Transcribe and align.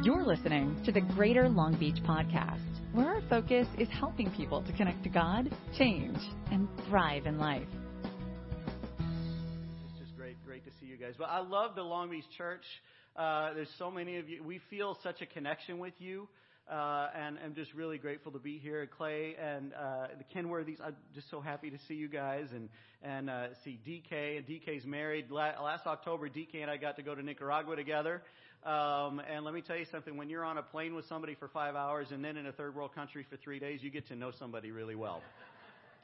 You're 0.00 0.22
listening 0.22 0.80
to 0.84 0.92
the 0.92 1.00
Greater 1.00 1.48
Long 1.48 1.76
Beach 1.76 2.00
Podcast, 2.04 2.60
where 2.92 3.08
our 3.08 3.20
focus 3.28 3.66
is 3.78 3.88
helping 3.88 4.30
people 4.30 4.62
to 4.62 4.72
connect 4.74 5.02
to 5.02 5.08
God, 5.08 5.52
change, 5.76 6.18
and 6.52 6.68
thrive 6.88 7.26
in 7.26 7.36
life. 7.36 7.66
It's 9.00 9.98
just 9.98 10.16
great, 10.16 10.36
great 10.46 10.64
to 10.66 10.70
see 10.78 10.86
you 10.86 10.96
guys. 10.96 11.14
But 11.18 11.30
I 11.30 11.40
love 11.40 11.74
the 11.74 11.82
Long 11.82 12.10
Beach 12.10 12.24
Church. 12.36 12.62
Uh, 13.16 13.54
there's 13.54 13.72
so 13.76 13.90
many 13.90 14.18
of 14.18 14.28
you. 14.28 14.40
We 14.44 14.60
feel 14.70 14.96
such 15.02 15.20
a 15.20 15.26
connection 15.26 15.80
with 15.80 15.94
you. 15.98 16.28
Uh, 16.70 17.08
and 17.16 17.38
I'm 17.42 17.54
just 17.54 17.72
really 17.72 17.96
grateful 17.96 18.30
to 18.32 18.38
be 18.38 18.58
here. 18.58 18.86
Clay 18.86 19.34
and 19.42 19.72
uh, 19.72 20.08
the 20.18 20.38
Kenworthies, 20.38 20.76
I'm 20.84 20.94
just 21.14 21.30
so 21.30 21.40
happy 21.40 21.70
to 21.70 21.78
see 21.88 21.94
you 21.94 22.08
guys 22.08 22.48
and 22.52 22.68
and 23.02 23.30
uh, 23.30 23.46
see 23.64 23.80
DK. 23.86 24.36
And 24.36 24.46
DK's 24.46 24.84
married. 24.84 25.30
Last 25.30 25.86
October, 25.86 26.28
DK 26.28 26.60
and 26.60 26.70
I 26.70 26.76
got 26.76 26.96
to 26.96 27.02
go 27.02 27.14
to 27.14 27.22
Nicaragua 27.22 27.74
together. 27.74 28.22
Um, 28.64 29.20
and 29.20 29.44
let 29.44 29.54
me 29.54 29.62
tell 29.62 29.76
you 29.76 29.86
something: 29.90 30.16
when 30.16 30.28
you're 30.28 30.44
on 30.44 30.58
a 30.58 30.62
plane 30.62 30.94
with 30.94 31.06
somebody 31.06 31.34
for 31.34 31.48
five 31.48 31.74
hours 31.74 32.08
and 32.10 32.24
then 32.24 32.36
in 32.36 32.46
a 32.46 32.52
third 32.52 32.74
world 32.74 32.94
country 32.94 33.24
for 33.28 33.36
three 33.36 33.58
days, 33.58 33.82
you 33.82 33.90
get 33.90 34.08
to 34.08 34.16
know 34.16 34.32
somebody 34.38 34.70
really 34.70 34.96
well. 34.96 35.22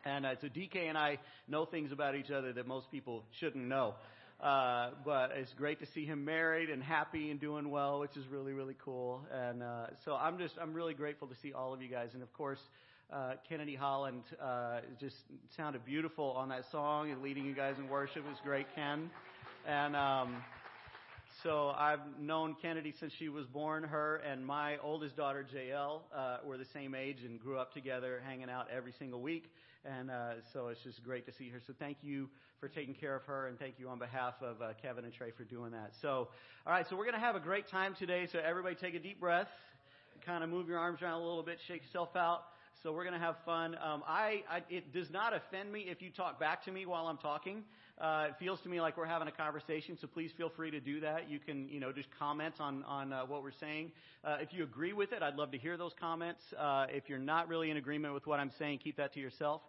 And 0.06 0.26
uh, 0.26 0.34
so 0.40 0.48
DK 0.48 0.90
and 0.90 0.98
I 0.98 1.18
know 1.48 1.64
things 1.64 1.90
about 1.90 2.14
each 2.14 2.30
other 2.30 2.52
that 2.52 2.66
most 2.66 2.90
people 2.90 3.24
shouldn't 3.40 3.64
know. 3.64 3.94
Uh, 4.40 4.90
but 5.04 5.30
it's 5.34 5.52
great 5.54 5.80
to 5.80 5.86
see 5.94 6.04
him 6.04 6.24
married 6.24 6.68
and 6.68 6.82
happy 6.82 7.30
and 7.30 7.40
doing 7.40 7.70
well, 7.70 8.00
which 8.00 8.14
is 8.16 8.26
really, 8.26 8.52
really 8.52 8.76
cool. 8.84 9.22
And 9.32 9.62
uh, 9.62 9.86
so 10.04 10.14
I'm 10.14 10.36
just, 10.36 10.54
I'm 10.60 10.74
really 10.74 10.92
grateful 10.92 11.28
to 11.28 11.34
see 11.42 11.54
all 11.54 11.72
of 11.72 11.80
you 11.80 11.88
guys. 11.88 12.10
And 12.12 12.22
of 12.22 12.30
course, 12.34 12.58
uh, 13.12 13.34
Kennedy 13.48 13.74
Holland 13.74 14.22
uh, 14.42 14.80
just 15.00 15.16
sounded 15.56 15.84
beautiful 15.86 16.32
on 16.32 16.48
that 16.50 16.64
song 16.70 17.10
and 17.10 17.22
leading 17.22 17.46
you 17.46 17.54
guys 17.54 17.76
in 17.78 17.88
worship 17.88 18.26
was 18.26 18.36
great, 18.42 18.66
Ken. 18.74 19.08
And 19.66 19.96
um, 19.96 20.42
so 21.44 21.74
I've 21.76 22.00
known 22.18 22.56
Kennedy 22.62 22.94
since 22.98 23.12
she 23.18 23.28
was 23.28 23.44
born. 23.46 23.84
Her 23.84 24.16
and 24.26 24.44
my 24.46 24.78
oldest 24.78 25.14
daughter, 25.14 25.46
JL, 25.54 26.00
uh, 26.16 26.38
were 26.42 26.56
the 26.56 26.64
same 26.64 26.94
age 26.94 27.18
and 27.22 27.38
grew 27.38 27.58
up 27.58 27.74
together, 27.74 28.22
hanging 28.26 28.48
out 28.48 28.68
every 28.74 28.92
single 28.98 29.20
week. 29.20 29.52
And 29.84 30.10
uh, 30.10 30.36
so 30.54 30.68
it's 30.68 30.82
just 30.82 31.04
great 31.04 31.26
to 31.26 31.32
see 31.32 31.50
her. 31.50 31.60
So 31.66 31.74
thank 31.78 31.98
you 32.00 32.30
for 32.60 32.68
taking 32.68 32.94
care 32.94 33.14
of 33.14 33.24
her, 33.24 33.48
and 33.48 33.58
thank 33.58 33.74
you 33.78 33.90
on 33.90 33.98
behalf 33.98 34.36
of 34.40 34.62
uh, 34.62 34.72
Kevin 34.80 35.04
and 35.04 35.12
Trey 35.12 35.32
for 35.32 35.44
doing 35.44 35.72
that. 35.72 35.92
So, 36.00 36.28
all 36.66 36.72
right, 36.72 36.86
so 36.88 36.96
we're 36.96 37.04
going 37.04 37.20
to 37.20 37.20
have 37.20 37.36
a 37.36 37.40
great 37.40 37.68
time 37.68 37.94
today. 37.94 38.26
So 38.32 38.38
everybody 38.38 38.74
take 38.74 38.94
a 38.94 38.98
deep 38.98 39.20
breath, 39.20 39.48
kind 40.24 40.42
of 40.42 40.48
move 40.48 40.66
your 40.66 40.78
arms 40.78 41.02
around 41.02 41.20
a 41.20 41.24
little 41.26 41.42
bit, 41.42 41.58
shake 41.68 41.82
yourself 41.82 42.16
out. 42.16 42.44
So 42.82 42.90
we're 42.90 43.04
going 43.04 43.20
to 43.20 43.24
have 43.24 43.36
fun. 43.44 43.76
Um, 43.84 44.02
I, 44.08 44.44
I, 44.50 44.62
it 44.70 44.94
does 44.94 45.10
not 45.10 45.34
offend 45.34 45.70
me 45.70 45.80
if 45.90 46.00
you 46.00 46.08
talk 46.08 46.40
back 46.40 46.64
to 46.64 46.72
me 46.72 46.86
while 46.86 47.06
I'm 47.06 47.18
talking. 47.18 47.64
Uh, 48.00 48.26
it 48.30 48.34
feels 48.40 48.60
to 48.62 48.68
me 48.68 48.80
like 48.80 48.96
we're 48.96 49.06
having 49.06 49.28
a 49.28 49.32
conversation, 49.32 49.96
so 50.00 50.08
please 50.08 50.30
feel 50.36 50.50
free 50.56 50.70
to 50.70 50.80
do 50.80 51.00
that. 51.00 51.30
You 51.30 51.38
can, 51.38 51.68
you 51.68 51.78
know, 51.78 51.92
just 51.92 52.08
comment 52.18 52.54
on 52.58 52.82
on 52.84 53.12
uh, 53.12 53.22
what 53.26 53.44
we're 53.44 53.52
saying. 53.60 53.92
Uh, 54.24 54.38
if 54.40 54.52
you 54.52 54.64
agree 54.64 54.92
with 54.92 55.12
it, 55.12 55.22
I'd 55.22 55.36
love 55.36 55.52
to 55.52 55.58
hear 55.58 55.76
those 55.76 55.92
comments. 56.00 56.42
Uh, 56.58 56.86
if 56.88 57.08
you're 57.08 57.20
not 57.20 57.48
really 57.48 57.70
in 57.70 57.76
agreement 57.76 58.12
with 58.12 58.26
what 58.26 58.40
I'm 58.40 58.50
saying, 58.58 58.80
keep 58.82 58.96
that 58.96 59.14
to 59.14 59.20
yourself. 59.20 59.62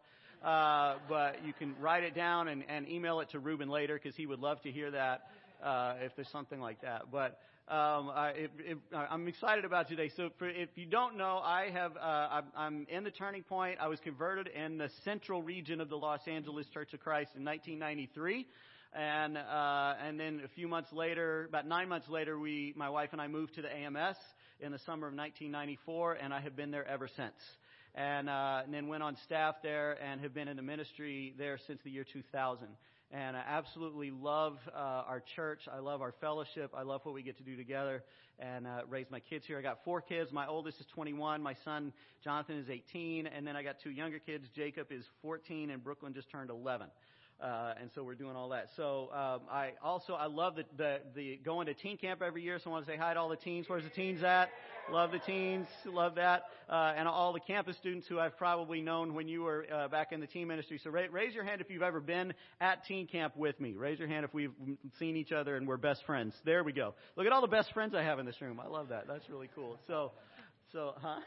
Uh, 0.43 0.95
but 1.07 1.45
you 1.45 1.53
can 1.53 1.75
write 1.79 2.03
it 2.03 2.15
down 2.15 2.47
and, 2.47 2.63
and 2.67 2.89
email 2.89 3.19
it 3.19 3.29
to 3.31 3.39
Ruben 3.39 3.69
later 3.69 3.99
because 4.01 4.15
he 4.15 4.25
would 4.25 4.39
love 4.39 4.61
to 4.61 4.71
hear 4.71 4.91
that 4.91 5.27
uh, 5.63 5.95
if 6.01 6.15
there's 6.15 6.29
something 6.29 6.59
like 6.59 6.81
that. 6.81 7.03
But 7.11 7.39
um, 7.67 8.11
I, 8.13 8.33
it, 8.35 8.52
it, 8.59 8.77
I'm 8.94 9.27
excited 9.27 9.66
about 9.66 9.88
today. 9.88 10.11
So, 10.16 10.30
for, 10.38 10.47
if 10.47 10.69
you 10.75 10.85
don't 10.85 11.17
know, 11.17 11.41
I 11.44 11.71
have 11.71 11.97
uh, 11.97 12.41
I'm 12.55 12.85
in 12.89 13.03
the 13.03 13.09
Turning 13.09 13.41
Point. 13.41 13.80
I 13.81 13.88
was 13.88 13.99
converted 14.02 14.47
in 14.49 14.77
the 14.77 14.91
central 15.03 15.41
region 15.41 15.81
of 15.81 15.89
the 15.89 15.97
Los 15.97 16.19
Angeles 16.27 16.67
Church 16.71 16.93
of 16.93 16.99
Christ 16.99 17.31
in 17.36 17.43
1993, 17.43 18.45
and 18.93 19.36
uh, 19.36 19.95
and 19.99 20.19
then 20.19 20.41
a 20.45 20.47
few 20.49 20.67
months 20.67 20.93
later, 20.93 21.45
about 21.45 21.66
nine 21.66 21.89
months 21.89 22.08
later, 22.08 22.38
we 22.38 22.71
my 22.75 22.89
wife 22.89 23.09
and 23.13 23.19
I 23.19 23.27
moved 23.27 23.55
to 23.55 23.63
the 23.63 23.75
AMS 23.75 24.17
in 24.59 24.71
the 24.71 24.80
summer 24.86 25.08
of 25.08 25.16
1994, 25.16 26.13
and 26.21 26.36
I 26.36 26.41
have 26.41 26.55
been 26.55 26.69
there 26.69 26.88
ever 26.88 27.09
since. 27.17 27.33
And, 27.95 28.30
uh, 28.30 28.61
and 28.66 28.73
then 28.73 28.89
went 28.89 29.03
on 29.03 29.16
staff 29.23 29.55
there 29.63 29.93
and 30.03 30.20
have 30.20 30.33
been 30.33 30.49
in 30.49 30.58
the 30.58 30.61
ministry 30.61 31.33
there 31.37 31.58
since 31.65 31.80
the 31.83 31.89
year 31.89 32.03
2000 32.03 32.67
and 33.15 33.37
I 33.37 33.43
absolutely 33.48 34.11
love 34.11 34.58
uh, 34.76 34.77
our 34.77 35.23
church. 35.36 35.61
I 35.71 35.80
love 35.80 36.02
our 36.02 36.14
fellowship. 36.20 36.71
I 36.76 36.81
love 36.81 36.99
what 37.03 37.15
we 37.15 37.23
get 37.23 37.37
to 37.37 37.43
do 37.43 37.55
together 37.55 38.03
and 38.39 38.67
uh, 38.67 38.81
raise 38.89 39.05
my 39.09 39.21
kids 39.21 39.45
here. 39.48 39.58
I 39.58 39.61
got 39.61 39.86
four 39.86 40.02
kids. 40.02 40.33
My 40.33 40.48
oldest 40.48 40.81
is 40.81 40.86
21. 40.93 41.42
My 41.42 41.55
son 41.64 41.93
Jonathan 42.26 42.58
is 42.58 42.70
18, 42.70 43.27
and 43.27 43.48
then 43.48 43.55
I 43.55 43.64
got 43.64 43.77
two 43.81 43.92
younger 43.92 44.20
kids. 44.20 44.48
Jacob 44.53 44.92
is 44.92 45.05
14, 45.21 45.70
and 45.70 45.81
Brooklyn 45.81 46.14
just 46.14 46.30
turned 46.30 46.49
11. 46.49 46.87
Uh, 47.41 47.73
and 47.81 47.89
so 47.93 48.01
we're 48.01 48.15
doing 48.15 48.35
all 48.35 48.49
that. 48.49 48.69
So 48.77 49.09
um, 49.11 49.41
I 49.51 49.71
also 49.83 50.13
I 50.13 50.27
love 50.27 50.55
the, 50.55 50.63
the 50.77 50.99
the 51.13 51.39
going 51.43 51.67
to 51.67 51.73
teen 51.73 51.97
camp 51.97 52.21
every 52.21 52.41
year. 52.41 52.59
So 52.63 52.69
I 52.69 52.73
want 52.73 52.85
to 52.85 52.91
say 52.91 52.97
hi 52.97 53.13
to 53.13 53.19
all 53.19 53.27
the 53.27 53.35
teens. 53.35 53.65
Where's 53.67 53.83
the 53.83 53.89
teens 53.89 54.23
at? 54.23 54.49
Love 54.89 55.11
the 55.11 55.19
teens. 55.19 55.67
Love 55.85 56.15
that. 56.15 56.43
Uh, 56.69 56.93
and 56.95 57.09
all 57.09 57.33
the 57.33 57.41
campus 57.41 57.75
students 57.77 58.07
who 58.07 58.19
I've 58.19 58.37
probably 58.37 58.81
known 58.81 59.13
when 59.13 59.27
you 59.27 59.41
were 59.43 59.65
uh, 59.71 59.89
back 59.89 60.13
in 60.13 60.21
the 60.21 60.27
teen 60.27 60.47
ministry. 60.47 60.79
So 60.81 60.89
ra- 60.89 61.07
raise 61.11 61.33
your 61.33 61.43
hand 61.43 61.59
if 61.59 61.69
you've 61.69 61.81
ever 61.81 61.99
been 61.99 62.33
at 62.61 62.85
teen 62.85 63.05
camp 63.05 63.35
with 63.35 63.59
me. 63.59 63.73
Raise 63.73 63.99
your 63.99 64.07
hand 64.07 64.23
if 64.23 64.33
we've 64.33 64.53
seen 64.97 65.17
each 65.17 65.33
other 65.33 65.57
and 65.57 65.67
we're 65.67 65.77
best 65.77 66.05
friends. 66.05 66.33
There 66.45 66.63
we 66.63 66.71
go. 66.71 66.93
Look 67.17 67.25
at 67.25 67.33
all 67.33 67.41
the 67.41 67.47
best 67.47 67.73
friends 67.73 67.93
I 67.93 68.03
have 68.03 68.19
in 68.19 68.25
this 68.25 68.41
room. 68.41 68.61
I 68.63 68.67
love 68.67 68.89
that. 68.89 69.07
That's 69.07 69.29
really 69.29 69.49
cool. 69.53 69.77
So, 69.87 70.13
so 70.71 70.93
huh? 71.02 71.19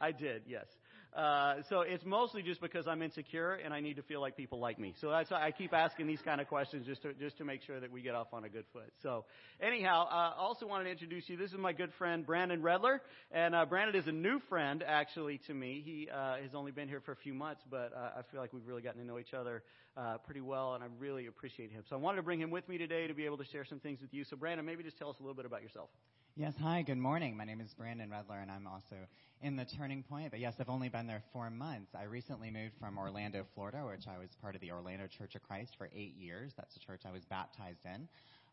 I 0.00 0.10
did. 0.10 0.42
Yes. 0.48 0.66
Uh, 1.14 1.62
so 1.68 1.82
it's 1.82 2.04
mostly 2.04 2.42
just 2.42 2.60
because 2.60 2.88
I'm 2.88 3.00
insecure 3.00 3.52
and 3.52 3.72
I 3.72 3.78
need 3.78 3.94
to 3.96 4.02
feel 4.02 4.20
like 4.20 4.36
people 4.36 4.58
like 4.58 4.80
me. 4.80 4.94
So 5.00 5.10
that's 5.10 5.30
why 5.30 5.46
I 5.46 5.52
keep 5.52 5.72
asking 5.72 6.08
these 6.08 6.20
kind 6.24 6.40
of 6.40 6.48
questions 6.48 6.86
just 6.86 7.02
to 7.02 7.14
just 7.14 7.38
to 7.38 7.44
make 7.44 7.62
sure 7.62 7.78
that 7.78 7.92
we 7.92 8.02
get 8.02 8.16
off 8.16 8.28
on 8.32 8.44
a 8.44 8.48
good 8.48 8.64
foot. 8.72 8.92
So 9.02 9.24
anyhow, 9.60 10.08
I 10.10 10.28
uh, 10.28 10.42
also 10.42 10.66
wanted 10.66 10.84
to 10.84 10.90
introduce 10.90 11.28
you. 11.28 11.36
This 11.36 11.52
is 11.52 11.58
my 11.58 11.72
good 11.72 11.92
friend 11.98 12.26
Brandon 12.26 12.60
Redler, 12.60 12.98
and 13.30 13.54
uh, 13.54 13.64
Brandon 13.64 13.94
is 13.94 14.08
a 14.08 14.12
new 14.12 14.40
friend 14.48 14.82
actually 14.84 15.38
to 15.46 15.54
me. 15.54 15.82
He 15.84 16.08
uh, 16.10 16.36
has 16.42 16.52
only 16.52 16.72
been 16.72 16.88
here 16.88 17.00
for 17.00 17.12
a 17.12 17.16
few 17.16 17.32
months, 17.32 17.62
but 17.70 17.92
uh, 17.96 18.18
I 18.18 18.22
feel 18.32 18.40
like 18.40 18.52
we've 18.52 18.66
really 18.66 18.82
gotten 18.82 19.00
to 19.00 19.06
know 19.06 19.20
each 19.20 19.34
other 19.34 19.62
uh, 19.96 20.18
pretty 20.18 20.40
well, 20.40 20.74
and 20.74 20.82
I 20.82 20.88
really 20.98 21.26
appreciate 21.26 21.70
him. 21.70 21.84
So 21.88 21.94
I 21.94 21.98
wanted 22.00 22.16
to 22.16 22.22
bring 22.24 22.40
him 22.40 22.50
with 22.50 22.68
me 22.68 22.76
today 22.76 23.06
to 23.06 23.14
be 23.14 23.24
able 23.24 23.38
to 23.38 23.46
share 23.46 23.64
some 23.64 23.78
things 23.78 24.00
with 24.00 24.12
you. 24.12 24.24
So 24.24 24.36
Brandon, 24.36 24.66
maybe 24.66 24.82
just 24.82 24.98
tell 24.98 25.10
us 25.10 25.16
a 25.20 25.22
little 25.22 25.36
bit 25.36 25.46
about 25.46 25.62
yourself. 25.62 25.90
Yes, 26.36 26.54
hi, 26.60 26.82
good 26.82 26.98
morning. 26.98 27.36
My 27.36 27.44
name 27.44 27.60
is 27.60 27.72
Brandon 27.74 28.10
Redler, 28.10 28.42
and 28.42 28.50
I'm 28.50 28.66
also 28.66 28.96
in 29.40 29.54
the 29.54 29.64
Turning 29.64 30.02
Point. 30.02 30.32
But 30.32 30.40
yes, 30.40 30.54
I've 30.58 30.68
only 30.68 30.88
been 30.88 31.06
there 31.06 31.22
four 31.32 31.48
months. 31.48 31.94
I 31.94 32.02
recently 32.02 32.50
moved 32.50 32.74
from 32.80 32.98
Orlando, 32.98 33.46
Florida, 33.54 33.84
which 33.88 34.08
I 34.08 34.18
was 34.18 34.30
part 34.42 34.56
of 34.56 34.60
the 34.60 34.72
Orlando 34.72 35.06
Church 35.06 35.36
of 35.36 35.44
Christ 35.44 35.76
for 35.78 35.88
eight 35.94 36.16
years. 36.16 36.52
That's 36.56 36.74
the 36.74 36.80
church 36.80 37.02
I 37.06 37.12
was 37.12 37.24
baptized 37.24 37.84
in. 37.84 38.08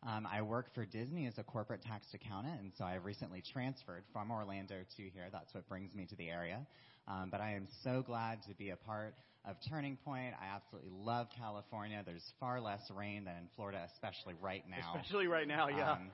Um, 0.08 0.28
I 0.30 0.42
work 0.42 0.72
for 0.72 0.86
Disney 0.86 1.26
as 1.26 1.38
a 1.38 1.42
corporate 1.42 1.82
tax 1.82 2.14
accountant, 2.14 2.60
and 2.60 2.72
so 2.72 2.84
I 2.84 2.92
have 2.92 3.04
recently 3.04 3.40
transferred 3.40 4.04
from 4.12 4.30
Orlando 4.30 4.76
to 4.96 5.02
here. 5.02 5.26
That's 5.32 5.52
what 5.52 5.68
brings 5.68 5.92
me 5.96 6.04
to 6.04 6.14
the 6.14 6.30
area. 6.30 6.64
Um, 7.08 7.28
but 7.30 7.40
I 7.40 7.54
am 7.54 7.66
so 7.82 8.02
glad 8.02 8.42
to 8.48 8.54
be 8.54 8.70
a 8.70 8.76
part 8.76 9.14
of 9.44 9.56
Turning 9.68 9.96
Point. 10.04 10.34
I 10.40 10.54
absolutely 10.54 10.90
love 10.92 11.26
California. 11.36 12.02
There's 12.04 12.24
far 12.38 12.60
less 12.60 12.80
rain 12.94 13.24
than 13.24 13.34
in 13.36 13.48
Florida, 13.56 13.88
especially 13.92 14.34
right 14.40 14.62
now. 14.70 14.94
Especially 14.94 15.26
right 15.26 15.48
now, 15.48 15.68
yeah. 15.68 15.92
Um, 15.92 16.10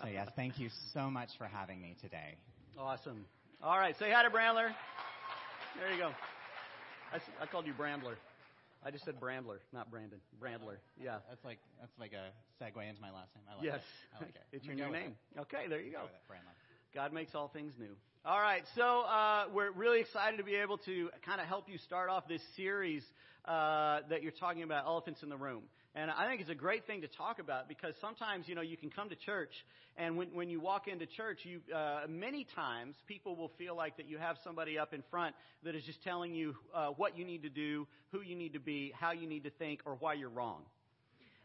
so 0.00 0.08
yes, 0.10 0.28
thank 0.36 0.58
you 0.58 0.70
so 0.94 1.10
much 1.10 1.28
for 1.36 1.44
having 1.44 1.80
me 1.80 1.96
today. 2.00 2.36
Awesome. 2.78 3.26
All 3.62 3.78
right, 3.78 3.94
say 3.98 4.10
hi 4.10 4.22
to 4.22 4.30
Brandler. 4.30 4.72
There 5.78 5.92
you 5.92 5.98
go. 5.98 6.10
I, 7.12 7.42
I 7.42 7.46
called 7.46 7.66
you 7.66 7.74
Brandler. 7.74 8.16
I 8.84 8.90
just 8.90 9.04
said 9.04 9.20
Brandler, 9.20 9.58
not 9.72 9.90
Brandon. 9.90 10.18
Brandler. 10.42 10.76
Yeah. 11.00 11.18
That's 11.28 11.44
like 11.44 11.58
that's 11.78 11.92
like 12.00 12.12
a 12.12 12.32
segue 12.58 12.88
into 12.88 13.00
my 13.00 13.12
last 13.12 13.30
name. 13.36 13.44
I 13.48 13.54
like 13.56 13.64
yes. 13.64 13.76
it. 13.76 14.16
I 14.16 14.24
like 14.24 14.34
it. 14.34 14.42
it's 14.52 14.64
your 14.64 14.74
new 14.74 14.90
name. 14.90 15.14
It. 15.36 15.40
Okay, 15.42 15.68
there 15.68 15.80
you 15.80 15.92
go. 15.92 16.00
go 16.02 16.34
Brandler. 16.34 16.56
God 16.94 17.12
makes 17.12 17.34
all 17.34 17.48
things 17.48 17.74
new. 17.78 17.94
All 18.24 18.40
right, 18.40 18.62
so 18.76 19.00
uh, 19.00 19.46
we're 19.52 19.72
really 19.72 19.98
excited 19.98 20.36
to 20.36 20.44
be 20.44 20.54
able 20.54 20.78
to 20.78 21.10
kind 21.26 21.40
of 21.40 21.48
help 21.48 21.68
you 21.68 21.76
start 21.78 22.08
off 22.08 22.28
this 22.28 22.40
series 22.54 23.02
uh, 23.46 23.98
that 24.10 24.22
you're 24.22 24.30
talking 24.30 24.62
about, 24.62 24.86
Elephants 24.86 25.24
in 25.24 25.28
the 25.28 25.36
Room. 25.36 25.64
And 25.96 26.08
I 26.08 26.28
think 26.28 26.40
it's 26.40 26.48
a 26.48 26.54
great 26.54 26.86
thing 26.86 27.00
to 27.00 27.08
talk 27.08 27.40
about 27.40 27.66
because 27.66 27.94
sometimes, 28.00 28.46
you 28.46 28.54
know, 28.54 28.60
you 28.60 28.76
can 28.76 28.90
come 28.90 29.08
to 29.08 29.16
church 29.16 29.50
and 29.96 30.16
when, 30.16 30.28
when 30.28 30.48
you 30.48 30.60
walk 30.60 30.86
into 30.86 31.04
church, 31.04 31.40
you, 31.42 31.62
uh, 31.74 32.02
many 32.08 32.46
times 32.54 32.94
people 33.08 33.34
will 33.34 33.50
feel 33.58 33.76
like 33.76 33.96
that 33.96 34.08
you 34.08 34.18
have 34.18 34.36
somebody 34.44 34.78
up 34.78 34.94
in 34.94 35.02
front 35.10 35.34
that 35.64 35.74
is 35.74 35.82
just 35.82 36.00
telling 36.04 36.32
you 36.32 36.54
uh, 36.72 36.90
what 36.90 37.18
you 37.18 37.24
need 37.24 37.42
to 37.42 37.50
do, 37.50 37.88
who 38.12 38.20
you 38.22 38.36
need 38.36 38.52
to 38.52 38.60
be, 38.60 38.92
how 38.96 39.10
you 39.10 39.26
need 39.26 39.42
to 39.42 39.50
think, 39.50 39.80
or 39.84 39.96
why 39.98 40.14
you're 40.14 40.30
wrong. 40.30 40.62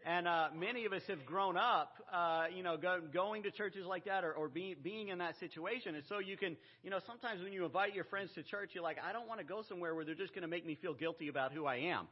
And 0.08 0.26
uh, 0.26 0.48
many 0.58 0.86
of 0.86 0.94
us 0.94 1.02
have 1.10 1.26
grown 1.26 1.58
up, 1.58 1.92
uh, 2.14 2.46
you 2.56 2.64
know, 2.64 2.78
go, 2.78 3.02
going 3.14 3.44
to 3.44 3.52
churches 3.52 3.86
like 3.86 4.06
that 4.06 4.24
or, 4.24 4.32
or 4.32 4.48
being, 4.48 4.76
being 4.82 5.10
in 5.10 5.18
that 5.18 5.38
situation. 5.38 5.96
And 5.96 6.04
so 6.08 6.20
you 6.20 6.38
can, 6.38 6.56
you 6.82 6.90
know, 6.90 7.00
sometimes 7.06 7.44
when 7.44 7.52
you 7.52 7.66
invite 7.66 7.94
your 7.94 8.06
friends 8.06 8.30
to 8.36 8.44
church, 8.44 8.70
you're 8.74 8.84
like, 8.84 9.00
I 9.06 9.12
don't 9.12 9.28
want 9.28 9.42
to 9.42 9.46
go 9.46 9.64
somewhere 9.68 9.94
where 9.96 10.06
they're 10.06 10.16
just 10.16 10.34
going 10.34 10.44
to 10.44 10.48
make 10.48 10.66
me 10.66 10.78
feel 10.82 10.94
guilty 10.94 11.28
about 11.28 11.52
who 11.52 11.66
I 11.66 11.92
am. 11.92 12.08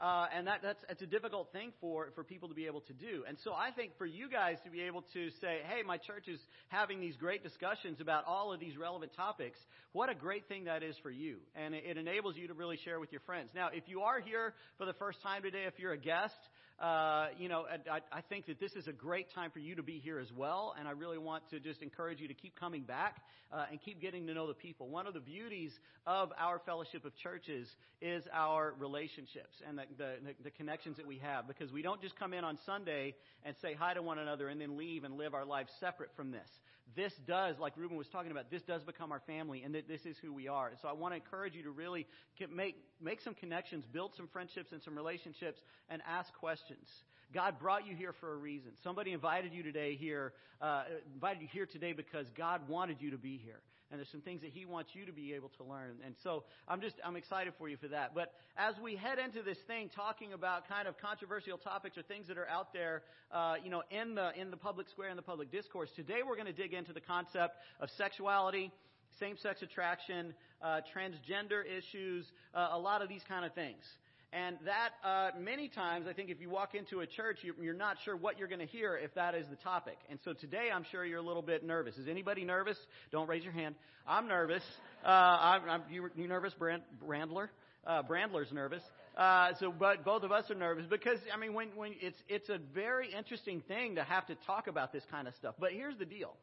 Uh, 0.00 0.26
and 0.36 0.48
that, 0.48 0.58
that's, 0.60 0.82
that's 0.88 1.02
a 1.02 1.06
difficult 1.06 1.52
thing 1.52 1.72
for, 1.80 2.08
for 2.16 2.24
people 2.24 2.48
to 2.48 2.54
be 2.54 2.66
able 2.66 2.80
to 2.82 2.92
do. 2.92 3.22
And 3.28 3.38
so 3.44 3.52
I 3.52 3.70
think 3.70 3.96
for 3.96 4.06
you 4.06 4.28
guys 4.28 4.56
to 4.64 4.70
be 4.70 4.82
able 4.82 5.04
to 5.14 5.30
say, 5.40 5.60
hey, 5.68 5.82
my 5.86 5.98
church 5.98 6.26
is 6.26 6.40
having 6.68 7.00
these 7.00 7.16
great 7.16 7.44
discussions 7.44 8.00
about 8.00 8.24
all 8.26 8.52
of 8.52 8.58
these 8.58 8.76
relevant 8.76 9.12
topics, 9.16 9.58
what 9.92 10.10
a 10.10 10.14
great 10.14 10.48
thing 10.48 10.64
that 10.64 10.82
is 10.82 10.96
for 11.00 11.10
you. 11.10 11.36
And 11.54 11.74
it, 11.74 11.84
it 11.86 11.96
enables 11.96 12.36
you 12.36 12.48
to 12.48 12.54
really 12.54 12.78
share 12.84 12.98
with 12.98 13.12
your 13.12 13.22
friends. 13.22 13.50
Now, 13.54 13.68
if 13.72 13.84
you 13.86 14.00
are 14.00 14.20
here 14.20 14.52
for 14.78 14.84
the 14.84 14.94
first 14.94 15.22
time 15.22 15.42
today, 15.42 15.64
if 15.66 15.78
you're 15.78 15.92
a 15.92 15.98
guest, 15.98 16.34
uh, 16.78 17.28
you 17.38 17.48
know, 17.48 17.64
I, 17.90 18.00
I 18.12 18.20
think 18.20 18.46
that 18.46 18.60
this 18.60 18.72
is 18.72 18.86
a 18.86 18.92
great 18.92 19.32
time 19.34 19.50
for 19.50 19.60
you 19.60 19.74
to 19.76 19.82
be 19.82 19.98
here 19.98 20.18
as 20.18 20.30
well. 20.36 20.74
And 20.78 20.86
I 20.86 20.90
really 20.90 21.16
want 21.16 21.48
to 21.50 21.58
just 21.58 21.80
encourage 21.80 22.20
you 22.20 22.28
to 22.28 22.34
keep 22.34 22.58
coming 22.58 22.82
back 22.82 23.22
uh, 23.50 23.64
and 23.70 23.80
keep 23.80 24.00
getting 24.00 24.26
to 24.26 24.34
know 24.34 24.46
the 24.46 24.54
people. 24.54 24.88
One 24.88 25.06
of 25.06 25.14
the 25.14 25.20
beauties 25.20 25.72
of 26.06 26.32
our 26.38 26.60
fellowship 26.66 27.06
of 27.06 27.16
churches 27.16 27.68
is 28.02 28.24
our 28.30 28.74
relationships 28.78 29.56
and 29.66 29.78
the, 29.78 29.84
the, 29.96 30.14
the 30.44 30.50
connections 30.50 30.98
that 30.98 31.06
we 31.06 31.18
have 31.18 31.48
because 31.48 31.72
we 31.72 31.80
don't 31.80 32.02
just 32.02 32.18
come 32.18 32.34
in 32.34 32.44
on 32.44 32.58
Sunday 32.66 33.14
and 33.44 33.56
say 33.62 33.74
hi 33.74 33.94
to 33.94 34.02
one 34.02 34.18
another 34.18 34.48
and 34.48 34.60
then 34.60 34.76
leave 34.76 35.04
and 35.04 35.16
live 35.16 35.32
our 35.32 35.46
lives 35.46 35.70
separate 35.80 36.10
from 36.14 36.30
this. 36.30 36.48
This 36.96 37.12
does, 37.26 37.58
like 37.58 37.76
Ruben 37.76 37.98
was 37.98 38.08
talking 38.08 38.30
about, 38.30 38.50
this 38.50 38.62
does 38.62 38.82
become 38.82 39.12
our 39.12 39.20
family 39.26 39.62
and 39.62 39.74
that 39.74 39.86
this 39.86 40.00
is 40.06 40.16
who 40.22 40.32
we 40.32 40.48
are. 40.48 40.68
And 40.68 40.78
So 40.80 40.88
I 40.88 40.94
want 40.94 41.12
to 41.12 41.16
encourage 41.16 41.54
you 41.54 41.62
to 41.64 41.70
really 41.70 42.06
make, 42.50 42.76
make 43.02 43.20
some 43.20 43.34
connections, 43.34 43.84
build 43.92 44.12
some 44.16 44.28
friendships 44.32 44.72
and 44.72 44.82
some 44.82 44.96
relationships, 44.96 45.60
and 45.90 46.00
ask 46.08 46.32
questions. 46.34 46.88
God 47.34 47.58
brought 47.58 47.86
you 47.86 47.94
here 47.94 48.14
for 48.18 48.32
a 48.32 48.36
reason. 48.36 48.72
Somebody 48.82 49.12
invited 49.12 49.52
you 49.52 49.62
today 49.62 49.94
here, 49.94 50.32
uh, 50.62 50.84
invited 51.12 51.42
you 51.42 51.48
here 51.52 51.66
today 51.66 51.92
because 51.92 52.26
God 52.36 52.66
wanted 52.68 52.96
you 53.00 53.10
to 53.10 53.18
be 53.18 53.40
here. 53.44 53.60
And 53.90 53.98
there's 53.98 54.10
some 54.10 54.20
things 54.20 54.40
that 54.42 54.50
He 54.50 54.64
wants 54.64 54.90
you 54.94 55.06
to 55.06 55.12
be 55.12 55.34
able 55.34 55.50
to 55.58 55.64
learn. 55.64 55.98
And 56.04 56.14
so 56.22 56.44
I'm 56.66 56.80
just, 56.80 56.96
I'm 57.04 57.16
excited 57.16 57.52
for 57.56 57.68
you 57.68 57.76
for 57.76 57.88
that. 57.88 58.14
But 58.14 58.32
as 58.56 58.74
we 58.82 58.96
head 58.96 59.18
into 59.18 59.42
this 59.42 59.58
thing 59.66 59.90
talking 59.94 60.32
about 60.32 60.68
kind 60.68 60.88
of 60.88 60.98
controversial 60.98 61.56
topics 61.56 61.96
or 61.96 62.02
things 62.02 62.26
that 62.28 62.36
are 62.36 62.48
out 62.48 62.72
there, 62.72 63.02
uh, 63.30 63.54
you 63.62 63.70
know, 63.70 63.82
in 63.90 64.14
the, 64.14 64.32
in 64.38 64.50
the 64.50 64.56
public 64.56 64.88
square, 64.88 65.08
in 65.10 65.16
the 65.16 65.22
public 65.22 65.52
discourse, 65.52 65.88
today 65.94 66.20
we're 66.26 66.34
going 66.36 66.46
to 66.46 66.52
dig 66.52 66.72
into 66.74 66.92
the 66.92 67.00
concept 67.00 67.54
of 67.80 67.88
sexuality, 67.96 68.72
same-sex 69.20 69.62
attraction, 69.62 70.34
uh, 70.62 70.80
transgender 70.94 71.62
issues, 71.64 72.26
uh, 72.54 72.70
a 72.72 72.78
lot 72.78 73.02
of 73.02 73.08
these 73.08 73.22
kind 73.28 73.44
of 73.44 73.54
things. 73.54 73.84
And 74.32 74.56
that, 74.64 74.90
uh, 75.04 75.30
many 75.38 75.68
times, 75.68 76.06
I 76.08 76.12
think 76.12 76.30
if 76.30 76.40
you 76.40 76.50
walk 76.50 76.74
into 76.74 77.00
a 77.00 77.06
church, 77.06 77.38
you're, 77.60 77.74
not 77.74 77.96
sure 78.04 78.16
what 78.16 78.38
you're 78.38 78.48
going 78.48 78.60
to 78.60 78.66
hear 78.66 78.96
if 78.96 79.14
that 79.14 79.34
is 79.34 79.46
the 79.48 79.56
topic. 79.56 79.96
And 80.10 80.18
so 80.24 80.32
today, 80.32 80.68
I'm 80.74 80.84
sure 80.90 81.04
you're 81.04 81.20
a 81.20 81.26
little 81.26 81.42
bit 81.42 81.64
nervous. 81.64 81.96
Is 81.96 82.08
anybody 82.08 82.44
nervous? 82.44 82.76
Don't 83.12 83.28
raise 83.28 83.44
your 83.44 83.52
hand. 83.52 83.76
I'm 84.06 84.26
nervous. 84.28 84.62
Uh, 85.04 85.08
I'm, 85.08 85.70
I'm, 85.70 85.82
you, 85.90 86.10
you 86.16 86.26
nervous, 86.26 86.52
Brand, 86.54 86.82
Brandler? 87.04 87.48
Uh, 87.86 88.02
Brandler's 88.02 88.52
nervous. 88.52 88.82
Uh, 89.16 89.52
so, 89.60 89.72
but 89.72 90.04
both 90.04 90.24
of 90.24 90.32
us 90.32 90.50
are 90.50 90.56
nervous 90.56 90.86
because, 90.90 91.18
I 91.32 91.38
mean, 91.38 91.54
when, 91.54 91.68
when 91.76 91.94
it's, 92.00 92.18
it's 92.28 92.48
a 92.48 92.58
very 92.74 93.12
interesting 93.16 93.62
thing 93.68 93.94
to 93.94 94.04
have 94.04 94.26
to 94.26 94.34
talk 94.46 94.66
about 94.66 94.92
this 94.92 95.04
kind 95.10 95.28
of 95.28 95.34
stuff. 95.36 95.54
But 95.58 95.72
here's 95.72 95.96
the 95.96 96.04
deal. 96.04 96.34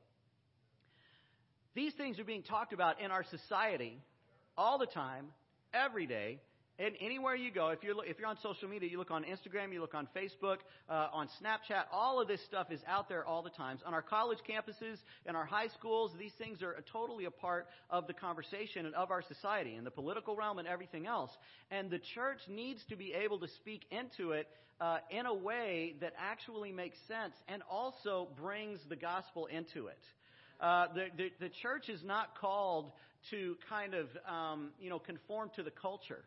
These 1.75 1.93
things 1.93 2.17
are 2.19 2.23
being 2.23 2.43
talked 2.43 2.73
about 2.73 3.01
in 3.01 3.11
our 3.11 3.23
society 3.25 3.99
all 4.57 4.77
the 4.77 4.85
time, 4.85 5.27
every 5.73 6.07
day, 6.07 6.39
and 6.79 6.95
anywhere 6.99 7.35
you 7.35 7.51
go, 7.51 7.69
if 7.69 7.83
you're, 7.83 8.03
if 8.05 8.17
you're 8.17 8.27
on 8.27 8.37
social 8.41 8.67
media, 8.67 8.89
you 8.89 8.97
look 8.97 9.11
on 9.11 9.23
Instagram, 9.23 9.71
you 9.71 9.79
look 9.79 9.93
on 9.93 10.07
Facebook, 10.15 10.57
uh, 10.89 11.07
on 11.13 11.27
Snapchat, 11.41 11.83
all 11.91 12.19
of 12.19 12.27
this 12.27 12.43
stuff 12.45 12.71
is 12.71 12.79
out 12.87 13.07
there 13.07 13.23
all 13.23 13.43
the 13.43 13.51
times. 13.51 13.81
On 13.85 13.93
our 13.93 14.01
college 14.01 14.39
campuses, 14.49 14.97
in 15.27 15.35
our 15.35 15.45
high 15.45 15.67
schools, 15.67 16.11
these 16.17 16.31
things 16.39 16.63
are 16.63 16.83
totally 16.91 17.25
a 17.25 17.31
part 17.31 17.67
of 17.91 18.07
the 18.07 18.13
conversation 18.13 18.87
and 18.87 18.95
of 18.95 19.11
our 19.11 19.21
society, 19.21 19.75
and 19.75 19.85
the 19.85 19.91
political 19.91 20.35
realm 20.35 20.57
and 20.57 20.67
everything 20.67 21.05
else. 21.05 21.29
And 21.69 21.91
the 21.91 21.99
church 22.15 22.39
needs 22.49 22.83
to 22.89 22.95
be 22.95 23.13
able 23.13 23.39
to 23.39 23.47
speak 23.47 23.83
into 23.91 24.31
it 24.31 24.47
uh, 24.81 24.97
in 25.11 25.27
a 25.27 25.33
way 25.33 25.95
that 26.01 26.13
actually 26.17 26.71
makes 26.71 26.97
sense 27.07 27.35
and 27.47 27.61
also 27.69 28.29
brings 28.41 28.79
the 28.89 28.95
gospel 28.95 29.45
into 29.45 29.87
it. 29.87 29.99
Uh, 30.59 30.87
the, 30.95 31.05
the, 31.17 31.31
the, 31.39 31.49
church 31.61 31.89
is 31.89 32.03
not 32.03 32.37
called 32.39 32.91
to 33.29 33.55
kind 33.69 33.93
of, 33.93 34.07
um, 34.27 34.69
you 34.79 34.89
know, 34.89 34.99
conform 34.99 35.51
to 35.55 35.63
the 35.63 35.71
culture. 35.71 36.23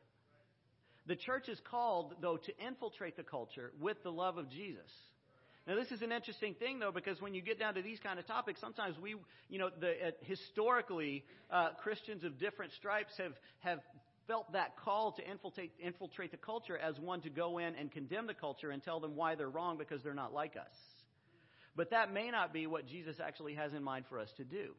The 1.07 1.17
church 1.17 1.49
is 1.49 1.61
called, 1.71 2.15
though, 2.21 2.37
to 2.37 2.67
infiltrate 2.67 3.17
the 3.17 3.23
culture 3.23 3.73
with 3.81 4.03
the 4.03 4.11
love 4.11 4.39
of 4.39 4.51
Jesus. 4.51 4.91
Now, 5.67 5.75
this 5.75 5.91
is 5.91 6.03
an 6.03 6.13
interesting 6.13 6.55
thing, 6.55 6.79
though, 6.79 6.93
because 6.93 7.21
when 7.21 7.35
you 7.35 7.43
get 7.43 7.59
down 7.59 7.75
to 7.75 7.83
these 7.83 7.99
kind 7.99 8.19
of 8.19 8.27
topics, 8.27 8.61
sometimes 8.61 8.97
we, 8.99 9.17
you 9.49 9.59
know, 9.59 9.71
the, 9.81 9.91
uh, 9.91 10.11
historically, 10.21 11.25
uh, 11.51 11.71
Christians 11.83 12.23
of 12.23 12.39
different 12.39 12.73
stripes 12.73 13.13
have, 13.19 13.33
have 13.61 13.81
felt 14.29 14.53
that 14.53 14.77
call 14.77 15.13
to 15.13 15.29
infiltrate, 15.29 15.73
infiltrate 15.81 16.31
the 16.31 16.37
culture 16.37 16.79
as 16.79 16.99
one 17.01 17.21
to 17.23 17.31
go 17.31 17.59
in 17.59 17.75
and 17.75 17.91
condemn 17.91 18.27
the 18.27 18.35
culture 18.35 18.71
and 18.71 18.83
tell 18.83 19.01
them 19.01 19.17
why 19.17 19.35
they're 19.35 19.49
wrong 19.49 19.77
because 19.77 20.03
they're 20.03 20.15
not 20.15 20.33
like 20.33 20.57
us. 20.57 20.75
But 21.75 21.91
that 21.91 22.13
may 22.13 22.31
not 22.31 22.53
be 22.53 22.67
what 22.67 22.87
Jesus 22.87 23.17
actually 23.21 23.55
has 23.55 23.73
in 23.75 23.83
mind 23.83 24.07
for 24.09 24.19
us 24.19 24.29
to 24.39 24.45
do. 24.45 24.75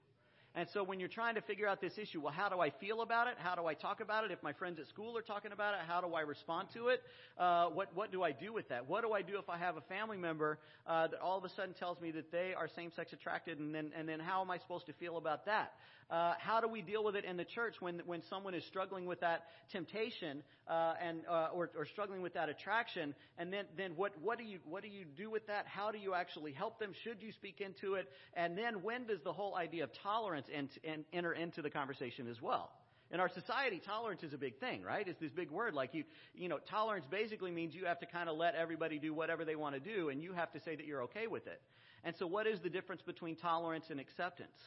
And 0.58 0.68
so 0.74 0.82
when 0.82 1.00
you're 1.00 1.08
trying 1.08 1.36
to 1.36 1.42
figure 1.42 1.68
out 1.68 1.82
this 1.82 2.00
issue, 2.00 2.20
well, 2.20 2.34
how 2.34 2.50
do 2.50 2.60
I 2.60 2.72
feel 2.72 3.04
about 3.04 3.28
it? 3.28 3.36
How 3.38 3.54
do 3.54 3.68
I 3.68 3.76
talk 3.76 4.02
about 4.02 4.24
it? 4.26 4.32
If 4.32 4.42
my 4.42 4.54
friends 4.54 4.80
at 4.80 4.88
school 4.88 5.16
are 5.16 5.22
talking 5.22 5.52
about 5.52 5.76
it, 5.76 5.82
how 5.88 6.02
do 6.02 6.16
I 6.16 6.22
respond 6.22 6.70
to 6.74 6.88
it? 6.88 7.04
Uh, 7.38 7.68
what, 7.68 7.96
what 7.96 8.12
do 8.12 8.24
I 8.24 8.32
do 8.32 8.52
with 8.52 8.68
that? 8.70 8.90
What 8.90 9.04
do 9.04 9.14
I 9.14 9.22
do 9.22 9.38
if 9.38 9.50
I 9.50 9.58
have 9.60 9.78
a 9.78 9.82
family 9.82 10.18
member 10.18 10.58
uh, 10.88 11.10
that 11.10 11.20
all 11.20 11.38
of 11.38 11.44
a 11.44 11.50
sudden 11.50 11.76
tells 11.76 12.02
me 12.02 12.10
that 12.10 12.32
they 12.32 12.56
are 12.58 12.68
same-sex 12.76 13.14
attracted, 13.14 13.60
and 13.60 13.74
then, 13.74 13.92
and 13.96 14.10
then 14.10 14.20
how 14.20 14.42
am 14.42 14.50
I 14.50 14.58
supposed 14.58 14.88
to 14.88 14.94
feel 14.94 15.18
about 15.18 15.46
that? 15.46 15.74
Uh, 16.10 16.34
how 16.40 16.62
do 16.62 16.68
we 16.70 16.82
deal 16.82 17.04
with 17.04 17.18
it 17.18 17.26
in 17.26 17.36
the 17.36 17.44
church 17.44 17.76
when, 17.82 18.02
when 18.06 18.22
someone 18.30 18.54
is 18.54 18.64
struggling 18.66 19.06
with 19.06 19.20
that 19.20 19.44
temptation 19.70 20.42
uh, 20.68 20.94
and, 21.06 21.20
uh, 21.30 21.50
or, 21.54 21.70
or 21.78 21.86
struggling 21.86 22.22
with 22.22 22.34
that 22.34 22.48
attraction? 22.48 23.14
And 23.38 23.52
then, 23.52 23.66
then 23.76 23.92
what, 23.98 24.14
what, 24.22 24.38
do 24.38 24.46
you, 24.46 24.60
what 24.64 24.84
do 24.84 24.90
you 24.90 25.04
do 25.18 25.30
with 25.30 25.46
that? 25.48 25.66
How 25.68 25.92
do 25.92 25.98
you 25.98 26.14
actually 26.14 26.54
help 26.54 26.80
them? 26.80 26.94
Should 27.04 27.22
you 27.22 27.34
speak 27.34 27.60
into 27.60 27.96
it? 27.96 28.10
And 28.36 28.58
then 28.58 28.84
when 28.84 29.06
does 29.06 29.20
the 29.24 29.34
whole 29.34 29.58
idea 29.58 29.84
of 29.84 29.90
tolerance 30.02 30.48
ent, 30.54 30.72
ent, 30.86 31.06
enter 31.12 31.34
into 31.34 31.62
the 31.62 31.70
conversation 31.70 32.30
as 32.30 32.42
well? 32.42 32.72
In 33.12 33.20
our 33.20 33.30
society, 33.30 33.82
tolerance 33.86 34.24
is 34.24 34.34
a 34.34 34.38
big 34.38 34.60
thing, 34.60 34.84
right? 34.84 35.08
It's 35.08 35.20
this 35.20 35.32
big 35.32 35.50
word. 35.50 35.74
Like 35.74 35.94
you, 35.94 36.04
you 36.36 36.50
know, 36.50 36.60
tolerance 36.70 37.06
basically 37.10 37.52
means 37.52 37.74
you 37.74 37.86
have 37.86 38.00
to 38.00 38.06
kind 38.06 38.28
of 38.28 38.38
let 38.38 38.56
everybody 38.56 39.00
do 39.00 39.14
whatever 39.14 39.46
they 39.46 39.56
want 39.56 39.76
to 39.76 39.80
do, 39.80 40.10
and 40.10 40.22
you 40.22 40.34
have 40.34 40.52
to 40.52 40.60
say 40.60 40.76
that 40.76 40.86
you're 40.86 41.04
okay 41.04 41.28
with 41.28 41.48
it. 41.48 41.62
And 42.04 42.16
so, 42.18 42.28
what 42.28 42.48
is 42.48 42.60
the 42.60 42.70
difference 42.70 43.02
between 43.02 43.38
tolerance 43.38 43.86
and 43.90 44.00
acceptance? 44.02 44.60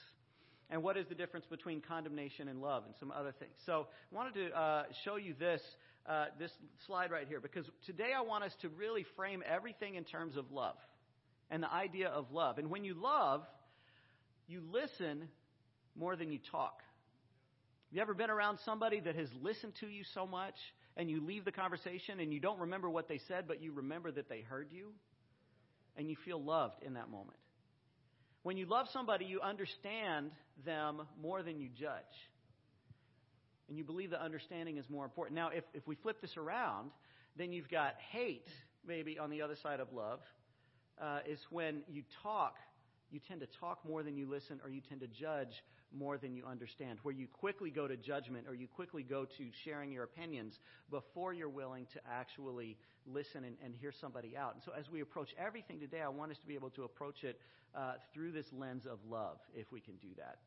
And 0.71 0.83
what 0.83 0.97
is 0.97 1.07
the 1.09 1.15
difference 1.15 1.47
between 1.47 1.81
condemnation 1.81 2.49
and 2.49 2.63
love 2.63 2.85
and 2.87 2.95
some 2.99 3.11
other 3.11 3.33
things. 3.39 3.53
So 3.67 3.89
I 4.13 4.15
wanted 4.15 4.35
to 4.35 4.57
uh, 4.57 4.85
show 5.05 5.17
you 5.17 5.35
this, 5.39 5.61
uh, 6.07 6.27
this 6.39 6.53
slide 6.87 7.11
right 7.11 7.27
here 7.29 7.41
because 7.41 7.67
today 7.85 8.13
I 8.17 8.23
want 8.23 8.45
us 8.45 8.53
to 8.63 8.69
really 8.69 9.05
frame 9.17 9.43
everything 9.47 9.97
in 9.97 10.05
terms 10.05 10.37
of 10.37 10.51
love 10.53 10.77
and 11.51 11.63
the 11.63 11.73
idea 11.73 12.09
of 12.09 12.31
love. 12.33 12.59
And 12.59 12.71
when 12.71 12.85
you 12.85 12.95
love, 12.95 13.43
you 14.47 14.63
listen 14.71 15.29
more 15.97 16.15
than 16.15 16.31
you 16.31 16.39
talk. 16.51 16.79
Have 17.89 17.97
you 17.97 18.03
ever 18.03 18.15
been 18.15 18.31
around 18.31 18.59
somebody 18.65 19.01
that 19.01 19.17
has 19.17 19.29
listened 19.43 19.73
to 19.81 19.89
you 19.89 20.05
so 20.15 20.25
much 20.25 20.55
and 20.97 21.11
you 21.11 21.21
leave 21.27 21.45
the 21.45 21.53
conversation 21.53 22.21
and 22.21 22.33
you 22.33 22.39
don't 22.39 22.61
remember 22.61 22.89
what 22.89 23.09
they 23.09 23.19
said, 23.27 23.47
but 23.49 23.61
you 23.61 23.73
remember 23.73 24.13
that 24.13 24.29
they 24.29 24.43
heard 24.43 24.69
you? 24.71 24.93
And 25.97 26.09
you 26.09 26.17
feel 26.25 26.41
loved 26.41 26.85
in 26.85 26.95
that 26.95 27.11
moment. 27.11 27.37
When 28.43 28.57
you 28.57 28.67
love 28.67 28.87
somebody, 28.93 29.27
you 29.27 29.41
understand 29.41 30.31
them 30.65 31.03
more 31.21 31.43
than 31.43 31.61
you 31.61 31.69
judge. 31.69 32.31
And 33.69 33.77
you 33.77 33.85
believe 33.85 34.11
that 34.11 34.21
understanding 34.21 34.79
is 34.79 34.89
more 34.89 35.05
important. 35.05 35.37
Now, 35.37 35.51
if, 35.51 35.65
if 35.75 35.87
we 35.87 35.95
flip 35.95 36.21
this 36.21 36.37
around, 36.37 36.91
then 37.37 37.53
you've 37.53 37.69
got 37.69 37.95
hate, 38.11 38.49
maybe, 38.87 39.19
on 39.19 39.31
the 39.31 39.43
other 39.43 39.57
side 39.63 39.79
of 39.79 39.93
love, 39.93 40.21
uh, 41.01 41.21
is 41.29 41.39
when 41.51 41.83
you 41.89 42.03
talk, 42.23 42.57
you 43.11 43.21
tend 43.29 43.41
to 43.41 43.47
talk 43.61 43.79
more 43.87 44.03
than 44.03 44.17
you 44.17 44.29
listen, 44.29 44.61
or 44.65 44.71
you 44.71 44.81
tend 44.81 45.01
to 45.03 45.07
judge 45.07 45.63
more 45.97 46.19
than 46.19 46.35
you 46.35 46.45
understand, 46.45 46.99
where 47.03 47.15
you 47.15 47.27
quickly 47.27 47.71
go 47.71 47.89
to 47.89 47.97
judgment 47.97 48.47
or 48.49 48.55
you 48.55 48.69
quickly 48.69 49.03
go 49.03 49.25
to 49.25 49.51
sharing 49.65 49.93
your 49.93 50.05
opinions 50.05 50.59
before 50.91 51.33
you're 51.33 51.49
willing 51.49 51.87
to 51.93 52.01
actually 52.11 52.77
listen 53.07 53.45
and, 53.45 53.57
and 53.65 53.75
hear 53.75 53.93
somebody 54.01 54.37
out. 54.37 54.55
And 54.55 54.63
so, 54.63 54.73
as 54.79 54.91
we 54.91 55.01
approach 55.01 55.31
everything 55.39 55.81
today, 55.81 56.01
I 56.01 56.09
want 56.09 56.31
us 56.31 56.39
to 56.39 56.47
be 56.47 56.55
able 56.55 56.71
to 56.71 56.85
approach 56.85 57.25
it 57.25 57.41
uh, 57.75 57.95
through 58.13 58.33
this 58.33 58.47
lens 58.53 58.87
of 58.87 58.99
love, 59.09 59.39
if 59.55 59.73
we 59.73 59.81
can 59.81 59.95
do 59.97 60.09
that. 60.17 60.39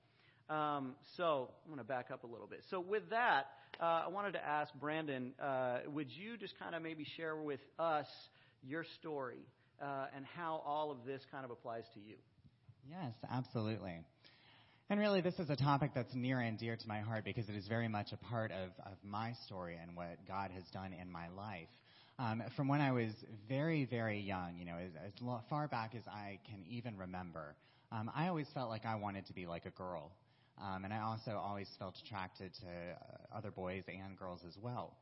Um, 0.49 0.95
so 1.15 1.49
I'm 1.63 1.69
going 1.69 1.77
to 1.77 1.83
back 1.83 2.09
up 2.11 2.23
a 2.23 2.27
little 2.27 2.47
bit. 2.47 2.63
So 2.69 2.79
with 2.79 3.09
that, 3.09 3.47
uh, 3.79 4.03
I 4.05 4.07
wanted 4.09 4.33
to 4.33 4.45
ask 4.45 4.73
Brandon, 4.73 5.33
uh, 5.41 5.79
would 5.87 6.11
you 6.11 6.37
just 6.37 6.59
kind 6.59 6.75
of 6.75 6.81
maybe 6.81 7.05
share 7.15 7.35
with 7.35 7.61
us 7.79 8.07
your 8.61 8.83
story 8.99 9.45
uh, 9.81 10.07
and 10.15 10.25
how 10.25 10.61
all 10.65 10.91
of 10.91 11.05
this 11.05 11.21
kind 11.31 11.45
of 11.45 11.51
applies 11.51 11.85
to 11.93 11.99
you? 11.99 12.15
Yes, 12.89 13.13
absolutely. 13.31 14.03
And 14.89 14.99
really, 14.99 15.21
this 15.21 15.39
is 15.39 15.49
a 15.49 15.55
topic 15.55 15.91
that's 15.95 16.13
near 16.13 16.41
and 16.41 16.57
dear 16.57 16.75
to 16.75 16.87
my 16.87 16.99
heart 16.99 17.23
because 17.23 17.47
it 17.47 17.55
is 17.55 17.67
very 17.67 17.87
much 17.87 18.11
a 18.11 18.17
part 18.17 18.51
of, 18.51 18.69
of 18.85 18.97
my 19.01 19.31
story 19.45 19.79
and 19.81 19.95
what 19.95 20.17
God 20.27 20.51
has 20.51 20.65
done 20.73 20.93
in 20.93 21.09
my 21.09 21.29
life. 21.29 21.69
Um, 22.19 22.43
from 22.55 22.67
when 22.67 22.81
I 22.81 22.91
was 22.91 23.11
very, 23.47 23.85
very 23.85 24.19
young, 24.19 24.57
you 24.57 24.65
know, 24.65 24.75
as, 24.77 24.91
as 25.05 25.13
far 25.49 25.67
back 25.67 25.95
as 25.95 26.03
I 26.07 26.37
can 26.45 26.63
even 26.69 26.97
remember, 26.97 27.55
um, 27.91 28.11
I 28.13 28.27
always 28.27 28.47
felt 28.53 28.69
like 28.69 28.85
I 28.85 28.95
wanted 28.95 29.25
to 29.27 29.33
be 29.33 29.45
like 29.45 29.65
a 29.65 29.71
girl. 29.71 30.11
Um, 30.61 30.83
and 30.83 30.93
I 30.93 30.99
also 30.99 31.31
always 31.31 31.69
felt 31.79 31.95
attracted 32.05 32.53
to 32.55 32.67
uh, 32.67 33.37
other 33.37 33.51
boys 33.51 33.83
and 33.87 34.17
girls 34.17 34.41
as 34.47 34.57
well. 34.61 34.97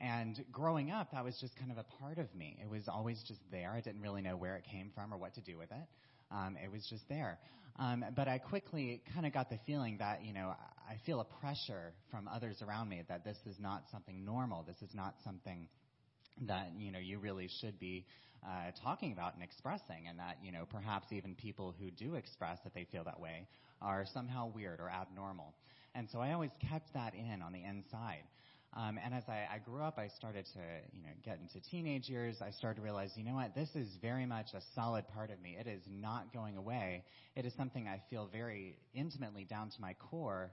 And 0.00 0.42
growing 0.50 0.90
up, 0.90 1.12
that 1.12 1.22
was 1.22 1.38
just 1.38 1.56
kind 1.56 1.70
of 1.70 1.78
a 1.78 1.84
part 2.00 2.18
of 2.18 2.34
me. 2.34 2.58
It 2.62 2.68
was 2.68 2.88
always 2.88 3.22
just 3.22 3.40
there. 3.52 3.72
I 3.72 3.80
didn't 3.80 4.00
really 4.00 4.22
know 4.22 4.36
where 4.36 4.56
it 4.56 4.64
came 4.64 4.90
from 4.94 5.12
or 5.12 5.18
what 5.18 5.34
to 5.34 5.40
do 5.40 5.58
with 5.58 5.70
it. 5.70 5.86
Um, 6.30 6.56
it 6.62 6.70
was 6.70 6.86
just 6.88 7.08
there. 7.08 7.38
Um, 7.78 8.04
but 8.16 8.28
I 8.28 8.38
quickly 8.38 9.02
kind 9.14 9.24
of 9.24 9.32
got 9.32 9.50
the 9.50 9.58
feeling 9.66 9.98
that, 9.98 10.24
you 10.24 10.32
know, 10.32 10.52
I 10.88 10.96
feel 11.06 11.20
a 11.20 11.24
pressure 11.24 11.92
from 12.10 12.28
others 12.28 12.62
around 12.62 12.88
me 12.88 13.02
that 13.08 13.24
this 13.24 13.36
is 13.46 13.56
not 13.60 13.84
something 13.92 14.24
normal. 14.24 14.64
This 14.66 14.80
is 14.82 14.94
not 14.94 15.14
something 15.22 15.68
that 16.46 16.70
you 16.78 16.92
know 16.92 16.98
you 16.98 17.18
really 17.18 17.48
should 17.60 17.78
be 17.78 18.06
uh, 18.46 18.70
talking 18.82 19.12
about 19.12 19.34
and 19.34 19.42
expressing, 19.42 20.06
and 20.08 20.18
that 20.18 20.38
you 20.42 20.52
know 20.52 20.64
perhaps 20.70 21.06
even 21.12 21.34
people 21.34 21.74
who 21.78 21.90
do 21.90 22.14
express 22.14 22.58
that 22.64 22.74
they 22.74 22.86
feel 22.90 23.04
that 23.04 23.20
way 23.20 23.46
are 23.82 24.04
somehow 24.12 24.50
weird 24.54 24.80
or 24.80 24.90
abnormal. 24.90 25.54
And 25.94 26.08
so 26.10 26.20
I 26.20 26.32
always 26.32 26.50
kept 26.70 26.92
that 26.94 27.14
in 27.14 27.42
on 27.42 27.52
the 27.52 27.64
inside. 27.64 28.22
Um, 28.78 28.96
and 29.04 29.12
as 29.12 29.24
I, 29.28 29.48
I 29.52 29.58
grew 29.58 29.82
up, 29.82 29.98
I 29.98 30.06
started 30.06 30.46
to, 30.54 30.60
you 30.92 31.02
know, 31.02 31.08
get 31.24 31.40
into 31.40 31.60
teenage 31.68 32.08
years. 32.08 32.36
I 32.40 32.52
started 32.52 32.76
to 32.76 32.82
realize, 32.82 33.10
you 33.16 33.24
know 33.24 33.34
what, 33.34 33.52
this 33.52 33.70
is 33.74 33.88
very 34.00 34.24
much 34.24 34.54
a 34.54 34.60
solid 34.72 35.04
part 35.08 35.30
of 35.32 35.42
me. 35.42 35.56
It 35.58 35.66
is 35.66 35.82
not 35.90 36.32
going 36.32 36.56
away. 36.56 37.02
It 37.34 37.44
is 37.44 37.52
something 37.54 37.88
I 37.88 38.00
feel 38.08 38.28
very 38.30 38.78
intimately 38.94 39.44
down 39.44 39.70
to 39.70 39.80
my 39.80 39.94
core, 39.94 40.52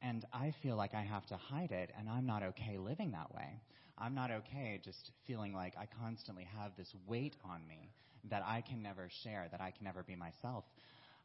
and 0.00 0.24
I 0.32 0.54
feel 0.62 0.76
like 0.76 0.94
I 0.94 1.02
have 1.02 1.26
to 1.26 1.36
hide 1.36 1.70
it, 1.70 1.90
and 1.98 2.08
I'm 2.08 2.24
not 2.24 2.42
okay 2.44 2.78
living 2.78 3.10
that 3.10 3.34
way. 3.34 3.60
I'm 3.98 4.14
not 4.14 4.30
okay 4.30 4.80
just 4.82 5.10
feeling 5.26 5.52
like 5.52 5.74
I 5.76 5.86
constantly 6.00 6.48
have 6.58 6.72
this 6.78 6.94
weight 7.06 7.36
on 7.44 7.60
me 7.68 7.90
that 8.30 8.42
I 8.46 8.62
can 8.62 8.82
never 8.82 9.10
share, 9.22 9.48
that 9.50 9.60
I 9.60 9.70
can 9.70 9.84
never 9.84 10.02
be 10.02 10.16
myself. 10.16 10.64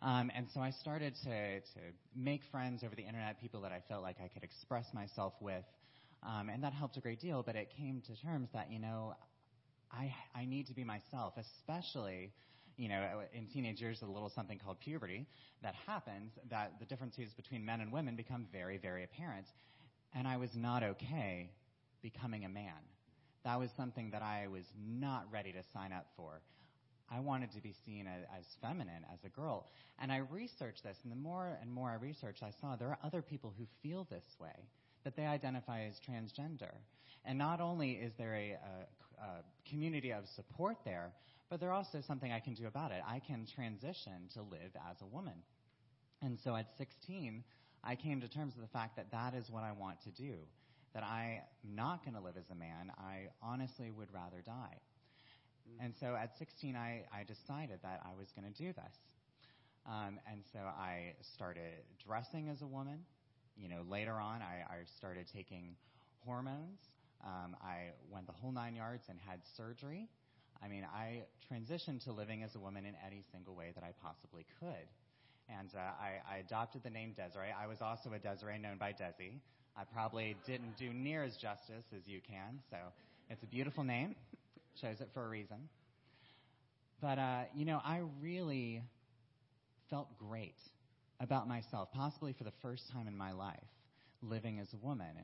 Um, 0.01 0.29
and 0.35 0.47
so 0.53 0.59
I 0.59 0.71
started 0.71 1.13
to, 1.23 1.61
to 1.61 1.79
make 2.13 2.41
friends 2.51 2.83
over 2.83 2.93
the 2.93 3.03
internet, 3.03 3.39
people 3.39 3.61
that 3.61 3.71
I 3.71 3.81
felt 3.87 4.03
like 4.03 4.17
I 4.21 4.27
could 4.27 4.43
express 4.43 4.93
myself 4.93 5.31
with. 5.39 5.63
Um, 6.25 6.49
and 6.49 6.63
that 6.63 6.73
helped 6.73 6.97
a 6.97 7.01
great 7.01 7.19
deal, 7.19 7.43
but 7.43 7.55
it 7.55 7.71
came 7.75 8.01
to 8.01 8.21
terms 8.21 8.49
that, 8.53 8.71
you 8.71 8.79
know, 8.79 9.15
I, 9.91 10.13
I 10.33 10.45
need 10.45 10.67
to 10.67 10.73
be 10.73 10.83
myself, 10.83 11.33
especially, 11.37 12.31
you 12.77 12.89
know, 12.89 13.21
in 13.33 13.47
teenage 13.47 13.81
years, 13.81 14.01
a 14.01 14.05
little 14.05 14.29
something 14.29 14.57
called 14.57 14.79
puberty 14.79 15.27
that 15.61 15.75
happens, 15.85 16.31
that 16.49 16.73
the 16.79 16.85
differences 16.85 17.33
between 17.33 17.65
men 17.65 17.81
and 17.81 17.91
women 17.91 18.15
become 18.15 18.47
very, 18.51 18.77
very 18.77 19.03
apparent. 19.03 19.47
And 20.13 20.27
I 20.27 20.37
was 20.37 20.49
not 20.55 20.83
okay 20.83 21.51
becoming 22.01 22.45
a 22.45 22.49
man. 22.49 22.81
That 23.43 23.59
was 23.59 23.69
something 23.75 24.11
that 24.11 24.21
I 24.21 24.47
was 24.47 24.63
not 24.79 25.25
ready 25.29 25.51
to 25.51 25.63
sign 25.73 25.91
up 25.91 26.07
for. 26.15 26.41
I 27.11 27.19
wanted 27.19 27.51
to 27.51 27.61
be 27.61 27.73
seen 27.85 28.07
as, 28.07 28.23
as, 28.39 28.45
feminine, 28.61 29.05
as 29.13 29.19
a 29.25 29.29
girl. 29.29 29.67
And 29.99 30.11
I 30.11 30.17
researched 30.17 30.83
this, 30.83 30.97
and 31.03 31.11
the 31.11 31.17
more 31.17 31.57
and 31.61 31.71
more 31.71 31.89
I 31.89 31.95
researched, 31.95 32.41
I 32.41 32.51
saw 32.61 32.75
there 32.75 32.87
are 32.87 32.99
other 33.03 33.21
people 33.21 33.53
who 33.57 33.65
feel 33.81 34.07
this 34.09 34.23
way 34.39 34.67
that 35.03 35.15
they 35.15 35.25
identify 35.25 35.83
as 35.83 35.99
transgender. 35.99 36.71
And 37.25 37.37
not 37.37 37.61
only 37.61 37.91
is 37.91 38.13
there 38.17 38.35
a, 38.35 38.51
a, 38.51 39.23
a 39.23 39.69
community 39.69 40.11
of 40.11 40.27
support 40.35 40.77
there, 40.83 41.11
but 41.49 41.59
there's 41.59 41.71
also 41.71 42.01
something 42.01 42.31
I 42.31 42.39
can 42.39 42.53
do 42.53 42.67
about 42.67 42.91
it. 42.91 43.01
I 43.07 43.19
can 43.19 43.45
transition 43.45 44.29
to 44.33 44.41
live 44.41 44.71
as 44.89 45.01
a 45.01 45.05
woman. 45.05 45.35
And 46.21 46.37
so 46.43 46.55
at 46.55 46.67
16, 46.77 47.43
I 47.83 47.95
came 47.95 48.21
to 48.21 48.27
terms 48.27 48.55
with 48.55 48.65
the 48.65 48.71
fact 48.71 48.95
that 48.95 49.11
that 49.11 49.33
is 49.35 49.49
what 49.49 49.63
I 49.63 49.71
want 49.71 50.01
to 50.03 50.09
do. 50.09 50.35
That 50.93 51.03
I'm 51.03 51.39
not 51.63 52.03
going 52.03 52.15
to 52.15 52.21
live 52.21 52.37
as 52.37 52.49
a 52.51 52.55
man. 52.55 52.91
I 52.97 53.27
honestly 53.41 53.91
would 53.91 54.13
rather 54.13 54.41
die. 54.45 54.79
And 55.79 55.93
so 55.99 56.15
at 56.15 56.37
16, 56.37 56.75
I, 56.75 57.03
I 57.11 57.23
decided 57.23 57.79
that 57.83 58.01
I 58.05 58.17
was 58.17 58.27
going 58.35 58.51
to 58.51 58.57
do 58.57 58.73
this. 58.73 58.95
Um, 59.85 60.19
and 60.31 60.43
so 60.53 60.59
I 60.59 61.13
started 61.35 61.83
dressing 62.05 62.49
as 62.49 62.61
a 62.61 62.67
woman 62.67 62.99
you 63.57 63.69
know, 63.69 63.81
later 63.89 64.13
on, 64.13 64.41
I, 64.41 64.63
I 64.69 64.77
started 64.97 65.25
taking 65.33 65.75
hormones. 66.25 66.79
Um, 67.23 67.55
I 67.61 67.91
went 68.11 68.27
the 68.27 68.33
whole 68.33 68.51
nine 68.51 68.75
yards 68.75 69.03
and 69.09 69.19
had 69.27 69.39
surgery. 69.55 70.09
I 70.63 70.67
mean, 70.67 70.85
I 70.93 71.23
transitioned 71.51 72.03
to 72.05 72.11
living 72.11 72.43
as 72.43 72.55
a 72.55 72.59
woman 72.59 72.85
in 72.85 72.93
any 73.05 73.23
single 73.31 73.55
way 73.55 73.71
that 73.75 73.83
I 73.83 73.93
possibly 74.01 74.45
could. 74.59 74.87
And 75.49 75.69
uh, 75.75 75.79
I, 75.79 76.35
I 76.35 76.37
adopted 76.37 76.83
the 76.83 76.89
name 76.89 77.13
Desiree. 77.13 77.53
I 77.57 77.67
was 77.67 77.81
also 77.81 78.13
a 78.13 78.19
Desiree 78.19 78.59
known 78.59 78.77
by 78.77 78.91
Desi. 78.91 79.39
I 79.75 79.83
probably 79.83 80.35
didn't 80.45 80.77
do 80.77 80.93
near 80.93 81.23
as 81.23 81.35
justice 81.35 81.85
as 81.95 82.07
you 82.07 82.21
can, 82.25 82.59
so 82.69 82.77
it's 83.29 83.43
a 83.43 83.47
beautiful 83.47 83.83
name. 83.83 84.15
Chose 84.79 85.01
it 85.01 85.09
for 85.13 85.25
a 85.25 85.29
reason. 85.29 85.69
But, 87.01 87.19
uh, 87.19 87.41
you 87.55 87.65
know, 87.65 87.81
I 87.83 88.01
really 88.21 88.81
felt 89.89 90.07
great 90.17 90.55
about 91.23 91.47
myself, 91.47 91.89
possibly 91.93 92.33
for 92.33 92.43
the 92.43 92.53
first 92.61 92.83
time 92.91 93.07
in 93.07 93.17
my 93.17 93.31
life, 93.31 93.57
living 94.21 94.59
as 94.59 94.67
a 94.73 94.85
woman. 94.85 95.15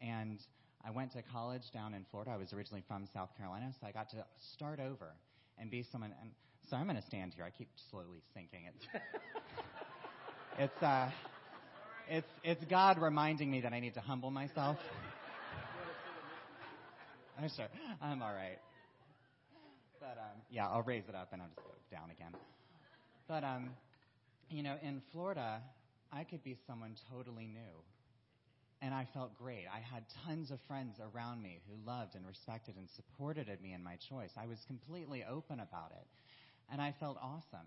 And 0.00 0.38
I 0.84 0.90
went 0.90 1.12
to 1.12 1.22
college 1.22 1.62
down 1.74 1.94
in 1.94 2.06
Florida. 2.10 2.30
I 2.30 2.36
was 2.36 2.52
originally 2.52 2.82
from 2.88 3.06
South 3.12 3.30
Carolina, 3.36 3.72
so 3.80 3.86
I 3.86 3.92
got 3.92 4.10
to 4.10 4.24
start 4.54 4.80
over 4.80 5.12
and 5.58 5.70
be 5.70 5.84
someone. 5.92 6.14
And 6.20 6.30
so 6.68 6.76
I'm 6.76 6.84
going 6.84 6.96
to 6.96 7.06
stand 7.06 7.34
here. 7.34 7.44
I 7.44 7.50
keep 7.50 7.68
slowly 7.90 8.22
sinking. 8.34 8.60
It's 8.68 8.86
it's 10.58 10.82
uh, 10.82 11.10
it's 12.08 12.28
it's 12.42 12.64
God 12.70 12.98
reminding 13.00 13.50
me 13.50 13.60
that 13.62 13.72
I 13.72 13.80
need 13.80 13.94
to 13.94 14.00
humble 14.00 14.30
myself. 14.30 14.78
I'm 17.38 17.48
sure 17.56 17.66
I'm 18.00 18.22
all 18.22 18.32
right. 18.32 18.58
But 19.98 20.18
um, 20.18 20.40
yeah, 20.50 20.68
I'll 20.68 20.82
raise 20.82 21.04
it 21.08 21.14
up 21.14 21.28
and 21.32 21.42
I'll 21.42 21.48
just 21.48 21.60
go 21.60 21.70
down 21.90 22.10
again. 22.10 22.32
But 23.28 23.44
um, 23.44 23.70
you 24.50 24.62
know, 24.62 24.76
in 24.82 25.00
Florida, 25.12 25.62
I 26.12 26.24
could 26.24 26.42
be 26.42 26.56
someone 26.66 26.94
totally 27.10 27.46
new. 27.46 27.84
And 28.82 28.94
I 28.94 29.06
felt 29.12 29.36
great. 29.36 29.66
I 29.72 29.78
had 29.78 30.04
tons 30.26 30.50
of 30.50 30.60
friends 30.66 31.00
around 31.00 31.42
me 31.42 31.60
who 31.68 31.76
loved 31.86 32.14
and 32.14 32.26
respected 32.26 32.76
and 32.76 32.88
supported 32.88 33.46
me 33.62 33.74
in 33.74 33.82
my 33.82 33.96
choice. 33.96 34.32
I 34.36 34.46
was 34.46 34.64
completely 34.66 35.22
open 35.30 35.60
about 35.60 35.92
it. 35.92 36.06
And 36.72 36.80
I 36.80 36.92
felt 36.98 37.18
awesome. 37.22 37.66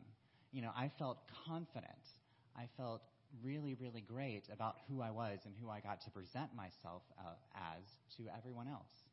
You 0.52 0.64
know, 0.64 0.72
I 0.76 0.90
felt 0.98 1.20
confident. 1.46 1.94
I 2.56 2.68
felt 2.78 3.02
really, 3.44 3.76
really 3.80 4.02
great 4.02 4.50
about 4.52 4.76
who 4.90 5.02
I 5.02 5.12
was 5.12 5.40
and 5.46 5.54
who 5.62 5.70
I 5.70 5.80
got 5.80 6.02
to 6.02 6.12
present 6.12 6.56
myself 6.56 7.04
uh, 7.20 7.34
as 7.56 7.84
to 8.18 8.24
everyone 8.36 8.68
else. 8.68 9.06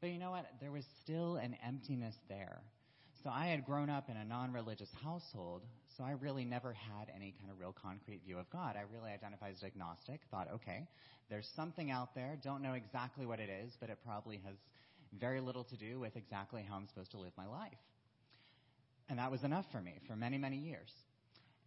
But 0.00 0.10
you 0.10 0.18
know 0.18 0.30
what? 0.30 0.46
There 0.60 0.70
was 0.70 0.84
still 1.02 1.36
an 1.36 1.56
emptiness 1.64 2.16
there. 2.28 2.60
So 3.24 3.30
I 3.30 3.46
had 3.46 3.66
grown 3.66 3.90
up 3.90 4.08
in 4.08 4.16
a 4.16 4.24
non 4.24 4.52
religious 4.52 4.90
household, 5.02 5.62
so 5.96 6.04
I 6.04 6.12
really 6.12 6.44
never 6.44 6.72
had 6.72 7.10
any 7.14 7.34
kind 7.40 7.50
of 7.50 7.58
real 7.58 7.74
concrete 7.82 8.20
view 8.24 8.38
of 8.38 8.48
God. 8.50 8.76
I 8.76 8.84
really 8.92 9.10
identified 9.10 9.54
as 9.56 9.64
agnostic, 9.64 10.20
thought, 10.30 10.48
okay, 10.54 10.86
there's 11.28 11.48
something 11.56 11.90
out 11.90 12.14
there, 12.14 12.38
don't 12.44 12.62
know 12.62 12.74
exactly 12.74 13.26
what 13.26 13.40
it 13.40 13.50
is, 13.50 13.76
but 13.80 13.90
it 13.90 13.98
probably 14.04 14.40
has 14.46 14.54
very 15.18 15.40
little 15.40 15.64
to 15.64 15.76
do 15.76 15.98
with 15.98 16.16
exactly 16.16 16.62
how 16.62 16.76
I'm 16.76 16.86
supposed 16.86 17.10
to 17.10 17.18
live 17.18 17.32
my 17.36 17.46
life. 17.46 17.78
And 19.08 19.18
that 19.18 19.30
was 19.30 19.42
enough 19.42 19.66
for 19.72 19.80
me 19.80 19.94
for 20.06 20.14
many, 20.14 20.38
many 20.38 20.58
years. 20.58 20.92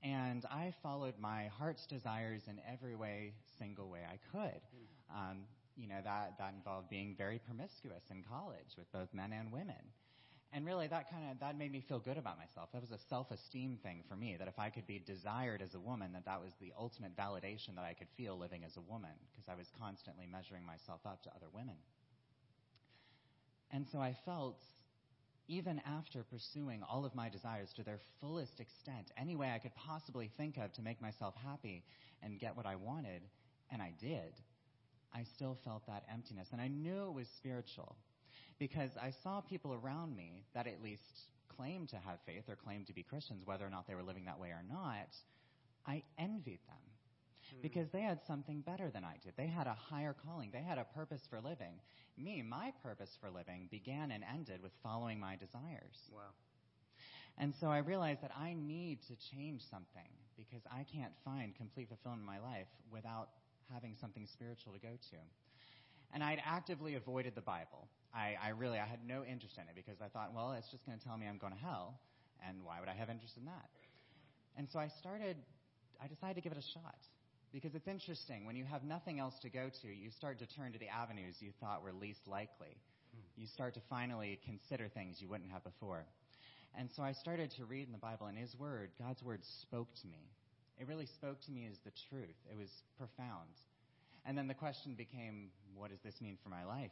And 0.04 0.46
I 0.46 0.74
followed 0.82 1.16
my 1.20 1.48
heart's 1.60 1.86
desires 1.86 2.44
in 2.48 2.60
every 2.72 2.96
way, 2.96 3.34
single 3.60 3.90
way 3.90 4.02
I 4.08 4.20
could. 4.32 4.62
Um, 5.14 5.40
you 5.76 5.88
know, 5.88 6.00
that, 6.04 6.38
that 6.38 6.54
involved 6.54 6.90
being 6.90 7.16
very 7.18 7.40
promiscuous 7.40 8.04
in 8.10 8.24
college 8.24 8.78
with 8.78 8.92
both 8.92 9.10
men 9.14 9.34
and 9.34 9.52
women 9.52 9.92
and 10.54 10.66
really 10.66 10.88
that 10.88 11.10
kind 11.10 11.32
of 11.32 11.40
that 11.40 11.58
made 11.58 11.72
me 11.72 11.82
feel 11.82 12.00
good 12.00 12.18
about 12.18 12.38
myself. 12.38 12.70
That 12.74 12.82
was 12.82 12.92
a 12.92 12.98
self-esteem 13.10 13.80
thing 13.84 14.04
for 14.10 14.16
me 14.16 14.36
that 14.38 14.48
if 14.48 14.60
i 14.60 14.70
could 14.70 14.86
be 14.88 15.00
desired 15.00 15.62
as 15.62 15.76
a 15.76 15.80
woman 15.80 16.12
that 16.14 16.26
that 16.26 16.42
was 16.42 16.54
the 16.60 16.74
ultimate 16.78 17.16
validation 17.16 17.76
that 17.76 17.86
i 17.86 17.94
could 17.94 18.08
feel 18.18 18.38
living 18.38 18.64
as 18.64 18.78
a 18.78 18.82
woman 18.82 19.12
because 19.32 19.48
i 19.50 19.56
was 19.56 19.68
constantly 19.80 20.26
measuring 20.26 20.66
myself 20.66 21.00
up 21.06 21.24
to 21.24 21.30
other 21.36 21.48
women. 21.54 21.76
And 23.72 23.88
so 23.88 24.00
i 24.00 24.16
felt 24.26 24.62
even 25.48 25.82
after 25.86 26.24
pursuing 26.24 26.82
all 26.84 27.06
of 27.06 27.16
my 27.16 27.28
desires 27.30 27.74
to 27.76 27.84
their 27.84 28.00
fullest 28.20 28.60
extent 28.60 29.12
any 29.18 29.36
way 29.36 29.52
i 29.52 29.60
could 29.60 29.76
possibly 29.76 30.30
think 30.38 30.58
of 30.58 30.72
to 30.74 30.82
make 30.82 31.02
myself 31.02 31.34
happy 31.46 31.84
and 32.22 32.40
get 32.40 32.56
what 32.56 32.66
i 32.66 32.76
wanted 32.76 33.22
and 33.72 33.82
i 33.82 33.94
did 34.00 34.34
i 35.14 35.24
still 35.24 35.58
felt 35.64 35.86
that 35.88 36.04
emptiness. 36.12 36.50
And 36.52 36.62
i 36.62 36.68
knew 36.68 37.08
it 37.08 37.14
was 37.14 37.28
spiritual 37.38 37.96
because 38.62 38.92
I 39.02 39.10
saw 39.10 39.42
people 39.42 39.74
around 39.74 40.16
me 40.16 40.44
that 40.54 40.68
at 40.68 40.84
least 40.84 41.32
claimed 41.58 41.90
to 41.90 41.96
have 41.96 42.20
faith 42.28 42.44
or 42.48 42.56
claimed 42.56 42.86
to 42.86 42.94
be 42.94 43.02
Christians, 43.02 43.42
whether 43.44 43.66
or 43.66 43.72
not 43.72 43.88
they 43.88 43.96
were 43.96 44.04
living 44.04 44.26
that 44.26 44.40
way 44.40 44.50
or 44.50 44.62
not. 44.70 45.18
I 45.88 46.04
envied 46.20 46.60
them 46.68 46.84
hmm. 47.50 47.62
because 47.64 47.90
they 47.90 48.02
had 48.02 48.20
something 48.28 48.62
better 48.62 48.92
than 48.92 49.04
I 49.04 49.16
did. 49.24 49.34
They 49.36 49.48
had 49.48 49.66
a 49.66 49.74
higher 49.74 50.16
calling, 50.28 50.52
they 50.54 50.62
had 50.62 50.78
a 50.78 50.84
purpose 50.84 51.24
for 51.28 51.42
living. 51.42 51.74
Me, 52.20 52.44
my 52.44 52.72
purpose 52.84 53.18
for 53.20 53.32
living 53.32 53.68
began 53.72 54.12
and 54.12 54.24
ended 54.32 54.62
with 54.62 54.74
following 54.84 55.20
my 55.20 55.36
desires. 55.38 56.12
Wow. 56.14 56.20
And 57.40 57.56
so 57.60 57.70
I 57.70 57.80
realized 57.80 58.22
that 58.22 58.32
I 58.40 58.54
need 58.54 59.00
to 59.08 59.16
change 59.16 59.64
something 59.68 60.12
because 60.38 60.62
I 60.72 60.84
can't 60.84 61.14
find 61.26 61.56
complete 61.56 61.88
fulfillment 61.88 62.22
in 62.22 62.28
my 62.28 62.38
life 62.38 62.68
without 62.92 63.30
having 63.74 63.96
something 64.00 64.28
spiritual 64.28 64.74
to 64.74 64.80
go 64.80 64.94
to. 65.10 65.18
And 66.14 66.24
I'd 66.24 66.42
actively 66.46 66.96
avoided 66.96 67.36
the 67.36 67.42
Bible. 67.42 67.88
I, 68.14 68.36
I 68.44 68.50
really 68.50 68.80
I 68.80 68.86
had 68.86 69.00
no 69.08 69.24
interest 69.24 69.56
in 69.58 69.64
it 69.64 69.76
because 69.76 70.02
I 70.02 70.10
thought, 70.10 70.34
well, 70.36 70.52
it's 70.54 70.70
just 70.70 70.86
going 70.86 70.98
to 70.98 71.04
tell 71.04 71.18
me 71.18 71.28
I'm 71.28 71.38
going 71.38 71.54
to 71.54 71.60
hell, 71.60 72.00
and 72.46 72.58
why 72.64 72.80
would 72.80 72.90
I 72.90 72.94
have 72.94 73.10
interest 73.10 73.38
in 73.38 73.46
that? 73.46 73.70
And 74.58 74.68
so 74.72 74.80
I 74.80 74.90
started. 75.00 75.38
I 76.04 76.08
decided 76.08 76.36
to 76.36 76.42
give 76.42 76.52
it 76.52 76.58
a 76.58 76.68
shot 76.74 76.98
because 77.54 77.76
it's 77.76 77.88
interesting 77.88 78.46
when 78.46 78.56
you 78.56 78.66
have 78.66 78.84
nothing 78.84 79.20
else 79.20 79.36
to 79.42 79.50
go 79.50 79.70
to, 79.82 79.88
you 79.88 80.10
start 80.10 80.40
to 80.40 80.48
turn 80.48 80.72
to 80.72 80.80
the 80.80 80.88
avenues 80.88 81.36
you 81.40 81.52
thought 81.60 81.84
were 81.84 81.92
least 81.92 82.22
likely. 82.26 82.76
Hmm. 83.14 83.42
You 83.42 83.48
start 83.48 83.74
to 83.76 83.82
finally 83.90 84.40
consider 84.46 84.88
things 84.88 85.18
you 85.20 85.28
wouldn't 85.28 85.52
have 85.52 85.64
before. 85.64 86.06
And 86.78 86.90
so 86.96 87.04
I 87.04 87.12
started 87.12 87.52
to 87.58 87.66
read 87.66 87.88
in 87.88 87.92
the 87.92 88.00
Bible, 88.00 88.28
and 88.28 88.38
His 88.38 88.56
Word, 88.58 88.92
God's 88.98 89.22
Word, 89.22 89.42
spoke 89.62 89.90
to 90.02 90.08
me. 90.08 90.32
It 90.80 90.88
really 90.88 91.06
spoke 91.06 91.42
to 91.46 91.52
me 91.52 91.68
as 91.70 91.78
the 91.84 91.92
truth. 92.10 92.40
It 92.50 92.58
was 92.58 92.70
profound. 92.98 93.52
And 94.26 94.38
then 94.38 94.48
the 94.48 94.54
question 94.54 94.96
became, 94.96 95.50
what 95.76 95.90
does 95.90 96.00
this 96.04 96.20
mean 96.22 96.38
for 96.44 96.50
my 96.50 96.66
life? 96.66 96.92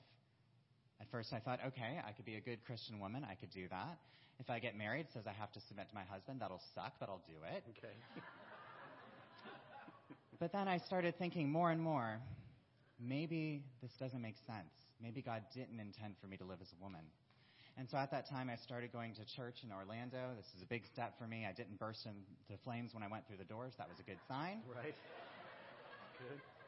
At 1.01 1.09
first, 1.12 1.33
I 1.33 1.39
thought, 1.39 1.59
okay, 1.67 2.00
I 2.05 2.12
could 2.12 2.25
be 2.25 2.36
a 2.36 2.41
good 2.41 2.59
Christian 2.65 3.00
woman. 3.00 3.25
I 3.29 3.36
could 3.36 3.51
do 3.51 3.67
that. 3.69 3.98
If 4.39 4.50
I 4.50 4.59
get 4.59 4.77
married, 4.77 5.07
says 5.13 5.24
I 5.27 5.33
have 5.33 5.51
to 5.53 5.62
submit 5.62 5.89
to 5.89 5.95
my 5.95 6.03
husband. 6.03 6.41
That'll 6.41 6.62
suck, 6.75 6.93
but 7.00 7.09
I'll 7.09 7.24
do 7.27 7.36
it. 7.55 7.63
Okay. 7.77 7.93
but 10.39 10.51
then 10.51 10.67
I 10.67 10.77
started 10.77 11.17
thinking 11.17 11.51
more 11.51 11.71
and 11.71 11.81
more, 11.81 12.19
maybe 13.00 13.63
this 13.81 13.91
doesn't 14.00 14.21
make 14.21 14.36
sense. 14.45 14.71
Maybe 15.01 15.21
God 15.21 15.43
didn't 15.53 15.79
intend 15.79 16.15
for 16.21 16.27
me 16.27 16.38
to 16.38 16.43
live 16.43 16.59
as 16.62 16.67
a 16.79 16.83
woman. 16.83 17.01
And 17.77 17.89
so 17.89 17.98
at 17.98 18.12
that 18.12 18.29
time, 18.29 18.50
I 18.51 18.57
started 18.57 18.91
going 18.91 19.13
to 19.15 19.24
church 19.36 19.63
in 19.63 19.71
Orlando. 19.71 20.36
This 20.36 20.48
is 20.57 20.63
a 20.63 20.65
big 20.65 20.83
step 20.91 21.17
for 21.17 21.27
me. 21.27 21.45
I 21.48 21.53
didn't 21.53 21.79
burst 21.79 22.05
into 22.05 22.59
flames 22.63 22.93
when 22.93 23.03
I 23.03 23.07
went 23.07 23.25
through 23.25 23.38
the 23.38 23.48
doors. 23.48 23.71
That 23.77 23.88
was 23.88 24.00
a 24.00 24.03
good 24.03 24.19
sign. 24.27 24.59
Right. 24.67 24.95
Good. 26.19 26.58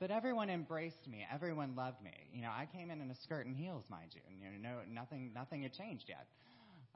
But 0.00 0.10
everyone 0.10 0.50
embraced 0.50 1.06
me. 1.08 1.26
Everyone 1.32 1.74
loved 1.76 2.02
me. 2.02 2.10
You 2.32 2.42
know, 2.42 2.50
I 2.50 2.66
came 2.66 2.90
in 2.90 3.00
in 3.00 3.10
a 3.10 3.14
skirt 3.14 3.46
and 3.46 3.56
heels, 3.56 3.84
mind 3.88 4.10
you. 4.14 4.20
And, 4.28 4.40
you 4.40 4.60
know, 4.60 4.70
no, 4.70 4.92
nothing, 4.92 5.32
nothing 5.34 5.62
had 5.62 5.72
changed 5.72 6.08
yet. 6.08 6.26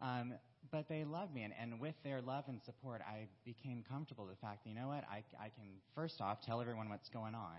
Um, 0.01 0.35
but 0.71 0.89
they 0.89 1.05
loved 1.05 1.35
me, 1.35 1.43
and, 1.43 1.55
and 1.61 1.81
with 1.81 1.95
their 2.05 2.21
love 2.21 2.45
and 2.49 2.61
support, 2.63 3.01
I 3.01 3.27
became 3.45 3.85
comfortable 3.89 4.27
with 4.27 4.35
the 4.39 4.47
fact 4.47 4.67
you 4.67 4.75
know 4.75 4.89
what, 4.89 5.05
I, 5.11 5.25
I 5.41 5.49
can, 5.49 5.81
first 5.95 6.21
off, 6.21 6.41
tell 6.43 6.61
everyone 6.61 6.89
what's 6.89 7.09
going 7.09 7.35
on, 7.35 7.59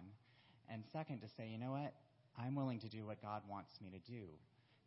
and 0.69 0.83
second, 0.93 1.21
to 1.21 1.27
say, 1.27 1.47
you 1.47 1.57
know 1.57 1.71
what, 1.71 1.93
I'm 2.37 2.55
willing 2.55 2.79
to 2.79 2.87
do 2.87 3.05
what 3.05 3.21
God 3.21 3.41
wants 3.49 3.81
me 3.81 3.89
to 3.89 4.11
do, 4.11 4.25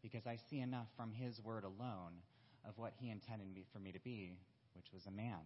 because 0.02 0.26
I 0.26 0.36
see 0.48 0.60
enough 0.60 0.86
from 0.96 1.12
His 1.12 1.42
Word 1.42 1.64
alone 1.64 2.14
of 2.66 2.78
what 2.78 2.92
He 2.96 3.10
intended 3.10 3.52
me, 3.52 3.64
for 3.72 3.80
me 3.80 3.90
to 3.92 4.00
be, 4.00 4.36
which 4.74 4.86
was 4.92 5.06
a 5.06 5.10
man. 5.10 5.40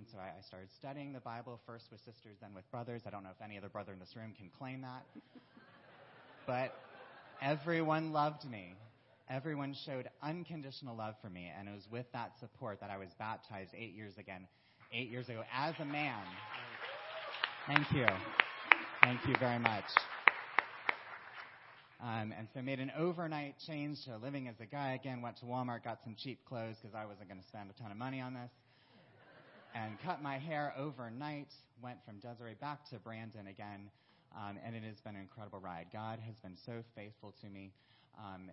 And 0.00 0.08
so 0.08 0.16
I, 0.16 0.32
I 0.38 0.40
started 0.48 0.70
studying 0.78 1.12
the 1.12 1.20
Bible, 1.20 1.60
first 1.66 1.84
with 1.92 2.00
sisters, 2.00 2.38
then 2.40 2.54
with 2.54 2.64
brothers. 2.70 3.02
I 3.06 3.10
don't 3.10 3.22
know 3.22 3.36
if 3.36 3.44
any 3.44 3.58
other 3.58 3.68
brother 3.68 3.92
in 3.92 3.98
this 3.98 4.16
room 4.16 4.32
can 4.34 4.48
claim 4.58 4.80
that. 4.80 5.04
but 6.46 6.72
everyone 7.42 8.10
loved 8.10 8.48
me. 8.48 8.76
Everyone 9.28 9.76
showed 9.84 10.08
unconditional 10.22 10.96
love 10.96 11.16
for 11.20 11.28
me, 11.28 11.52
and 11.54 11.68
it 11.68 11.72
was 11.72 11.86
with 11.92 12.06
that 12.14 12.32
support 12.40 12.80
that 12.80 12.88
I 12.88 12.96
was 12.96 13.10
baptized 13.18 13.72
eight 13.76 13.94
years 13.94 14.14
again, 14.18 14.48
eight 14.90 15.10
years 15.10 15.28
ago 15.28 15.42
as 15.54 15.74
a 15.78 15.84
man. 15.84 16.24
Thank 17.66 17.92
you. 17.92 18.06
Thank 19.02 19.20
you 19.28 19.34
very 19.38 19.58
much. 19.58 19.84
Um, 22.00 22.32
and 22.38 22.48
so 22.54 22.62
made 22.62 22.80
an 22.80 22.90
overnight 22.96 23.56
change 23.66 23.98
to 24.06 24.16
living 24.16 24.48
as 24.48 24.54
a 24.60 24.66
guy 24.66 24.94
again. 24.94 25.20
Went 25.20 25.36
to 25.40 25.44
Walmart, 25.44 25.84
got 25.84 25.98
some 26.04 26.16
cheap 26.18 26.38
clothes 26.48 26.76
because 26.80 26.94
I 26.94 27.04
wasn't 27.04 27.28
going 27.28 27.40
to 27.40 27.46
spend 27.46 27.68
a 27.68 27.74
ton 27.82 27.90
of 27.90 27.98
money 27.98 28.22
on 28.22 28.32
this. 28.32 28.50
And 29.74 30.00
cut 30.04 30.22
my 30.22 30.38
hair 30.38 30.74
overnight. 30.76 31.52
Went 31.82 31.98
from 32.04 32.18
Desiree 32.18 32.56
back 32.60 32.88
to 32.90 32.96
Brandon 32.96 33.46
again. 33.46 33.90
Um, 34.36 34.58
and 34.64 34.76
it 34.76 34.82
has 34.84 35.00
been 35.00 35.14
an 35.14 35.22
incredible 35.22 35.60
ride. 35.60 35.86
God 35.92 36.18
has 36.26 36.36
been 36.38 36.56
so 36.56 36.82
faithful 36.94 37.34
to 37.40 37.48
me. 37.48 37.72
Um, 38.18 38.50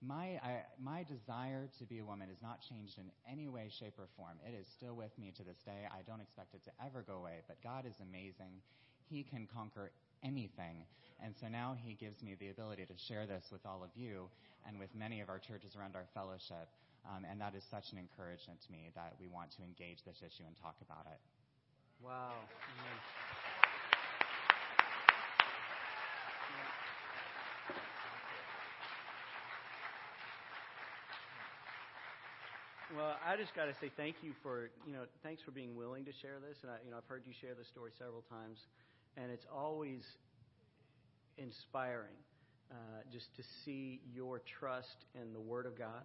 my, 0.00 0.38
I, 0.42 0.62
my 0.80 1.02
desire 1.02 1.68
to 1.78 1.84
be 1.84 1.98
a 1.98 2.04
woman 2.04 2.28
has 2.28 2.40
not 2.40 2.60
changed 2.62 2.98
in 2.98 3.10
any 3.30 3.48
way, 3.48 3.68
shape, 3.68 3.94
or 3.98 4.06
form. 4.16 4.38
It 4.46 4.54
is 4.54 4.66
still 4.68 4.94
with 4.94 5.10
me 5.18 5.32
to 5.36 5.42
this 5.42 5.58
day. 5.64 5.88
I 5.90 6.02
don't 6.06 6.20
expect 6.20 6.54
it 6.54 6.62
to 6.64 6.70
ever 6.84 7.02
go 7.02 7.14
away, 7.14 7.42
but 7.48 7.60
God 7.62 7.84
is 7.84 7.96
amazing. 8.00 8.62
He 9.10 9.24
can 9.24 9.48
conquer 9.52 9.90
anything. 10.22 10.86
And 11.22 11.34
so 11.40 11.48
now 11.48 11.76
He 11.82 11.94
gives 11.94 12.22
me 12.22 12.36
the 12.38 12.50
ability 12.50 12.86
to 12.86 12.94
share 12.96 13.26
this 13.26 13.46
with 13.50 13.66
all 13.66 13.82
of 13.82 13.90
you 13.96 14.28
and 14.66 14.78
with 14.78 14.94
many 14.94 15.20
of 15.20 15.28
our 15.28 15.38
churches 15.38 15.74
around 15.74 15.96
our 15.96 16.06
fellowship. 16.14 16.68
Um, 17.08 17.24
and 17.24 17.40
that 17.40 17.54
is 17.56 17.64
such 17.70 17.92
an 17.92 17.98
encouragement 17.98 18.60
to 18.66 18.72
me 18.72 18.92
that 18.94 19.16
we 19.18 19.28
want 19.28 19.50
to 19.56 19.64
engage 19.64 20.04
this 20.04 20.20
issue 20.20 20.44
and 20.44 20.54
talk 20.60 20.76
about 20.84 21.08
it. 21.08 21.20
Wow. 22.04 22.36
Well, 32.96 33.16
I 33.24 33.36
just 33.36 33.54
got 33.54 33.66
to 33.66 33.74
say 33.80 33.90
thank 33.96 34.16
you 34.22 34.32
for 34.42 34.70
you 34.86 34.92
know 34.92 35.04
thanks 35.22 35.42
for 35.42 35.50
being 35.50 35.76
willing 35.76 36.04
to 36.06 36.12
share 36.22 36.40
this, 36.40 36.56
and 36.62 36.72
I, 36.72 36.76
you 36.84 36.90
know 36.90 36.96
I've 36.96 37.08
heard 37.08 37.22
you 37.26 37.34
share 37.38 37.54
this 37.54 37.68
story 37.68 37.92
several 37.98 38.22
times, 38.30 38.58
and 39.16 39.30
it's 39.30 39.44
always 39.52 40.00
inspiring 41.36 42.16
uh, 42.70 42.74
just 43.12 43.34
to 43.36 43.42
see 43.64 44.00
your 44.14 44.40
trust 44.58 45.04
in 45.14 45.32
the 45.32 45.40
Word 45.40 45.66
of 45.66 45.78
God, 45.78 46.02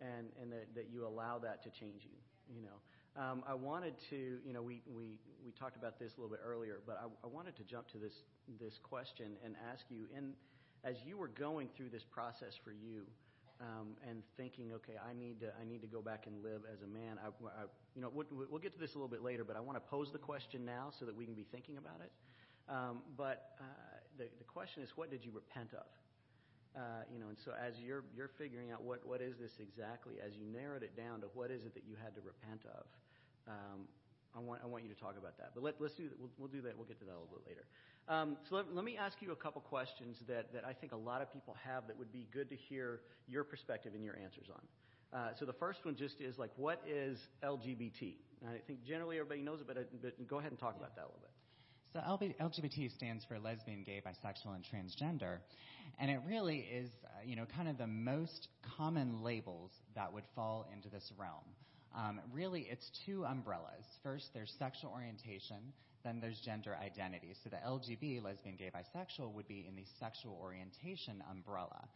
and 0.00 0.28
and 0.40 0.52
that, 0.52 0.74
that 0.74 0.86
you 0.92 1.06
allow 1.06 1.38
that 1.38 1.62
to 1.64 1.70
change 1.70 2.02
you. 2.04 2.16
You 2.54 2.62
know, 2.62 3.22
um, 3.22 3.42
I 3.46 3.54
wanted 3.54 3.94
to 4.10 4.38
you 4.44 4.52
know 4.52 4.62
we 4.62 4.82
we 4.88 5.18
we 5.44 5.52
talked 5.52 5.76
about 5.76 5.98
this 5.98 6.12
a 6.16 6.20
little 6.20 6.34
bit 6.34 6.42
earlier, 6.44 6.80
but 6.86 7.00
I, 7.02 7.26
I 7.26 7.28
wanted 7.28 7.56
to 7.56 7.64
jump 7.64 7.88
to 7.92 7.98
this 7.98 8.14
this 8.60 8.78
question 8.82 9.32
and 9.44 9.54
ask 9.72 9.84
you, 9.88 10.06
and 10.16 10.34
as 10.84 10.96
you 11.06 11.16
were 11.16 11.28
going 11.28 11.68
through 11.76 11.90
this 11.90 12.04
process 12.04 12.54
for 12.64 12.72
you 12.72 13.04
um, 13.60 13.92
and 14.08 14.22
thinking, 14.36 14.72
okay, 14.72 14.94
I 14.96 15.12
need 15.12 15.40
to 15.40 15.52
I 15.60 15.64
need 15.68 15.82
to 15.82 15.86
go 15.86 16.00
back 16.00 16.26
and 16.26 16.42
live 16.42 16.62
as 16.72 16.82
a 16.82 16.86
man. 16.86 17.18
I, 17.22 17.28
I, 17.28 17.64
you 17.94 18.02
know, 18.02 18.10
we'll, 18.12 18.26
we'll, 18.50 18.60
get 18.60 18.72
to 18.72 18.78
this 18.78 18.94
a 18.94 18.98
little 18.98 19.08
bit 19.08 19.22
later, 19.22 19.44
but 19.44 19.56
I 19.56 19.60
want 19.60 19.76
to 19.76 19.84
pose 19.90 20.10
the 20.12 20.18
question 20.18 20.64
now 20.64 20.90
so 20.98 21.04
that 21.04 21.14
we 21.14 21.24
can 21.24 21.34
be 21.34 21.46
thinking 21.52 21.76
about 21.76 22.00
it. 22.00 22.10
Um, 22.68 23.02
but 23.16 23.52
uh, 23.60 23.64
the 24.16 24.24
the 24.38 24.44
question 24.44 24.82
is, 24.82 24.90
what 24.96 25.10
did 25.10 25.24
you 25.24 25.30
repent 25.34 25.74
of? 25.74 25.86
Uh, 26.76 27.02
you 27.12 27.18
know, 27.18 27.28
and 27.28 27.38
so 27.44 27.50
as 27.58 27.74
you're 27.82 28.04
you're 28.14 28.30
figuring 28.38 28.70
out 28.70 28.82
what 28.82 29.04
what 29.04 29.20
is 29.20 29.34
this 29.38 29.58
exactly, 29.58 30.14
as 30.24 30.34
you 30.38 30.46
narrowed 30.46 30.82
it 30.82 30.96
down 30.96 31.20
to 31.20 31.26
what 31.34 31.50
is 31.50 31.64
it 31.66 31.74
that 31.74 31.82
you 31.82 31.96
had 31.98 32.14
to 32.14 32.22
repent 32.22 32.62
of, 32.70 32.86
um, 33.50 33.90
I 34.36 34.38
want 34.38 34.60
I 34.62 34.66
want 34.66 34.84
you 34.84 34.90
to 34.94 35.00
talk 35.00 35.18
about 35.18 35.36
that. 35.38 35.50
But 35.54 35.64
let, 35.64 35.80
let's 35.80 35.94
do 35.94 36.06
that. 36.06 36.18
We'll, 36.18 36.30
we'll 36.38 36.48
do 36.48 36.62
that. 36.62 36.78
We'll 36.78 36.86
get 36.86 36.98
to 37.00 37.04
that 37.06 37.12
a 37.12 37.18
little 37.18 37.34
bit 37.34 37.46
later. 37.48 37.66
Um, 38.08 38.36
so 38.48 38.56
let, 38.56 38.74
let, 38.74 38.84
me 38.84 38.96
ask 38.96 39.18
you 39.20 39.30
a 39.30 39.36
couple 39.36 39.60
questions 39.60 40.16
that, 40.26 40.52
that 40.52 40.64
I 40.64 40.72
think 40.72 40.90
a 40.90 40.96
lot 40.96 41.22
of 41.22 41.32
people 41.32 41.54
have 41.64 41.86
that 41.86 41.96
would 41.96 42.12
be 42.12 42.26
good 42.32 42.50
to 42.50 42.56
hear 42.56 43.00
your 43.28 43.44
perspective 43.44 43.94
and 43.94 44.02
your 44.02 44.16
answers 44.18 44.48
on. 44.50 44.62
Uh, 45.12 45.30
so 45.38 45.44
the 45.44 45.52
first 45.52 45.84
one 45.84 45.94
just 45.94 46.20
is 46.20 46.38
like, 46.38 46.50
what 46.56 46.82
is 46.88 47.18
LGBT? 47.44 48.14
And 48.42 48.50
I 48.50 48.58
think 48.66 48.84
generally 48.84 49.18
everybody 49.18 49.42
knows 49.42 49.60
it, 49.60 49.66
but, 49.66 49.76
but 50.02 50.26
go 50.28 50.38
ahead 50.38 50.50
and 50.50 50.58
talk 50.58 50.74
yeah. 50.74 50.84
about 50.84 50.96
that 50.96 51.02
a 51.02 51.06
little 51.06 51.20
bit. 51.20 51.30
So 51.92 51.98
LGBT 51.98 52.94
stands 52.94 53.24
for 53.24 53.38
lesbian, 53.40 53.82
gay, 53.82 54.00
bisexual, 54.06 54.54
and 54.54 54.64
transgender, 54.64 55.38
and 55.98 56.08
it 56.08 56.20
really 56.24 56.58
is, 56.58 56.88
uh, 57.04 57.08
you 57.24 57.34
know, 57.34 57.46
kind 57.56 57.68
of 57.68 57.78
the 57.78 57.86
most 57.86 58.46
common 58.76 59.24
labels 59.24 59.72
that 59.96 60.12
would 60.12 60.22
fall 60.36 60.68
into 60.72 60.88
this 60.88 61.12
realm. 61.18 61.44
Um, 61.96 62.20
really, 62.32 62.68
it's 62.70 62.92
two 63.04 63.24
umbrellas. 63.24 63.84
First, 64.04 64.26
there's 64.32 64.54
sexual 64.56 64.92
orientation, 64.92 65.56
then 66.04 66.20
there's 66.20 66.40
gender 66.44 66.76
identity. 66.80 67.34
So 67.42 67.50
the 67.50 67.56
LGB, 67.56 68.22
lesbian, 68.22 68.54
gay, 68.54 68.70
bisexual, 68.70 69.32
would 69.32 69.48
be 69.48 69.66
in 69.68 69.74
the 69.74 69.84
sexual 69.98 70.38
orientation 70.40 71.24
umbrella. 71.28 71.88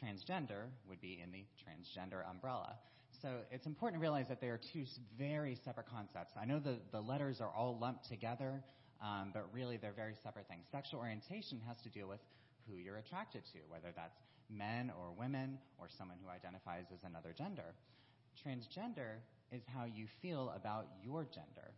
Transgender 0.00 0.68
would 0.88 1.00
be 1.00 1.20
in 1.22 1.32
the 1.32 1.44
transgender 1.58 2.22
umbrella. 2.30 2.76
So 3.20 3.28
it's 3.50 3.66
important 3.66 4.00
to 4.00 4.00
realize 4.00 4.26
that 4.28 4.40
they 4.40 4.46
are 4.46 4.60
two 4.72 4.84
very 5.18 5.58
separate 5.64 5.88
concepts. 5.88 6.32
I 6.40 6.44
know 6.44 6.60
the, 6.60 6.78
the 6.92 7.00
letters 7.00 7.40
are 7.40 7.50
all 7.50 7.76
lumped 7.76 8.08
together, 8.08 8.62
um, 9.02 9.30
but 9.32 9.46
really 9.52 9.76
they're 9.76 9.92
very 9.92 10.14
separate 10.22 10.46
things. 10.48 10.66
Sexual 10.70 11.00
orientation 11.00 11.60
has 11.66 11.80
to 11.82 11.88
deal 11.88 12.08
with 12.08 12.20
who 12.68 12.76
you're 12.76 12.98
attracted 12.98 13.44
to, 13.52 13.58
whether 13.68 13.92
that's 13.94 14.18
men 14.50 14.92
or 14.98 15.12
women 15.18 15.58
or 15.78 15.88
someone 15.88 16.18
who 16.22 16.30
identifies 16.30 16.84
as 16.92 17.04
another 17.04 17.34
gender. 17.36 17.74
Transgender 18.44 19.20
is 19.52 19.62
how 19.66 19.84
you 19.84 20.06
feel 20.22 20.52
about 20.54 20.86
your 21.02 21.24
gender. 21.24 21.72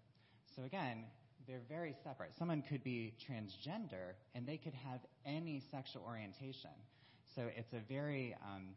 So 0.55 0.65
again, 0.65 1.05
they're 1.47 1.63
very 1.69 1.95
separate. 2.05 2.33
Someone 2.39 2.63
could 2.63 2.85
be 2.85 3.15
transgender 3.19 4.15
and 4.35 4.47
they 4.47 4.57
could 4.57 4.75
have 4.75 5.01
any 5.27 5.63
sexual 5.71 6.03
orientation. 6.07 6.71
So 7.35 7.49
it's 7.57 7.73
a 7.73 7.81
very 7.89 8.37
um, 8.45 8.69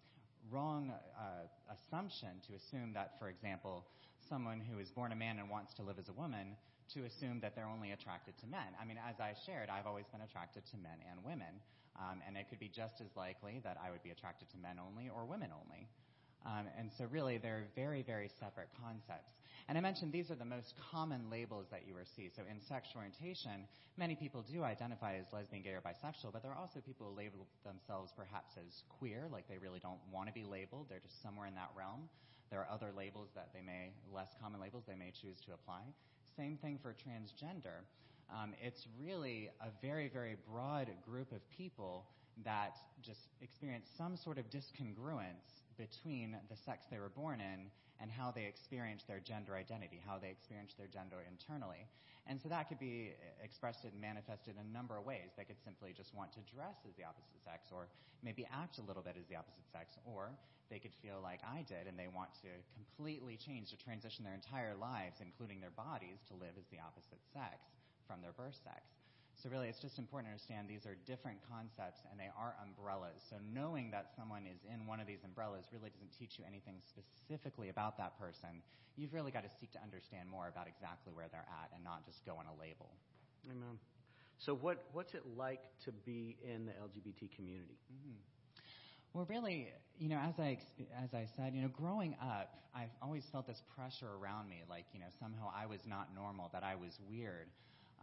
wrong 0.51 0.91
uh, 1.17 1.73
assumption 1.73 2.29
to 2.47 2.55
assume 2.55 2.93
that, 2.93 3.19
for 3.19 3.29
example, 3.29 3.85
someone 4.29 4.59
who 4.59 4.79
is 4.79 4.89
born 4.89 5.11
a 5.11 5.15
man 5.15 5.39
and 5.39 5.49
wants 5.49 5.73
to 5.75 5.83
live 5.83 5.99
as 5.99 6.09
a 6.09 6.13
woman 6.13 6.55
to 6.93 7.05
assume 7.05 7.39
that 7.41 7.55
they're 7.55 7.69
only 7.69 7.91
attracted 7.91 8.37
to 8.39 8.47
men. 8.47 8.67
I 8.79 8.85
mean, 8.85 8.99
as 9.01 9.19
I 9.19 9.33
shared, 9.45 9.69
I've 9.69 9.87
always 9.87 10.05
been 10.11 10.21
attracted 10.21 10.63
to 10.71 10.77
men 10.77 11.01
and 11.09 11.23
women, 11.23 11.61
um, 11.97 12.21
and 12.27 12.37
it 12.37 12.49
could 12.49 12.59
be 12.59 12.69
just 12.69 13.01
as 13.01 13.09
likely 13.15 13.61
that 13.63 13.77
I 13.81 13.89
would 13.91 14.03
be 14.03 14.11
attracted 14.11 14.49
to 14.51 14.57
men 14.57 14.77
only 14.77 15.09
or 15.09 15.25
women 15.25 15.49
only. 15.49 15.87
Um, 16.45 16.69
and 16.77 16.91
so, 16.97 17.05
really, 17.09 17.39
they're 17.39 17.65
very, 17.75 18.03
very 18.03 18.29
separate 18.39 18.69
concepts. 18.77 19.33
And 19.67 19.77
I 19.77 19.81
mentioned 19.81 20.13
these 20.13 20.29
are 20.29 20.37
the 20.37 20.45
most 20.45 20.75
common 20.91 21.29
labels 21.31 21.65
that 21.71 21.87
you 21.87 21.95
see. 22.15 22.29
So 22.29 22.43
in 22.45 22.61
sexual 22.61 23.01
orientation, 23.01 23.65
many 23.97 24.13
people 24.13 24.45
do 24.45 24.61
identify 24.61 25.15
as 25.17 25.25
lesbian, 25.33 25.63
gay, 25.63 25.73
or 25.73 25.81
bisexual, 25.81 26.33
but 26.33 26.43
there 26.43 26.51
are 26.51 26.57
also 26.57 26.79
people 26.85 27.09
who 27.09 27.17
label 27.17 27.47
themselves 27.65 28.13
perhaps 28.15 28.53
as 28.61 28.83
queer, 28.99 29.25
like 29.31 29.49
they 29.49 29.57
really 29.57 29.79
don't 29.79 29.99
want 30.13 30.27
to 30.27 30.33
be 30.33 30.43
labeled. 30.43 30.85
They're 30.89 31.01
just 31.01 31.21
somewhere 31.23 31.47
in 31.47 31.55
that 31.55 31.71
realm. 31.75 32.09
There 32.51 32.59
are 32.59 32.69
other 32.69 32.93
labels 32.95 33.29
that 33.33 33.49
they 33.53 33.61
may, 33.61 33.89
less 34.13 34.29
common 34.39 34.61
labels, 34.61 34.83
they 34.87 34.95
may 34.95 35.09
choose 35.09 35.41
to 35.49 35.53
apply. 35.53 35.81
Same 36.37 36.57
thing 36.57 36.79
for 36.81 36.93
transgender. 36.93 37.87
Um, 38.29 38.53
it's 38.61 38.87
really 38.99 39.49
a 39.61 39.69
very, 39.81 40.09
very 40.09 40.35
broad 40.51 40.89
group 41.05 41.31
of 41.31 41.39
people 41.49 42.05
that 42.43 42.75
just 43.01 43.29
experience 43.41 43.87
some 43.97 44.17
sort 44.17 44.37
of 44.37 44.49
discongruence 44.49 45.63
between 45.77 46.35
the 46.49 46.57
sex 46.57 46.85
they 46.91 46.99
were 46.99 47.09
born 47.09 47.39
in 47.39 47.71
and 48.01 48.11
how 48.11 48.31
they 48.31 48.43
experience 48.45 49.03
their 49.07 49.19
gender 49.19 49.55
identity, 49.55 50.01
how 50.05 50.17
they 50.17 50.29
experience 50.29 50.73
their 50.77 50.87
gender 50.87 51.23
internally. 51.29 51.87
And 52.27 52.41
so 52.41 52.49
that 52.49 52.67
could 52.67 52.79
be 52.79 53.13
expressed 53.41 53.85
and 53.85 53.93
manifested 54.01 54.55
in 54.59 54.65
a 54.65 54.73
number 54.73 54.97
of 54.97 55.05
ways. 55.05 55.31
They 55.37 55.45
could 55.45 55.61
simply 55.63 55.93
just 55.95 56.13
want 56.13 56.33
to 56.33 56.39
dress 56.53 56.75
as 56.87 56.95
the 56.95 57.05
opposite 57.05 57.39
sex, 57.45 57.69
or 57.71 57.87
maybe 58.23 58.47
act 58.51 58.79
a 58.79 58.81
little 58.81 59.03
bit 59.03 59.15
as 59.17 59.27
the 59.27 59.35
opposite 59.35 59.69
sex, 59.71 59.95
or 60.03 60.31
they 60.69 60.79
could 60.79 60.93
feel 61.01 61.21
like 61.21 61.41
I 61.45 61.61
did 61.67 61.87
and 61.87 61.97
they 61.97 62.09
want 62.09 62.33
to 62.41 62.51
completely 62.73 63.37
change, 63.37 63.69
to 63.71 63.77
transition 63.77 64.25
their 64.25 64.33
entire 64.33 64.73
lives, 64.75 65.21
including 65.21 65.61
their 65.61 65.73
bodies, 65.73 66.23
to 66.29 66.33
live 66.33 66.57
as 66.57 66.65
the 66.73 66.81
opposite 66.81 67.21
sex 67.33 67.61
from 68.07 68.21
their 68.21 68.33
birth 68.33 68.57
sex. 68.63 68.81
So 69.35 69.51
really, 69.51 69.67
it's 69.67 69.83
just 69.83 69.99
important 69.99 70.31
to 70.31 70.31
understand 70.31 70.71
these 70.71 70.87
are 70.87 70.95
different 71.03 71.43
concepts 71.43 72.07
and 72.07 72.15
they 72.15 72.31
are 72.39 72.55
umbrellas. 72.63 73.19
So 73.19 73.35
knowing 73.43 73.91
that 73.91 74.15
someone 74.15 74.47
is 74.47 74.63
in 74.63 74.87
one 74.87 75.03
of 75.03 75.07
these 75.07 75.27
umbrellas 75.27 75.67
really 75.75 75.91
doesn't 75.91 76.15
teach 76.15 76.39
you 76.39 76.47
anything 76.47 76.79
specifically 76.79 77.67
about 77.67 77.97
that 77.99 78.15
person. 78.17 78.63
You've 78.95 79.13
really 79.13 79.35
got 79.35 79.43
to 79.43 79.51
seek 79.59 79.75
to 79.75 79.81
understand 79.83 80.31
more 80.31 80.47
about 80.47 80.71
exactly 80.71 81.11
where 81.11 81.27
they're 81.27 81.51
at 81.51 81.67
and 81.75 81.83
not 81.83 82.07
just 82.07 82.23
go 82.23 82.39
on 82.39 82.47
a 82.47 82.55
label. 82.55 82.95
Amen. 83.51 83.75
So 84.37 84.55
what 84.55 84.87
what's 84.93 85.13
it 85.13 85.23
like 85.35 85.63
to 85.83 85.91
be 85.91 86.37
in 86.43 86.65
the 86.65 86.73
LGBT 86.73 87.35
community? 87.35 87.75
Mm-hmm. 87.91 88.34
Well, 89.15 89.25
really, 89.29 89.71
you 89.97 90.09
know, 90.09 90.19
as 90.19 90.35
I 90.37 90.59
as 91.01 91.13
I 91.13 91.25
said, 91.37 91.55
you 91.55 91.61
know, 91.61 91.71
growing 91.71 92.17
up, 92.19 92.51
I've 92.75 92.91
always 93.01 93.23
felt 93.31 93.47
this 93.47 93.63
pressure 93.73 94.11
around 94.19 94.49
me, 94.49 94.59
like 94.69 94.83
you 94.91 94.99
know, 94.99 95.07
somehow 95.23 95.47
I 95.55 95.65
was 95.67 95.79
not 95.87 96.13
normal, 96.13 96.51
that 96.51 96.63
I 96.67 96.75
was 96.75 96.99
weird. 97.07 97.47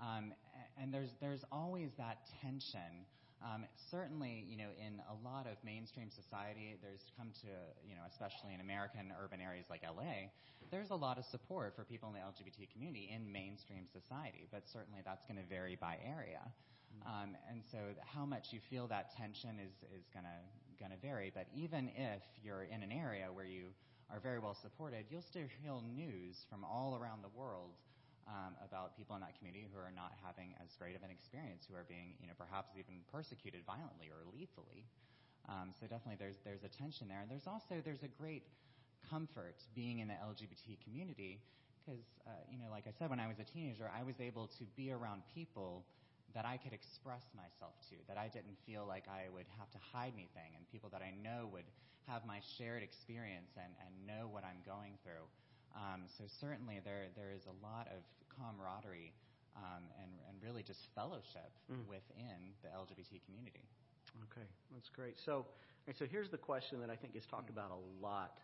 Um, 0.00 0.32
and 0.80 0.88
there's 0.88 1.12
there's 1.20 1.44
always 1.52 1.90
that 1.98 2.24
tension. 2.40 3.04
Um, 3.44 3.66
certainly, 3.90 4.46
you 4.48 4.56
know, 4.56 4.72
in 4.80 5.02
a 5.04 5.16
lot 5.20 5.44
of 5.44 5.60
mainstream 5.60 6.08
society, 6.08 6.78
there's 6.80 7.04
come 7.18 7.28
to, 7.44 7.52
you 7.84 7.92
know, 7.92 8.08
especially 8.08 8.54
in 8.54 8.64
American 8.64 9.12
urban 9.20 9.42
areas 9.42 9.66
like 9.68 9.82
LA, 9.84 10.32
there's 10.70 10.90
a 10.90 10.96
lot 10.96 11.18
of 11.18 11.26
support 11.26 11.74
for 11.76 11.84
people 11.84 12.08
in 12.08 12.14
the 12.14 12.24
LGBT 12.24 12.72
community 12.72 13.12
in 13.12 13.30
mainstream 13.30 13.84
society, 13.92 14.48
but 14.50 14.62
certainly 14.64 15.02
that's 15.04 15.26
going 15.28 15.36
to 15.36 15.44
vary 15.44 15.76
by 15.76 15.98
area. 16.06 16.40
Mm-hmm. 16.40 17.04
Um, 17.04 17.28
and 17.50 17.60
so 17.70 17.78
how 18.00 18.24
much 18.24 18.52
you 18.52 18.60
feel 18.70 18.86
that 18.88 19.10
tension 19.16 19.58
is, 19.58 19.74
is 19.90 20.06
going 20.14 20.24
to 20.24 20.38
going 20.78 20.92
to 20.92 20.98
vary. 20.98 21.32
But 21.34 21.46
even 21.54 21.90
if 21.96 22.22
you're 22.42 22.64
in 22.64 22.82
an 22.82 22.92
area 22.92 23.28
where 23.32 23.44
you 23.44 23.72
are 24.10 24.20
very 24.20 24.38
well 24.38 24.54
supported, 24.54 25.06
you'll 25.10 25.24
still 25.24 25.48
hear 25.62 25.72
news 25.96 26.44
from 26.50 26.64
all 26.64 26.98
around 27.00 27.22
the 27.22 27.32
world 27.32 27.72
um, 28.28 28.54
about 28.62 28.96
people 28.96 29.16
in 29.16 29.22
that 29.22 29.36
community 29.38 29.66
who 29.72 29.78
are 29.78 29.92
not 29.94 30.12
having 30.22 30.54
as 30.62 30.76
great 30.78 30.94
of 30.94 31.02
an 31.02 31.10
experience, 31.10 31.66
who 31.66 31.74
are 31.74 31.86
being, 31.88 32.14
you 32.20 32.26
know, 32.26 32.36
perhaps 32.38 32.70
even 32.78 33.02
persecuted 33.10 33.64
violently 33.66 34.12
or 34.12 34.22
lethally. 34.30 34.86
Um, 35.48 35.74
so 35.74 35.86
definitely 35.90 36.20
there's 36.22 36.38
there's 36.44 36.62
a 36.62 36.70
tension 36.70 37.08
there, 37.08 37.18
and 37.20 37.30
there's 37.30 37.50
also 37.50 37.82
there's 37.82 38.04
a 38.06 38.12
great 38.14 38.46
comfort 39.10 39.58
being 39.74 39.98
in 39.98 40.06
the 40.06 40.14
LGBT 40.14 40.78
community 40.84 41.42
because 41.82 42.04
uh, 42.26 42.30
you 42.46 42.58
know, 42.58 42.70
like 42.70 42.86
I 42.86 42.94
said, 42.94 43.10
when 43.10 43.18
I 43.18 43.26
was 43.26 43.38
a 43.40 43.44
teenager, 43.44 43.90
I 43.90 44.04
was 44.04 44.20
able 44.20 44.46
to 44.58 44.64
be 44.76 44.92
around 44.92 45.22
people 45.34 45.82
that 46.34 46.44
I 46.44 46.56
could 46.56 46.72
express 46.72 47.22
myself 47.36 47.76
to, 47.90 47.96
that 48.08 48.16
I 48.16 48.28
didn't 48.28 48.56
feel 48.64 48.84
like 48.86 49.04
I 49.08 49.28
would 49.32 49.46
have 49.58 49.70
to 49.72 49.80
hide 49.92 50.12
anything, 50.14 50.56
and 50.56 50.64
people 50.70 50.88
that 50.90 51.02
I 51.02 51.12
know 51.22 51.48
would 51.52 51.68
have 52.08 52.26
my 52.26 52.40
shared 52.58 52.82
experience 52.82 53.54
and, 53.56 53.72
and 53.78 53.92
know 54.06 54.26
what 54.26 54.42
I'm 54.42 54.58
going 54.66 54.98
through. 55.04 55.26
Um, 55.72 56.04
so 56.08 56.24
certainly 56.28 56.80
there 56.84 57.08
there 57.16 57.32
is 57.32 57.48
a 57.48 57.56
lot 57.64 57.88
of 57.88 58.04
camaraderie 58.28 59.12
um, 59.56 59.84
and 59.96 60.12
and 60.28 60.36
really 60.44 60.62
just 60.62 60.92
fellowship 60.94 61.52
mm. 61.70 61.80
within 61.88 62.52
the 62.60 62.68
LGBT 62.68 63.24
community. 63.24 63.64
Okay, 64.28 64.44
that's 64.74 64.90
great. 64.92 65.16
So 65.16 65.46
so 65.96 66.06
here's 66.06 66.30
the 66.30 66.38
question 66.38 66.80
that 66.80 66.90
I 66.90 66.96
think 66.96 67.16
is 67.16 67.26
talked 67.26 67.50
about 67.50 67.72
a 67.72 67.80
lot. 68.04 68.38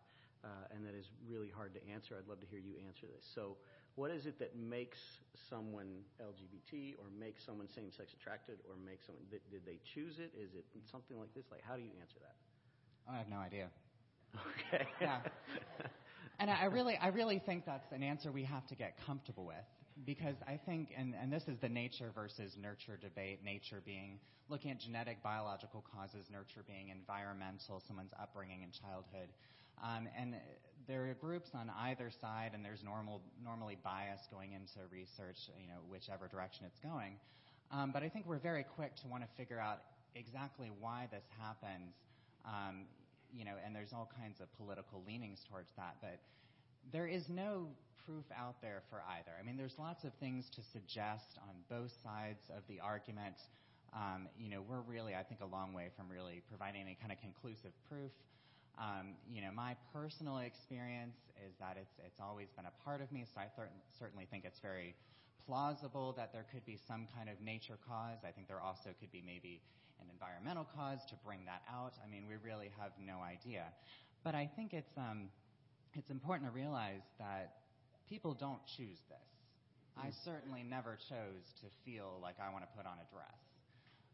Uh, 0.45 0.71
and 0.71 0.87
that 0.87 0.95
is 0.95 1.11
really 1.27 1.51
hard 1.51 1.75
to 1.75 1.83
answer. 1.91 2.15
I'd 2.15 2.29
love 2.31 2.39
to 2.39 2.47
hear 2.47 2.63
you 2.63 2.79
answer 2.87 3.11
this. 3.11 3.27
So, 3.35 3.59
what 3.99 4.13
is 4.13 4.27
it 4.27 4.39
that 4.39 4.55
makes 4.55 4.99
someone 5.51 6.07
LGBT, 6.23 6.95
or 6.99 7.11
makes 7.19 7.45
someone 7.45 7.67
same-sex 7.67 8.15
attracted, 8.15 8.59
or 8.69 8.77
makes 8.79 9.07
someone? 9.07 9.25
Did, 9.29 9.41
did 9.51 9.67
they 9.67 9.81
choose 9.93 10.21
it? 10.21 10.31
Is 10.39 10.55
it 10.55 10.65
something 10.89 11.19
like 11.19 11.35
this? 11.35 11.47
Like, 11.51 11.63
how 11.67 11.75
do 11.75 11.83
you 11.83 11.91
answer 12.01 12.19
that? 12.23 12.37
I 13.13 13.19
have 13.19 13.29
no 13.29 13.39
idea. 13.39 13.67
Okay. 14.71 14.87
yeah. 15.01 15.19
And 16.39 16.49
I 16.49 16.67
really, 16.67 16.97
I 16.97 17.09
really 17.09 17.41
think 17.41 17.67
that's 17.67 17.91
an 17.91 18.05
answer 18.05 18.31
we 18.31 18.45
have 18.45 18.69
to 18.69 18.77
get 18.77 18.95
comfortable 19.05 19.45
with 19.45 19.67
because 20.07 20.37
I 20.47 20.61
think, 20.65 20.91
and, 20.97 21.15
and 21.21 21.33
this 21.33 21.49
is 21.49 21.59
the 21.59 21.69
nature 21.69 22.13
versus 22.15 22.57
nurture 22.57 22.97
debate, 22.97 23.41
nature 23.45 23.83
being 23.85 24.21
looking 24.49 24.71
at 24.71 24.79
genetic, 24.79 25.25
biological 25.25 25.85
causes, 25.93 26.27
nurture 26.31 26.63
being 26.69 26.91
environmental, 26.91 27.83
someone's 27.89 28.13
upbringing 28.21 28.63
and 28.63 28.73
childhood. 28.73 29.29
Um, 29.83 30.09
and 30.17 30.37
there 30.89 31.05
are 31.05 31.15
groups 31.15 31.51
on 31.55 31.71
either 31.85 32.11
side, 32.11 32.53
and 32.55 32.65
there's 32.65 32.83
normal, 32.83 33.21
normally 33.45 33.77
bias 33.85 34.27
going 34.33 34.55
into 34.55 34.81
research, 34.91 35.51
you 35.61 35.69
know, 35.69 35.81
whichever 35.89 36.27
direction 36.27 36.65
it's 36.67 36.81
going. 36.81 37.21
Um, 37.71 37.93
but 37.93 38.03
I 38.03 38.09
think 38.09 38.27
we're 38.27 38.39
very 38.39 38.65
quick 38.65 38.97
to 39.03 39.07
want 39.07 39.23
to 39.23 39.29
figure 39.37 39.61
out 39.61 39.83
exactly 40.15 40.71
why 40.81 41.07
this 41.13 41.25
happens. 41.39 41.93
Um, 42.47 42.87
you 43.37 43.45
know, 43.45 43.55
and 43.65 43.77
there's 43.77 43.93
all 43.93 44.11
kinds 44.19 44.41
of 44.41 44.51
political 44.57 45.05
leanings 45.07 45.45
towards 45.51 45.69
that, 45.77 45.97
but 46.01 46.19
there 46.91 47.07
is 47.07 47.29
no 47.29 47.69
proof 48.07 48.25
out 48.35 48.57
there 48.63 48.83
for 48.89 49.03
either. 49.19 49.33
I 49.39 49.45
mean, 49.45 49.59
there's 49.59 49.79
lots 49.79 50.05
of 50.05 50.15
things 50.15 50.49
to 50.57 50.63
suggest 50.73 51.37
on 51.43 51.55
both 51.69 51.93
sides 52.03 52.49
of 52.57 52.63
the 52.67 52.81
argument. 52.81 53.37
Um, 53.93 54.29
you 54.39 54.49
know, 54.49 54.63
we're 54.67 54.81
really, 54.81 55.15
I 55.15 55.23
think, 55.23 55.43
a 55.43 55.47
long 55.47 55.75
way 55.75 55.91
from 55.95 56.09
really 56.09 56.41
providing 56.49 56.81
any 56.81 56.97
kind 56.99 57.13
of 57.13 57.21
conclusive 57.21 57.73
proof. 57.91 58.13
Um, 58.79 59.19
you 59.29 59.43
know, 59.43 59.51
my 59.53 59.75
personal 59.93 60.39
experience 60.39 61.19
is 61.47 61.55
that 61.59 61.77
it's 61.81 61.99
it's 62.07 62.21
always 62.23 62.49
been 62.55 62.67
a 62.67 62.85
part 62.85 63.03
of 63.03 63.11
me, 63.11 63.27
so 63.27 63.41
I 63.41 63.51
th- 63.51 63.69
certainly 63.99 64.27
think 64.31 64.45
it's 64.45 64.61
very 64.61 64.95
plausible 65.47 66.13
that 66.17 66.33
there 66.33 66.47
could 66.53 66.65
be 66.65 66.79
some 66.87 67.09
kind 67.17 67.29
of 67.29 67.41
nature 67.41 67.79
cause. 67.89 68.19
I 68.23 68.31
think 68.31 68.47
there 68.47 68.61
also 68.61 68.91
could 69.01 69.11
be 69.11 69.23
maybe 69.25 69.63
an 70.01 70.07
environmental 70.13 70.67
cause 70.77 71.01
to 71.09 71.15
bring 71.25 71.45
that 71.47 71.63
out. 71.73 71.95
I 72.05 72.07
mean, 72.09 72.29
we 72.29 72.37
really 72.37 72.71
have 72.79 72.93
no 73.01 73.21
idea. 73.21 73.65
But 74.23 74.35
I 74.35 74.49
think 74.55 74.75
it's, 74.75 74.93
um, 74.97 75.31
it's 75.95 76.11
important 76.11 76.51
to 76.51 76.55
realize 76.55 77.03
that 77.19 77.65
people 78.09 78.35
don't 78.35 78.61
choose 78.77 78.99
this. 79.09 79.29
I 79.97 80.09
mm. 80.09 80.25
certainly 80.25 80.63
never 80.63 80.99
chose 81.09 81.49
to 81.61 81.67
feel 81.85 82.21
like 82.23 82.37
I 82.39 82.53
want 82.53 82.65
to 82.65 82.71
put 82.77 82.87
on 82.87 82.99
a 83.01 83.07
dress. 83.11 83.41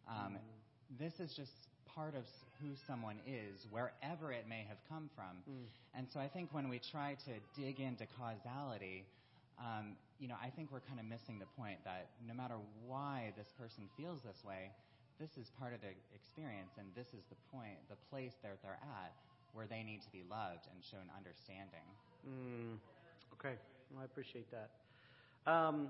Um, 0.08 0.38
mm. 0.38 0.98
This 0.98 1.20
is 1.20 1.34
just 1.34 1.68
part 1.94 2.14
of 2.14 2.24
who 2.60 2.74
someone 2.86 3.16
is, 3.26 3.66
wherever 3.70 4.32
it 4.32 4.46
may 4.48 4.64
have 4.68 4.78
come 4.88 5.08
from. 5.14 5.42
Mm. 5.48 5.66
And 5.94 6.06
so 6.12 6.20
I 6.20 6.28
think 6.28 6.50
when 6.52 6.68
we 6.68 6.78
try 6.78 7.16
to 7.26 7.32
dig 7.60 7.80
into 7.80 8.06
causality, 8.18 9.04
um, 9.58 9.96
you 10.18 10.28
know, 10.28 10.36
I 10.42 10.50
think 10.50 10.72
we're 10.72 10.84
kind 10.84 10.98
of 10.98 11.06
missing 11.06 11.38
the 11.38 11.50
point 11.58 11.78
that 11.84 12.08
no 12.26 12.34
matter 12.34 12.56
why 12.86 13.32
this 13.36 13.48
person 13.58 13.84
feels 13.96 14.22
this 14.22 14.42
way, 14.44 14.70
this 15.20 15.30
is 15.38 15.50
part 15.58 15.74
of 15.74 15.80
their 15.80 15.94
experience, 16.14 16.74
and 16.78 16.88
this 16.96 17.06
is 17.14 17.22
the 17.30 17.38
point, 17.54 17.78
the 17.88 17.98
place 18.10 18.34
that 18.42 18.58
they're 18.62 18.82
at, 18.82 19.12
where 19.52 19.66
they 19.66 19.82
need 19.82 20.02
to 20.02 20.10
be 20.10 20.22
loved 20.28 20.66
and 20.74 20.82
shown 20.82 21.06
understanding. 21.14 21.86
Mm, 22.26 22.82
okay, 23.38 23.54
well, 23.92 24.02
I 24.02 24.04
appreciate 24.04 24.50
that. 24.50 24.70
Um, 25.46 25.88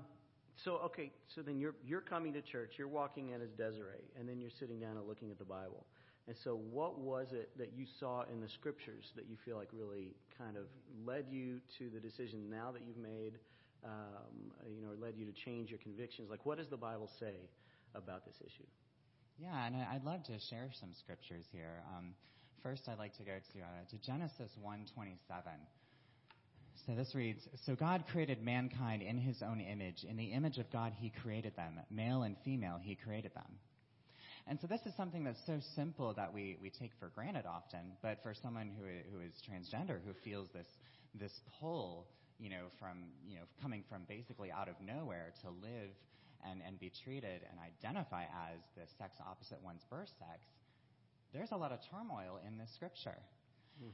so 0.63 0.77
okay, 0.85 1.11
so 1.27 1.41
then 1.41 1.59
you're 1.59 1.75
you're 1.85 2.01
coming 2.01 2.33
to 2.33 2.41
church, 2.41 2.73
you're 2.77 2.87
walking 2.87 3.29
in 3.31 3.41
as 3.41 3.49
Desiree, 3.57 4.05
and 4.17 4.29
then 4.29 4.39
you're 4.39 4.53
sitting 4.59 4.79
down 4.79 4.97
and 4.97 5.07
looking 5.07 5.31
at 5.31 5.39
the 5.39 5.45
Bible. 5.45 5.85
And 6.27 6.35
so, 6.43 6.55
what 6.55 6.99
was 6.99 7.27
it 7.31 7.51
that 7.57 7.73
you 7.75 7.85
saw 7.99 8.23
in 8.31 8.41
the 8.41 8.49
scriptures 8.49 9.11
that 9.15 9.25
you 9.29 9.37
feel 9.45 9.57
like 9.57 9.69
really 9.71 10.15
kind 10.37 10.57
of 10.57 10.63
led 11.05 11.25
you 11.29 11.59
to 11.77 11.89
the 11.89 11.99
decision 11.99 12.49
now 12.49 12.71
that 12.71 12.81
you've 12.87 12.97
made, 12.97 13.33
um, 13.83 14.51
you 14.67 14.81
know, 14.81 14.89
or 14.89 14.95
led 14.95 15.15
you 15.17 15.25
to 15.25 15.31
change 15.31 15.69
your 15.69 15.79
convictions? 15.79 16.29
Like, 16.31 16.45
what 16.45 16.57
does 16.57 16.67
the 16.67 16.77
Bible 16.77 17.09
say 17.19 17.35
about 17.93 18.25
this 18.25 18.35
issue? 18.41 18.65
Yeah, 19.37 19.67
and 19.67 19.75
I'd 19.75 20.03
love 20.03 20.23
to 20.23 20.39
share 20.49 20.69
some 20.79 20.93
scriptures 20.97 21.45
here. 21.51 21.83
Um, 21.95 22.15
first, 22.63 22.89
I'd 22.89 22.97
like 22.97 23.15
to 23.17 23.23
go 23.23 23.33
to, 23.53 23.59
uh, 23.59 23.85
to 23.91 23.97
Genesis 23.99 24.51
1:27. 24.57 25.59
So 26.87 26.95
this 26.95 27.13
reads, 27.15 27.47
So 27.65 27.75
God 27.75 28.05
created 28.11 28.43
mankind 28.43 29.01
in 29.01 29.17
his 29.17 29.41
own 29.41 29.61
image. 29.61 30.03
In 30.03 30.17
the 30.17 30.25
image 30.25 30.57
of 30.57 30.69
God, 30.71 30.93
he 30.93 31.09
created 31.09 31.55
them. 31.55 31.79
Male 31.89 32.23
and 32.23 32.37
female, 32.43 32.79
he 32.81 32.95
created 32.95 33.33
them. 33.33 33.59
And 34.47 34.59
so 34.61 34.67
this 34.67 34.81
is 34.85 34.93
something 34.95 35.23
that's 35.23 35.43
so 35.47 35.59
simple 35.75 36.13
that 36.13 36.31
we, 36.31 36.57
we 36.61 36.69
take 36.69 36.91
for 36.99 37.09
granted 37.09 37.45
often, 37.45 37.97
but 38.03 38.21
for 38.21 38.33
someone 38.33 38.69
who, 38.77 38.85
who 39.11 39.25
is 39.25 39.33
transgender, 39.41 39.97
who 40.05 40.13
feels 40.23 40.47
this, 40.53 40.67
this 41.15 41.31
pull, 41.59 42.05
you 42.37 42.49
know, 42.49 42.65
from, 42.79 43.09
you 43.27 43.37
know, 43.37 43.45
coming 43.61 43.83
from 43.89 44.03
basically 44.07 44.51
out 44.51 44.69
of 44.69 44.75
nowhere 44.85 45.33
to 45.41 45.49
live 45.49 45.89
and, 46.47 46.61
and 46.65 46.79
be 46.79 46.91
treated 47.03 47.41
and 47.49 47.57
identify 47.59 48.23
as 48.23 48.59
the 48.75 48.83
sex 48.99 49.17
opposite 49.25 49.57
one's 49.63 49.83
birth 49.89 50.09
sex, 50.19 50.45
there's 51.33 51.51
a 51.51 51.57
lot 51.57 51.71
of 51.71 51.79
turmoil 51.89 52.39
in 52.47 52.57
this 52.57 52.69
scripture. 52.75 53.17
Mm. 53.83 53.91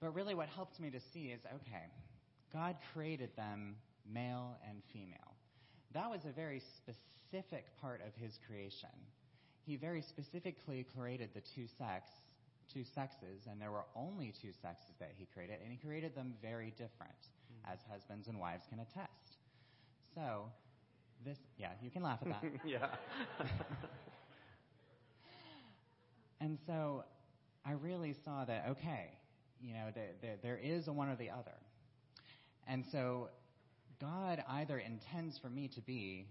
But 0.00 0.14
really, 0.14 0.34
what 0.34 0.48
helped 0.48 0.80
me 0.80 0.90
to 0.90 1.00
see 1.14 1.26
is 1.26 1.40
okay, 1.46 1.86
God 2.52 2.76
created 2.92 3.30
them 3.36 3.76
male 4.12 4.56
and 4.68 4.82
female. 4.92 5.36
That 5.94 6.10
was 6.10 6.20
a 6.28 6.32
very 6.32 6.60
specific 6.76 7.66
part 7.80 8.00
of 8.06 8.12
his 8.20 8.32
creation. 8.48 8.90
He 9.64 9.76
very 9.76 10.02
specifically 10.02 10.86
created 10.94 11.30
the 11.34 11.40
two 11.40 11.66
sex 11.78 12.10
two 12.72 12.84
sexes, 12.84 13.46
and 13.50 13.60
there 13.60 13.70
were 13.70 13.84
only 13.94 14.32
two 14.40 14.52
sexes 14.62 14.94
that 14.98 15.12
he 15.16 15.26
created, 15.26 15.58
and 15.62 15.70
he 15.70 15.76
created 15.76 16.14
them 16.14 16.34
very 16.40 16.70
different, 16.70 17.12
mm-hmm. 17.20 17.72
as 17.72 17.78
husbands 17.90 18.28
and 18.28 18.38
wives 18.38 18.64
can 18.68 18.80
attest. 18.80 19.36
So, 20.14 20.44
this, 21.24 21.38
yeah, 21.58 21.70
you 21.82 21.90
can 21.90 22.02
laugh 22.02 22.18
at 22.22 22.28
that. 22.28 22.42
yeah. 22.64 22.86
and 26.40 26.58
so 26.66 27.04
I 27.64 27.72
really 27.72 28.14
saw 28.24 28.44
that, 28.44 28.66
okay, 28.70 29.10
you 29.60 29.74
know, 29.74 29.86
there, 29.94 30.10
there, 30.20 30.36
there 30.42 30.58
is 30.62 30.88
a 30.88 30.92
one 30.92 31.08
or 31.08 31.16
the 31.16 31.30
other. 31.30 31.52
And 32.66 32.84
so 32.90 33.28
God 34.00 34.42
either 34.48 34.78
intends 34.78 35.38
for 35.38 35.48
me 35.48 35.68
to 35.68 35.80
be 35.80 36.26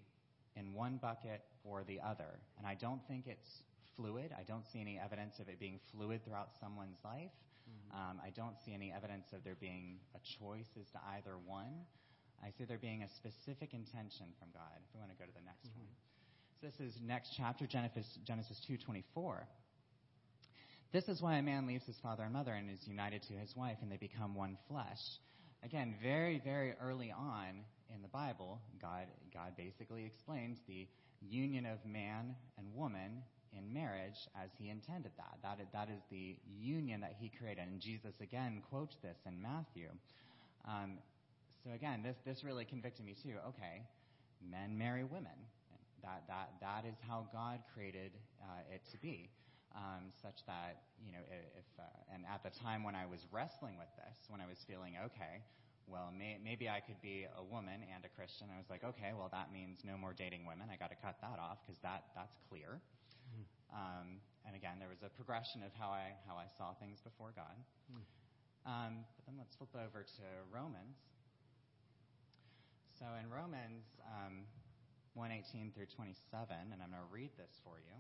in 0.56 0.74
one 0.74 0.98
bucket 1.02 1.42
or 1.64 1.84
the 1.84 2.00
other. 2.00 2.40
And 2.58 2.68
I 2.68 2.76
don't 2.76 3.02
think 3.08 3.28
it's 3.28 3.64
fluid. 3.96 4.32
I 4.38 4.44
don't 4.44 4.66
see 4.72 4.82
any 4.82 5.00
evidence 5.00 5.40
of 5.40 5.48
it 5.50 5.60
being 5.60 5.80
fluid 5.92 6.24
throughout 6.26 6.50
someone's 6.60 6.98
life. 7.04 7.32
Mm-hmm. 7.70 8.00
Um, 8.00 8.22
I 8.24 8.30
don't 8.32 8.56
see 8.66 8.74
any 8.74 8.92
evidence 8.92 9.28
of 9.34 9.44
there 9.44 9.58
being 9.60 10.00
a 10.16 10.20
choice 10.40 10.70
as 10.80 10.88
to 10.92 11.00
either 11.16 11.38
one. 11.46 11.86
I 12.44 12.50
see 12.58 12.66
there 12.66 12.80
being 12.80 13.04
a 13.04 13.10
specific 13.10 13.74
intention 13.74 14.28
from 14.40 14.50
God. 14.54 14.74
If 14.78 14.90
we 14.94 15.00
want 15.00 15.12
to 15.12 15.18
go 15.18 15.26
to 15.26 15.34
the 15.34 15.46
next 15.46 15.70
mm-hmm. 15.70 15.86
one. 15.86 15.94
So 16.60 16.68
this 16.68 16.80
is 16.80 17.00
next 17.02 17.34
chapter, 17.38 17.68
Genesis, 17.68 18.08
Genesis 18.26 18.62
2.24. 18.70 19.46
This 20.92 21.08
is 21.08 21.22
why 21.22 21.38
a 21.38 21.42
man 21.42 21.68
leaves 21.68 21.86
his 21.86 21.98
father 22.04 22.24
and 22.24 22.34
mother 22.34 22.52
and 22.52 22.70
is 22.70 22.86
united 22.86 23.24
to 23.24 23.34
his 23.34 23.56
wife, 23.56 23.78
and 23.82 23.92
they 23.92 23.98
become 23.98 24.36
one 24.36 24.58
flesh. 24.68 25.00
Again, 25.64 25.96
very, 26.02 26.42
very 26.44 26.74
early 26.82 27.12
on 27.12 27.64
in 27.94 28.02
the 28.02 28.08
Bible, 28.10 28.60
God, 28.82 29.06
God 29.34 29.56
basically 29.56 30.06
explains 30.06 30.58
the 30.68 30.88
union 31.30 31.66
of 31.66 31.86
man 31.86 32.36
and 32.58 32.68
woman 32.76 33.24
in 33.58 33.74
marriage 33.74 34.28
as 34.42 34.50
he 34.58 34.70
intended 34.70 35.12
that. 35.18 35.38
That 35.44 35.62
is, 35.62 35.68
that 35.74 35.90
is 35.90 36.02
the 36.10 36.38
union 36.60 37.02
that 37.02 37.16
he 37.20 37.30
created. 37.30 37.64
And 37.68 37.80
Jesus 37.80 38.16
again 38.22 38.62
quotes 38.70 38.96
this 39.04 39.18
in 39.26 39.42
Matthew. 39.42 39.90
Um, 40.66 41.00
so 41.64 41.72
again, 41.74 42.02
this, 42.04 42.18
this 42.26 42.44
really 42.44 42.66
convicted 42.66 43.06
me 43.06 43.16
too. 43.22 43.36
Okay, 43.50 43.84
men 44.50 44.78
marry 44.78 45.04
women. 45.04 45.36
That, 46.02 46.24
that, 46.28 46.50
that 46.62 46.90
is 46.90 46.98
how 47.08 47.28
God 47.32 47.60
created 47.76 48.12
uh, 48.42 48.74
it 48.74 48.82
to 48.92 48.98
be. 48.98 49.30
Um, 49.76 50.10
such 50.22 50.44
that, 50.48 50.84
you 51.06 51.14
know, 51.14 51.24
if, 51.32 51.64
uh, 51.80 51.84
and 52.14 52.26
at 52.28 52.44
the 52.44 52.50
time 52.50 52.84
when 52.84 52.96
I 52.96 53.06
was 53.06 53.24
wrestling 53.32 53.78
with 53.78 53.88
this, 53.96 54.18
when 54.28 54.42
I 54.42 54.48
was 54.48 54.58
feeling, 54.68 54.98
okay, 55.06 55.40
well, 55.88 56.12
may, 56.12 56.38
maybe 56.44 56.70
I 56.70 56.80
could 56.80 57.02
be 57.02 57.26
a 57.26 57.44
woman 57.44 57.82
and 57.94 58.06
a 58.06 58.12
Christian. 58.12 58.48
I 58.54 58.58
was 58.58 58.70
like, 58.70 58.84
okay, 58.84 59.12
well, 59.18 59.30
that 59.32 59.52
means 59.52 59.84
no 59.84 59.98
more 59.98 60.14
dating 60.14 60.46
women. 60.46 60.70
I 60.72 60.78
got 60.78 60.90
to 60.90 61.00
cut 61.00 61.18
that 61.22 61.38
off 61.40 61.60
because 61.66 61.80
that, 61.82 62.12
that's 62.16 62.38
clear. 62.50 62.80
Mm. 63.32 63.46
Um, 63.74 64.08
and 64.46 64.56
again, 64.56 64.80
there 64.80 64.90
was 64.90 65.04
a 65.04 65.10
progression 65.10 65.64
of 65.64 65.72
how 65.78 65.90
I, 65.90 66.16
how 66.28 66.36
I 66.36 66.48
saw 66.58 66.74
things 66.80 67.02
before 67.02 67.34
God. 67.36 67.56
Mm. 67.92 68.04
Um, 68.66 68.94
but 69.18 69.26
then 69.26 69.36
let's 69.38 69.56
flip 69.56 69.74
over 69.74 70.04
to 70.04 70.26
Romans. 70.54 70.98
So 72.98 73.06
in 73.18 73.30
Romans 73.30 73.86
um, 74.06 74.46
118 75.14 75.74
through 75.74 75.90
27, 75.90 76.16
and 76.72 76.80
I'm 76.80 76.94
going 76.94 77.02
to 77.02 77.12
read 77.12 77.32
this 77.38 77.60
for 77.66 77.82
you. 77.82 77.98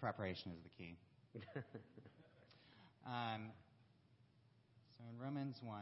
Preparation 0.00 0.52
is 0.52 0.60
the 0.60 0.70
key. 0.76 0.98
um, 3.06 3.52
so 4.96 5.04
in 5.10 5.18
Romans 5.22 5.58
1, 5.62 5.78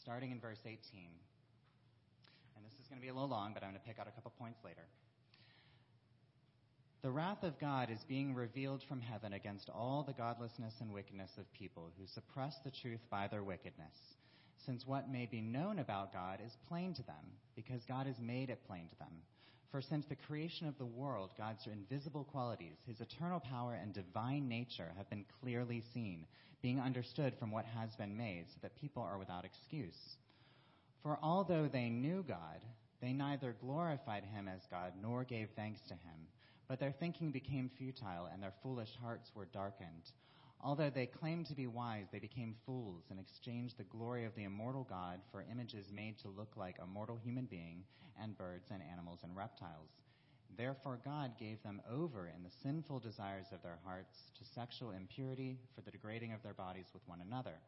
starting 0.00 0.30
in 0.30 0.40
verse 0.40 0.60
18, 0.64 0.78
and 2.56 2.64
this 2.64 2.72
is 2.80 2.86
going 2.88 2.98
to 2.98 3.02
be 3.02 3.08
a 3.08 3.14
little 3.14 3.28
long, 3.28 3.52
but 3.52 3.62
I'm 3.62 3.70
going 3.70 3.80
to 3.80 3.86
pick 3.86 3.98
out 3.98 4.08
a 4.08 4.12
couple 4.12 4.32
points 4.38 4.60
later. 4.64 4.86
The 7.02 7.10
wrath 7.10 7.42
of 7.42 7.60
God 7.60 7.90
is 7.90 8.02
being 8.08 8.34
revealed 8.34 8.82
from 8.88 9.00
heaven 9.00 9.34
against 9.34 9.68
all 9.68 10.02
the 10.02 10.14
godlessness 10.14 10.74
and 10.80 10.92
wickedness 10.92 11.30
of 11.38 11.52
people 11.52 11.90
who 11.98 12.06
suppress 12.06 12.56
the 12.64 12.70
truth 12.70 13.00
by 13.10 13.28
their 13.28 13.44
wickedness, 13.44 13.96
since 14.64 14.86
what 14.86 15.10
may 15.10 15.26
be 15.26 15.40
known 15.40 15.78
about 15.78 16.12
God 16.12 16.40
is 16.44 16.56
plain 16.68 16.94
to 16.94 17.02
them, 17.02 17.36
because 17.54 17.84
God 17.84 18.06
has 18.06 18.18
made 18.18 18.50
it 18.50 18.66
plain 18.66 18.88
to 18.88 18.98
them. 18.98 19.12
For 19.70 19.80
since 19.82 20.06
the 20.06 20.16
creation 20.16 20.68
of 20.68 20.78
the 20.78 20.86
world, 20.86 21.30
God's 21.36 21.66
invisible 21.66 22.24
qualities, 22.24 22.76
his 22.86 23.00
eternal 23.00 23.40
power 23.40 23.74
and 23.74 23.92
divine 23.92 24.48
nature 24.48 24.92
have 24.96 25.10
been 25.10 25.24
clearly 25.40 25.82
seen, 25.92 26.26
being 26.62 26.80
understood 26.80 27.34
from 27.38 27.50
what 27.50 27.64
has 27.64 27.94
been 27.96 28.16
made, 28.16 28.46
so 28.48 28.58
that 28.62 28.80
people 28.80 29.02
are 29.02 29.18
without 29.18 29.44
excuse. 29.44 30.16
For 31.02 31.18
although 31.22 31.68
they 31.68 31.88
knew 31.88 32.24
God, 32.26 32.64
they 33.00 33.12
neither 33.12 33.56
glorified 33.60 34.24
him 34.24 34.48
as 34.48 34.60
God 34.70 34.92
nor 35.02 35.24
gave 35.24 35.48
thanks 35.56 35.80
to 35.88 35.94
him 35.94 36.28
but 36.68 36.80
their 36.80 36.92
thinking 36.98 37.30
became 37.30 37.70
futile, 37.78 38.28
and 38.32 38.42
their 38.42 38.54
foolish 38.62 38.90
hearts 39.00 39.30
were 39.34 39.46
darkened. 39.46 40.10
Although 40.60 40.90
they 40.90 41.06
claimed 41.06 41.46
to 41.46 41.54
be 41.54 41.66
wise, 41.66 42.06
they 42.10 42.18
became 42.18 42.56
fools 42.64 43.04
and 43.10 43.20
exchanged 43.20 43.76
the 43.76 43.84
glory 43.84 44.24
of 44.24 44.34
the 44.34 44.44
immortal 44.44 44.86
God 44.88 45.20
for 45.30 45.44
images 45.50 45.92
made 45.92 46.18
to 46.20 46.28
look 46.28 46.56
like 46.56 46.76
a 46.80 46.86
mortal 46.86 47.16
human 47.22 47.44
being 47.44 47.84
and 48.20 48.36
birds 48.36 48.70
and 48.70 48.82
animals 48.90 49.20
and 49.22 49.36
reptiles. 49.36 49.90
Therefore, 50.56 50.98
God 51.04 51.32
gave 51.38 51.62
them 51.62 51.82
over 51.90 52.32
in 52.34 52.42
the 52.42 52.50
sinful 52.62 53.00
desires 53.00 53.46
of 53.52 53.62
their 53.62 53.78
hearts 53.84 54.16
to 54.38 54.54
sexual 54.54 54.92
impurity 54.92 55.58
for 55.74 55.82
the 55.82 55.90
degrading 55.90 56.32
of 56.32 56.42
their 56.42 56.54
bodies 56.54 56.86
with 56.94 57.06
one 57.06 57.20
another. 57.20 57.58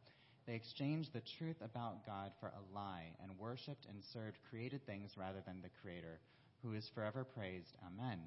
They 0.47 0.55
exchanged 0.55 1.13
the 1.13 1.21
truth 1.39 1.61
about 1.61 2.07
God 2.07 2.33
for 2.41 2.49
a 2.49 2.75
lie 2.75 3.13
and 3.23 3.39
worshipped 3.39 3.85
and 3.87 4.03
served 4.03 4.39
created 4.49 4.87
things 4.87 5.13
rather 5.19 5.43
than 5.47 5.61
the 5.61 5.69
Creator, 5.83 6.21
who 6.63 6.73
is 6.73 6.89
forever 6.95 7.23
praised. 7.25 7.77
Amen. 7.87 8.19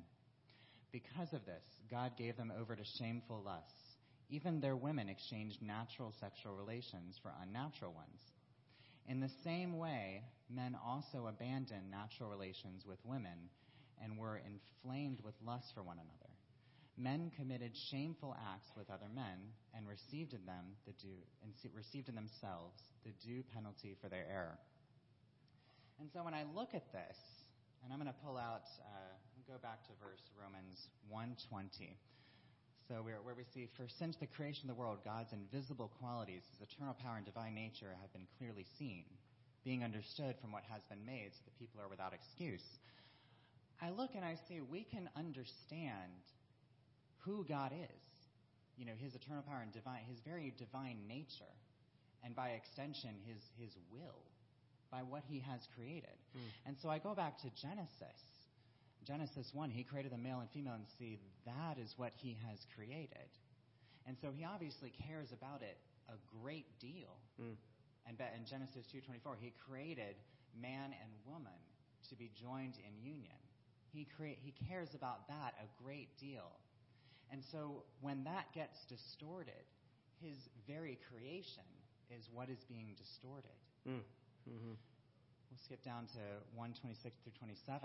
Because 0.91 1.33
of 1.33 1.45
this, 1.45 1.63
God 1.89 2.11
gave 2.17 2.37
them 2.37 2.53
over 2.59 2.75
to 2.75 2.83
shameful 2.83 3.41
lusts. 3.43 3.80
Even 4.31 4.61
their 4.61 4.77
women 4.77 5.09
exchanged 5.09 5.61
natural 5.61 6.13
sexual 6.19 6.55
relations 6.55 7.19
for 7.21 7.33
unnatural 7.43 7.91
ones. 7.91 8.21
In 9.07 9.19
the 9.19 9.31
same 9.43 9.77
way, 9.77 10.23
men 10.49 10.75
also 10.85 11.27
abandoned 11.27 11.91
natural 11.91 12.29
relations 12.29 12.85
with 12.87 12.97
women 13.03 13.49
and 14.01 14.17
were 14.17 14.39
inflamed 14.39 15.19
with 15.21 15.35
lust 15.45 15.73
for 15.75 15.83
one 15.83 15.97
another. 15.97 16.31
Men 16.97 17.31
committed 17.35 17.75
shameful 17.89 18.35
acts 18.53 18.71
with 18.77 18.89
other 18.89 19.09
men 19.13 19.51
and 19.75 19.87
received 19.87 20.33
in 20.33 20.45
them 20.45 20.75
the 20.85 20.93
due, 20.93 21.19
and 21.43 21.51
received 21.75 22.07
in 22.07 22.15
themselves 22.15 22.79
the 23.03 23.11
due 23.25 23.43
penalty 23.53 23.97
for 24.01 24.07
their 24.07 24.25
error. 24.31 24.57
And 25.99 26.09
so 26.13 26.23
when 26.23 26.33
I 26.33 26.45
look 26.55 26.73
at 26.73 26.91
this, 26.91 27.17
and 27.83 27.91
I'm 27.91 27.99
going 27.99 28.11
to 28.11 28.23
pull 28.23 28.37
out 28.37 28.63
uh, 28.79 29.11
go 29.51 29.57
back 29.61 29.83
to 29.83 29.91
verse 29.99 30.23
Romans 30.39 30.87
1:20. 31.11 31.97
So 32.91 32.99
where, 32.99 33.23
where 33.23 33.35
we 33.39 33.47
see, 33.55 33.71
for 33.79 33.87
since 33.87 34.17
the 34.17 34.27
creation 34.27 34.67
of 34.67 34.75
the 34.75 34.79
world, 34.79 34.99
God's 35.05 35.31
invisible 35.31 35.89
qualities, 36.03 36.43
His 36.51 36.67
eternal 36.67 36.93
power 36.99 37.15
and 37.15 37.23
divine 37.23 37.55
nature 37.55 37.95
have 38.01 38.11
been 38.11 38.27
clearly 38.37 38.65
seen, 38.77 39.05
being 39.63 39.81
understood 39.81 40.35
from 40.41 40.51
what 40.51 40.67
has 40.67 40.83
been 40.91 40.99
made, 41.05 41.31
so 41.31 41.39
that 41.45 41.55
people 41.55 41.79
are 41.79 41.87
without 41.87 42.11
excuse. 42.11 42.67
I 43.81 43.91
look 43.91 44.11
and 44.13 44.25
I 44.25 44.35
see 44.35 44.59
we 44.59 44.83
can 44.83 45.07
understand 45.15 46.19
who 47.23 47.45
God 47.47 47.71
is. 47.71 48.03
You 48.75 48.83
know, 48.83 48.99
His 48.99 49.15
eternal 49.15 49.43
power 49.47 49.63
and 49.63 49.71
divine, 49.71 50.03
His 50.11 50.19
very 50.27 50.51
divine 50.59 50.99
nature, 51.07 51.55
and 52.25 52.35
by 52.35 52.59
extension, 52.59 53.15
His 53.23 53.39
His 53.55 53.71
will, 53.87 54.19
by 54.91 54.99
what 54.99 55.23
He 55.31 55.39
has 55.39 55.61
created. 55.79 56.19
Mm. 56.35 56.67
And 56.67 56.75
so 56.83 56.89
I 56.89 56.99
go 56.99 57.15
back 57.15 57.39
to 57.39 57.47
Genesis 57.55 58.19
Genesis 59.05 59.49
1, 59.53 59.69
he 59.69 59.83
created 59.83 60.11
the 60.11 60.17
male 60.17 60.39
and 60.39 60.49
female 60.51 60.73
and 60.73 60.85
see 60.99 61.19
that 61.45 61.77
is 61.77 61.93
what 61.97 62.13
he 62.15 62.37
has 62.47 62.59
created. 62.75 63.29
And 64.05 64.17
so 64.21 64.29
he 64.31 64.45
obviously 64.45 64.93
cares 65.07 65.31
about 65.31 65.61
it 65.61 65.77
a 66.09 66.17
great 66.41 66.67
deal. 66.79 67.17
Mm. 67.41 67.55
And 68.07 68.17
in 68.19 68.45
Genesis 68.45 68.85
2:24, 68.87 69.37
he 69.39 69.53
created 69.65 70.15
man 70.59 70.93
and 70.93 71.11
woman 71.25 71.59
to 72.09 72.15
be 72.15 72.31
joined 72.35 72.77
in 72.77 72.97
union. 73.01 73.37
He 73.93 74.05
create, 74.05 74.39
he 74.41 74.53
cares 74.67 74.95
about 74.95 75.27
that 75.27 75.53
a 75.61 75.83
great 75.83 76.17
deal. 76.17 76.59
And 77.31 77.43
so 77.43 77.83
when 78.01 78.23
that 78.25 78.51
gets 78.53 78.85
distorted, 78.85 79.65
his 80.21 80.49
very 80.67 80.99
creation 81.09 81.63
is 82.09 82.29
what 82.33 82.49
is 82.49 82.63
being 82.65 82.95
distorted. 82.97 83.57
Mm. 83.87 84.01
Mm-hmm. 84.49 84.73
We'll 85.51 85.59
skip 85.67 85.83
down 85.83 86.07
to 86.15 86.23
126 86.55 86.95
through 87.27 87.35
27. 87.35 87.83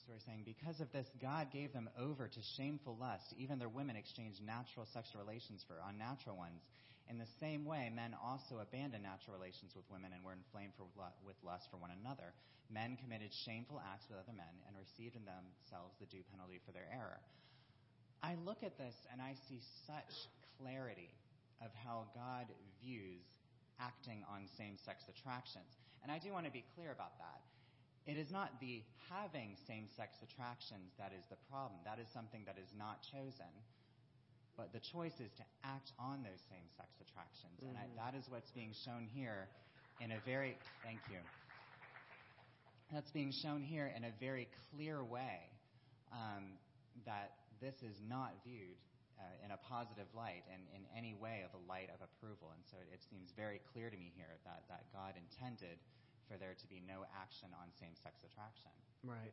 Story 0.00 0.16
saying, 0.24 0.48
Because 0.48 0.80
of 0.80 0.88
this, 0.96 1.04
God 1.20 1.52
gave 1.52 1.68
them 1.76 1.92
over 2.00 2.24
to 2.24 2.40
shameful 2.56 2.96
lust. 2.96 3.36
Even 3.36 3.60
their 3.60 3.68
women 3.68 4.00
exchanged 4.00 4.40
natural 4.40 4.88
sexual 4.96 5.20
relations 5.20 5.60
for 5.68 5.76
unnatural 5.84 6.40
ones. 6.40 6.64
In 7.12 7.20
the 7.20 7.28
same 7.36 7.68
way, 7.68 7.92
men 7.92 8.16
also 8.16 8.64
abandoned 8.64 9.04
natural 9.04 9.36
relations 9.36 9.76
with 9.76 9.84
women 9.92 10.16
and 10.16 10.24
were 10.24 10.32
inflamed 10.32 10.72
for, 10.80 10.88
with 11.20 11.36
lust 11.44 11.68
for 11.68 11.76
one 11.76 11.92
another. 11.92 12.32
Men 12.72 12.96
committed 12.96 13.28
shameful 13.44 13.76
acts 13.92 14.08
with 14.08 14.16
other 14.16 14.32
men 14.32 14.56
and 14.64 14.72
received 14.80 15.12
in 15.12 15.28
themselves 15.28 15.92
the 16.00 16.08
due 16.08 16.24
penalty 16.32 16.64
for 16.64 16.72
their 16.72 16.88
error. 16.88 17.20
I 18.24 18.40
look 18.40 18.64
at 18.64 18.80
this 18.80 18.96
and 19.12 19.20
I 19.20 19.36
see 19.52 19.60
such 19.84 20.32
clarity 20.56 21.12
of 21.60 21.68
how 21.84 22.08
God 22.16 22.48
views 22.80 23.28
acting 23.82 24.22
on 24.30 24.46
same 24.46 24.78
sex 24.78 25.10
attractions. 25.10 25.82
And 26.02 26.10
I 26.10 26.18
do 26.18 26.30
want 26.32 26.46
to 26.46 26.54
be 26.54 26.64
clear 26.74 26.92
about 26.92 27.18
that. 27.18 27.42
it 28.06 28.18
is 28.18 28.30
not 28.34 28.58
the 28.58 28.82
having 29.06 29.54
same 29.66 29.86
sex 29.86 30.18
attractions 30.22 30.90
that 30.98 31.12
is 31.14 31.22
the 31.30 31.38
problem. 31.50 31.78
That 31.84 31.98
is 32.02 32.08
something 32.10 32.42
that 32.46 32.58
is 32.58 32.70
not 32.74 32.98
chosen. 33.02 33.50
But 34.56 34.72
the 34.72 34.80
choice 34.80 35.14
is 35.22 35.30
to 35.38 35.44
act 35.64 35.92
on 35.98 36.22
those 36.26 36.42
same 36.50 36.66
sex 36.76 36.90
attractions. 37.00 37.62
Mm-hmm. 37.62 37.74
And 37.74 37.78
I, 37.78 37.86
that 38.02 38.18
is 38.18 38.26
what's 38.28 38.50
being 38.50 38.74
shown 38.74 39.06
here 39.06 39.48
in 40.00 40.12
a 40.12 40.20
very, 40.26 40.58
thank 40.82 40.98
you. 41.10 41.22
That's 42.92 43.10
being 43.10 43.32
shown 43.32 43.62
here 43.62 43.92
in 43.96 44.04
a 44.04 44.12
very 44.20 44.48
clear 44.70 45.02
way 45.02 45.48
um, 46.12 46.58
that 47.06 47.32
this 47.60 47.76
is 47.82 47.96
not 48.08 48.34
viewed 48.44 48.76
uh, 49.22 49.46
in 49.46 49.54
a 49.54 49.60
positive 49.62 50.10
light 50.10 50.42
and 50.50 50.66
in 50.74 50.82
any 50.90 51.14
way 51.14 51.46
of 51.46 51.54
a 51.54 51.62
light 51.70 51.94
of 51.94 52.02
approval. 52.02 52.50
And 52.50 52.62
so 52.66 52.82
it, 52.82 52.98
it 52.98 53.02
seems 53.06 53.30
very 53.38 53.62
clear 53.70 53.86
to 53.86 53.94
me 53.94 54.10
here 54.18 54.34
that, 54.42 54.66
that 54.66 54.90
God 54.90 55.14
intended 55.14 55.78
for 56.26 56.34
there 56.34 56.58
to 56.58 56.66
be 56.66 56.82
no 56.82 57.06
action 57.14 57.54
on 57.54 57.70
same 57.78 57.94
sex 58.02 58.18
attraction. 58.26 58.74
Right. 59.06 59.30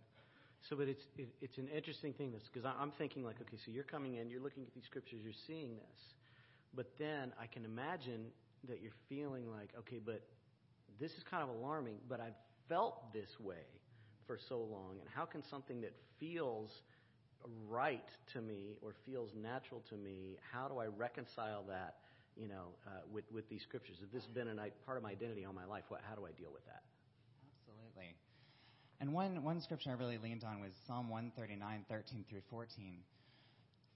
So, 0.67 0.75
but 0.75 0.87
it's 0.87 1.05
it, 1.17 1.29
it's 1.41 1.57
an 1.57 1.69
interesting 1.73 2.13
thing, 2.13 2.31
this 2.31 2.43
because 2.51 2.67
I'm 2.67 2.91
thinking 3.01 3.23
like, 3.23 3.41
okay, 3.41 3.57
so 3.65 3.71
you're 3.71 3.87
coming 3.87 4.15
in, 4.15 4.29
you're 4.29 4.43
looking 4.43 4.63
at 4.63 4.73
these 4.75 4.85
scriptures, 4.85 5.19
you're 5.23 5.41
seeing 5.47 5.75
this, 5.75 5.99
but 6.75 6.91
then 6.99 7.31
I 7.39 7.47
can 7.47 7.65
imagine 7.65 8.27
that 8.67 8.81
you're 8.81 8.99
feeling 9.07 9.49
like, 9.49 9.71
okay, 9.79 9.99
but 10.03 10.21
this 10.99 11.11
is 11.11 11.23
kind 11.29 11.43
of 11.43 11.49
alarming, 11.49 11.95
but 12.09 12.19
I've 12.19 12.37
felt 12.67 13.13
this 13.13 13.29
way 13.39 13.63
for 14.27 14.37
so 14.37 14.59
long, 14.59 14.97
and 14.99 15.07
how 15.09 15.25
can 15.25 15.41
something 15.49 15.81
that 15.81 15.93
feels 16.19 16.69
right 17.67 18.09
to 18.33 18.41
me 18.41 18.77
or 18.81 18.93
feels 19.05 19.31
natural 19.35 19.81
to 19.89 19.95
me, 19.95 20.37
how 20.51 20.67
do 20.67 20.79
I 20.79 20.87
reconcile 20.87 21.63
that, 21.67 21.95
you 22.35 22.47
know, 22.47 22.75
uh, 22.87 23.01
with 23.11 23.25
with 23.31 23.49
these 23.49 23.61
scriptures? 23.61 23.97
If 24.03 24.11
this 24.11 24.23
has 24.23 24.31
been 24.31 24.47
a 24.47 24.85
part 24.85 24.97
of 24.97 25.03
my 25.03 25.11
identity 25.11 25.45
all 25.45 25.53
my 25.53 25.65
life, 25.65 25.83
what, 25.89 26.01
how 26.07 26.15
do 26.15 26.25
I 26.25 26.31
deal 26.31 26.51
with 26.53 26.65
that? 26.65 26.83
Absolutely. 27.67 28.15
And 29.01 29.13
one, 29.13 29.43
one 29.43 29.61
scripture 29.61 29.91
I 29.91 29.93
really 29.93 30.17
leaned 30.17 30.43
on 30.43 30.59
was 30.59 30.71
Psalm 30.85 31.09
139, 31.09 31.85
13 31.87 32.25
through 32.29 32.41
14. 32.49 32.97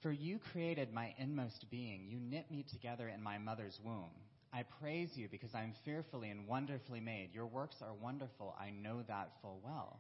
For 0.02 0.12
you 0.12 0.40
created 0.52 0.94
my 0.94 1.14
inmost 1.18 1.66
being. 1.70 2.06
You 2.08 2.20
knit 2.20 2.50
me 2.52 2.64
together 2.64 3.10
in 3.10 3.22
my 3.22 3.38
mother's 3.38 3.80
womb. 3.84 4.12
I 4.54 4.64
praise 4.80 5.18
you 5.18 5.28
because 5.30 5.56
I 5.56 5.64
am 5.64 5.74
fearfully 5.84 6.30
and 6.30 6.48
wonderfully 6.48 7.00
made. 7.00 7.30
Your 7.34 7.48
works 7.48 7.78
are 7.82 7.94
wonderful. 7.94 8.56
I 8.60 8.70
know 8.70 9.02
that 9.08 9.32
full 9.42 9.60
well. 9.64 10.00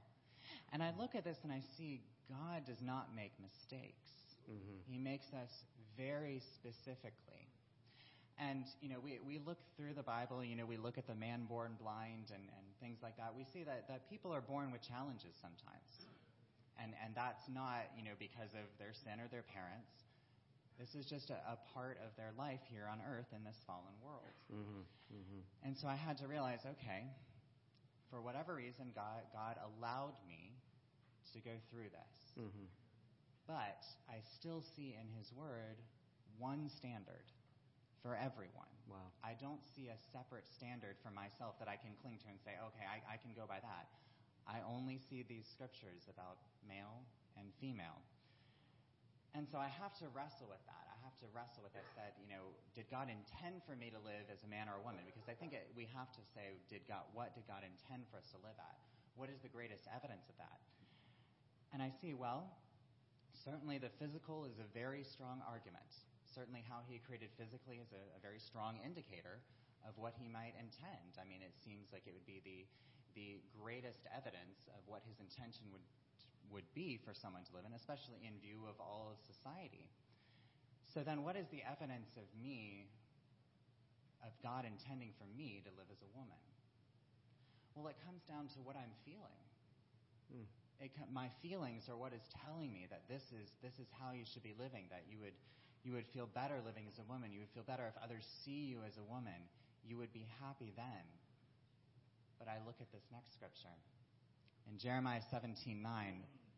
And 0.72 0.84
I 0.84 0.94
look 0.98 1.16
at 1.16 1.24
this 1.24 1.38
and 1.44 1.52
I 1.52 1.62
see 1.78 2.02
God 2.34 2.66
does 2.66 2.82
not 2.82 3.14
make 3.16 3.32
mistakes. 3.38 4.10
Mm-hmm. 4.50 4.90
He 4.90 4.98
makes 4.98 5.30
us 5.34 5.54
very 5.96 6.42
specifically. 6.58 7.46
And, 8.42 8.66
you 8.82 8.90
know, 8.90 8.98
we, 8.98 9.22
we 9.22 9.38
look 9.46 9.62
through 9.78 9.94
the 9.94 10.02
Bible, 10.04 10.44
you 10.44 10.58
know, 10.58 10.66
we 10.66 10.78
look 10.78 10.98
at 10.98 11.06
the 11.06 11.14
man 11.14 11.46
born 11.46 11.78
blind 11.78 12.34
and, 12.34 12.42
and 12.42 12.66
things 12.82 12.98
like 13.06 13.16
that. 13.18 13.30
We 13.38 13.46
see 13.54 13.62
that, 13.64 13.86
that 13.88 14.10
people 14.10 14.34
are 14.34 14.42
born 14.42 14.74
with 14.74 14.82
challenges 14.82 15.38
sometimes. 15.38 16.10
And, 16.82 16.98
and 17.06 17.14
that's 17.14 17.46
not, 17.46 17.94
you 17.94 18.02
know, 18.04 18.18
because 18.18 18.58
of 18.58 18.66
their 18.82 18.98
sin 19.06 19.22
or 19.22 19.30
their 19.30 19.46
parents. 19.46 19.94
This 20.82 20.98
is 20.98 21.06
just 21.06 21.30
a, 21.30 21.38
a 21.46 21.62
part 21.78 22.02
of 22.02 22.10
their 22.18 22.34
life 22.34 22.66
here 22.74 22.90
on 22.90 22.98
earth 23.06 23.30
in 23.30 23.46
this 23.46 23.62
fallen 23.70 23.94
world. 24.02 24.34
Mm-hmm. 24.50 24.82
Mm-hmm. 25.14 25.42
And 25.70 25.78
so 25.78 25.86
I 25.86 25.94
had 25.96 26.18
to 26.18 26.28
realize, 26.28 26.66
okay, 26.66 27.06
for 28.10 28.22
whatever 28.22 28.58
reason, 28.58 28.90
God, 28.98 29.22
God 29.30 29.62
allowed 29.62 30.18
me 30.26 30.53
to 31.34 31.40
go 31.42 31.56
through 31.70 31.90
this. 31.90 32.16
Mm-hmm. 32.38 32.70
But 33.46 33.84
I 34.08 34.24
still 34.24 34.64
see 34.64 34.96
in 34.96 35.08
His 35.20 35.34
Word 35.36 35.82
one 36.40 36.70
standard 36.70 37.28
for 38.02 38.16
everyone. 38.16 38.72
Wow. 38.88 39.12
I 39.24 39.36
don't 39.40 39.64
see 39.64 39.88
a 39.88 39.98
separate 40.12 40.48
standard 40.48 41.00
for 41.00 41.12
myself 41.12 41.56
that 41.60 41.72
I 41.72 41.80
can 41.80 41.96
cling 42.04 42.20
to 42.24 42.28
and 42.28 42.40
say, 42.44 42.60
okay, 42.72 42.84
I, 42.84 43.16
I 43.16 43.18
can 43.20 43.32
go 43.32 43.48
by 43.48 43.64
that. 43.64 43.88
I 44.44 44.60
only 44.68 45.00
see 45.00 45.24
these 45.24 45.48
scriptures 45.48 46.12
about 46.12 46.44
male 46.68 47.08
and 47.40 47.48
female. 47.64 48.04
And 49.34 49.48
so 49.48 49.58
I 49.58 49.72
have 49.72 49.96
to 50.04 50.12
wrestle 50.12 50.52
with 50.52 50.62
that. 50.68 50.86
I 50.92 50.98
have 51.02 51.16
to 51.24 51.28
wrestle 51.32 51.64
with 51.64 51.74
this 51.74 51.88
that, 51.98 52.20
you 52.22 52.30
know, 52.30 52.54
did 52.76 52.86
God 52.92 53.10
intend 53.10 53.64
for 53.66 53.74
me 53.74 53.90
to 53.90 53.98
live 54.04 54.30
as 54.30 54.44
a 54.46 54.50
man 54.52 54.70
or 54.70 54.78
a 54.78 54.84
woman? 54.84 55.02
Because 55.08 55.26
I 55.26 55.34
think 55.34 55.56
it, 55.56 55.72
we 55.74 55.90
have 55.96 56.12
to 56.14 56.24
say, 56.36 56.60
did 56.70 56.86
God, 56.86 57.08
what 57.16 57.34
did 57.34 57.48
God 57.50 57.66
intend 57.66 58.06
for 58.12 58.20
us 58.20 58.30
to 58.36 58.40
live 58.46 58.60
at? 58.60 58.78
What 59.16 59.32
is 59.32 59.42
the 59.42 59.50
greatest 59.50 59.90
evidence 59.90 60.30
of 60.30 60.38
that? 60.38 60.60
And 61.74 61.82
I 61.82 61.90
see, 61.90 62.14
well, 62.14 62.46
certainly 63.44 63.78
the 63.78 63.90
physical 64.00 64.46
is 64.46 64.60
a 64.60 64.78
very 64.78 65.04
strong 65.04 65.42
argument 65.50 65.90
certainly 66.34 66.66
how 66.66 66.82
he 66.90 66.98
created 67.06 67.30
physically 67.38 67.78
is 67.78 67.94
a, 67.94 68.02
a 68.18 68.20
very 68.20 68.42
strong 68.42 68.82
indicator 68.82 69.38
of 69.86 69.94
what 70.02 70.18
he 70.18 70.26
might 70.26 70.58
intend. 70.58 71.22
I 71.22 71.26
mean, 71.30 71.46
it 71.46 71.54
seems 71.54 71.94
like 71.94 72.10
it 72.10 72.14
would 72.18 72.26
be 72.26 72.42
the 72.42 72.66
the 73.14 73.38
greatest 73.62 74.10
evidence 74.10 74.66
of 74.74 74.82
what 74.90 75.06
his 75.06 75.22
intention 75.22 75.70
would 75.70 75.86
would 76.50 76.66
be 76.74 76.98
for 76.98 77.14
someone 77.14 77.46
to 77.46 77.54
live 77.54 77.66
in, 77.70 77.78
especially 77.78 78.26
in 78.26 78.34
view 78.42 78.66
of 78.66 78.82
all 78.82 79.14
of 79.14 79.22
society. 79.22 79.86
So 80.90 81.06
then, 81.06 81.22
what 81.22 81.38
is 81.38 81.46
the 81.54 81.62
evidence 81.62 82.18
of 82.18 82.26
me, 82.42 82.90
of 84.26 84.34
God 84.42 84.66
intending 84.66 85.14
for 85.18 85.30
me 85.38 85.62
to 85.66 85.72
live 85.78 85.90
as 85.94 86.02
a 86.02 86.10
woman? 86.18 86.42
Well, 87.74 87.90
it 87.90 87.98
comes 88.06 88.22
down 88.26 88.50
to 88.54 88.60
what 88.62 88.78
I'm 88.78 88.94
feeling. 89.06 89.42
Mm. 90.30 90.46
It, 90.84 90.92
my 91.16 91.32
feelings 91.40 91.88
are 91.88 91.96
what 91.96 92.12
is 92.12 92.28
telling 92.44 92.68
me 92.76 92.92
that 92.92 93.08
this 93.08 93.24
is 93.32 93.48
this 93.64 93.72
is 93.80 93.88
how 93.96 94.12
you 94.12 94.28
should 94.28 94.44
be 94.44 94.52
living. 94.60 94.92
That 94.92 95.08
you 95.08 95.16
would 95.24 95.32
you 95.88 95.96
would 95.96 96.04
feel 96.12 96.28
better 96.28 96.60
living 96.60 96.84
as 96.92 97.00
a 97.00 97.08
woman. 97.08 97.32
You 97.32 97.40
would 97.40 97.56
feel 97.56 97.64
better 97.64 97.88
if 97.88 97.96
others 98.04 98.28
see 98.44 98.68
you 98.68 98.84
as 98.84 99.00
a 99.00 99.06
woman. 99.08 99.48
You 99.88 99.96
would 99.96 100.12
be 100.12 100.28
happy 100.44 100.76
then. 100.76 101.06
But 102.36 102.52
I 102.52 102.60
look 102.68 102.76
at 102.84 102.92
this 102.92 103.08
next 103.16 103.32
scripture. 103.32 103.72
In 104.68 104.76
Jeremiah 104.76 105.24
17:9, 105.32 105.80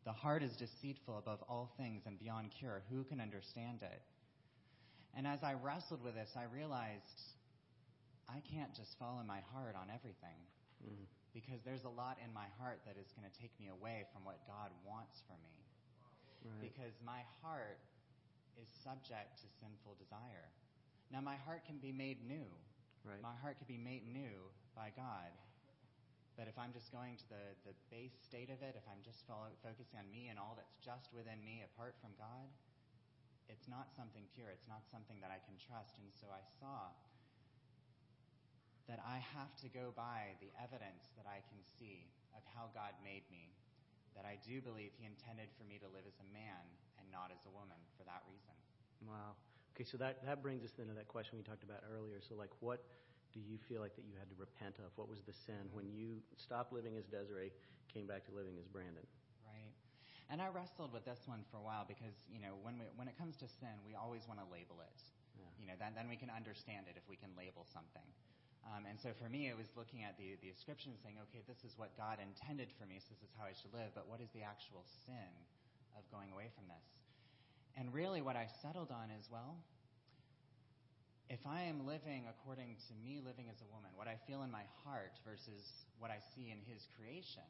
the 0.06 0.14
heart 0.14 0.42
is 0.42 0.58
deceitful 0.58 1.22
above 1.22 1.46
all 1.46 1.70
things 1.78 2.02
and 2.10 2.18
beyond 2.18 2.50
cure. 2.50 2.82
Who 2.90 3.04
can 3.06 3.22
understand 3.22 3.86
it? 3.86 4.02
And 5.14 5.26
as 5.30 5.46
I 5.46 5.54
wrestled 5.54 6.04
with 6.04 6.16
this, 6.16 6.34
I 6.36 6.50
realized 6.50 7.22
I 8.28 8.42
can't 8.50 8.74
just 8.74 8.98
follow 8.98 9.22
my 9.22 9.40
heart 9.54 9.76
on 9.78 9.94
everything. 9.94 10.42
Mm. 10.82 11.06
Because 11.36 11.60
there's 11.68 11.84
a 11.84 11.92
lot 11.92 12.16
in 12.24 12.32
my 12.32 12.48
heart 12.56 12.80
that 12.88 12.96
is 12.96 13.12
going 13.12 13.28
to 13.28 13.36
take 13.36 13.52
me 13.60 13.68
away 13.68 14.08
from 14.16 14.24
what 14.24 14.40
God 14.48 14.72
wants 14.88 15.20
for 15.28 15.36
me. 15.44 15.56
Right. 16.48 16.72
Because 16.72 16.96
my 17.04 17.28
heart 17.44 17.84
is 18.56 18.72
subject 18.72 19.44
to 19.44 19.48
sinful 19.60 20.00
desire. 20.00 20.48
Now, 21.12 21.20
my 21.20 21.36
heart 21.36 21.68
can 21.68 21.76
be 21.84 21.92
made 21.92 22.24
new. 22.24 22.48
Right. 23.04 23.20
My 23.20 23.36
heart 23.44 23.60
can 23.60 23.68
be 23.68 23.78
made 23.78 24.08
new 24.08 24.48
by 24.74 24.96
God. 24.96 25.36
But 26.40 26.48
if 26.52 26.56
I'm 26.60 26.72
just 26.76 26.92
going 26.92 27.20
to 27.20 27.28
the, 27.32 27.46
the 27.68 27.76
base 27.92 28.16
state 28.16 28.52
of 28.52 28.60
it, 28.64 28.76
if 28.76 28.84
I'm 28.88 29.00
just 29.04 29.24
follow, 29.24 29.52
focusing 29.64 30.00
on 30.00 30.08
me 30.12 30.28
and 30.32 30.36
all 30.36 30.56
that's 30.56 30.76
just 30.84 31.12
within 31.16 31.40
me 31.44 31.64
apart 31.64 31.96
from 32.00 32.12
God, 32.20 32.48
it's 33.48 33.72
not 33.72 33.94
something 33.96 34.28
pure. 34.36 34.52
It's 34.52 34.68
not 34.68 34.84
something 34.88 35.20
that 35.24 35.32
I 35.32 35.40
can 35.44 35.56
trust. 35.56 35.96
And 36.02 36.12
so 36.12 36.28
I 36.32 36.44
saw 36.60 36.92
that 38.86 39.02
I 39.02 39.18
have 39.34 39.54
to 39.66 39.68
go 39.70 39.90
by 39.98 40.38
the 40.42 40.54
evidence 40.62 41.10
that 41.18 41.26
I 41.26 41.42
can 41.50 41.58
see 41.78 42.06
of 42.38 42.46
how 42.54 42.70
God 42.78 42.94
made 43.02 43.26
me, 43.34 43.54
that 44.14 44.30
I 44.30 44.38
do 44.46 44.62
believe 44.62 44.94
He 44.94 45.10
intended 45.10 45.50
for 45.58 45.66
me 45.66 45.82
to 45.82 45.90
live 45.90 46.06
as 46.06 46.22
a 46.22 46.28
man 46.30 46.62
and 47.02 47.10
not 47.10 47.34
as 47.34 47.42
a 47.50 47.52
woman 47.54 47.80
for 47.98 48.06
that 48.06 48.22
reason. 48.30 48.54
Wow. 49.04 49.34
Okay, 49.74 49.84
so 49.84 49.98
that, 50.00 50.24
that 50.24 50.40
brings 50.40 50.64
us 50.64 50.72
then 50.72 50.88
to 50.88 50.96
that 50.96 51.10
question 51.12 51.36
we 51.36 51.44
talked 51.44 51.66
about 51.66 51.84
earlier. 51.84 52.24
So, 52.24 52.38
like, 52.38 52.54
what 52.64 52.86
do 53.36 53.44
you 53.44 53.60
feel 53.60 53.84
like 53.84 53.92
that 54.00 54.08
you 54.08 54.16
had 54.16 54.32
to 54.32 54.38
repent 54.40 54.80
of? 54.80 54.96
What 54.96 55.12
was 55.12 55.20
the 55.28 55.36
sin 55.36 55.68
when 55.76 55.92
you 55.92 56.24
stopped 56.40 56.72
living 56.72 56.96
as 56.96 57.04
Desiree, 57.12 57.52
came 57.92 58.08
back 58.08 58.24
to 58.30 58.32
living 58.32 58.56
as 58.56 58.64
Brandon? 58.72 59.04
Right. 59.44 59.76
And 60.32 60.40
I 60.40 60.48
wrestled 60.48 60.96
with 60.96 61.04
this 61.04 61.28
one 61.28 61.44
for 61.52 61.60
a 61.60 61.66
while 61.66 61.84
because, 61.84 62.16
you 62.32 62.40
know, 62.40 62.56
when, 62.64 62.80
we, 62.80 62.88
when 62.96 63.12
it 63.12 63.20
comes 63.20 63.36
to 63.44 63.48
sin, 63.52 63.76
we 63.84 64.00
always 64.00 64.24
want 64.32 64.40
to 64.40 64.48
label 64.48 64.80
it. 64.80 65.00
Yeah. 65.36 65.52
You 65.60 65.68
know, 65.68 65.76
then, 65.76 65.92
then 65.92 66.08
we 66.08 66.16
can 66.16 66.32
understand 66.32 66.88
it 66.88 66.96
if 66.96 67.04
we 67.12 67.20
can 67.20 67.36
label 67.36 67.68
something. 67.68 68.08
Um, 68.66 68.90
and 68.90 68.98
so 68.98 69.14
for 69.14 69.30
me, 69.30 69.46
it 69.46 69.58
was 69.58 69.70
looking 69.78 70.02
at 70.02 70.18
the, 70.18 70.34
the 70.42 70.50
description 70.50 70.90
and 70.90 71.00
saying, 71.00 71.22
okay, 71.30 71.46
this 71.46 71.62
is 71.62 71.78
what 71.78 71.94
God 71.94 72.18
intended 72.18 72.74
for 72.74 72.90
me, 72.90 72.98
so 72.98 73.14
this 73.14 73.22
is 73.22 73.34
how 73.38 73.46
I 73.46 73.54
should 73.54 73.70
live, 73.70 73.94
but 73.94 74.10
what 74.10 74.26
is 74.26 74.34
the 74.34 74.42
actual 74.42 74.82
sin 75.06 75.32
of 75.94 76.02
going 76.10 76.34
away 76.34 76.50
from 76.58 76.66
this? 76.66 76.86
And 77.78 77.94
really, 77.94 78.26
what 78.26 78.36
I 78.36 78.50
settled 78.66 78.90
on 78.90 79.14
is 79.14 79.30
well, 79.30 79.62
if 81.30 81.42
I 81.46 81.62
am 81.70 81.86
living 81.86 82.26
according 82.30 82.78
to 82.90 82.94
me 83.02 83.22
living 83.22 83.50
as 83.50 83.62
a 83.62 83.70
woman, 83.74 83.90
what 83.98 84.08
I 84.08 84.18
feel 84.26 84.42
in 84.42 84.50
my 84.50 84.66
heart 84.86 85.18
versus 85.26 85.86
what 85.98 86.10
I 86.10 86.22
see 86.34 86.54
in 86.54 86.62
His 86.66 86.86
creation, 86.98 87.46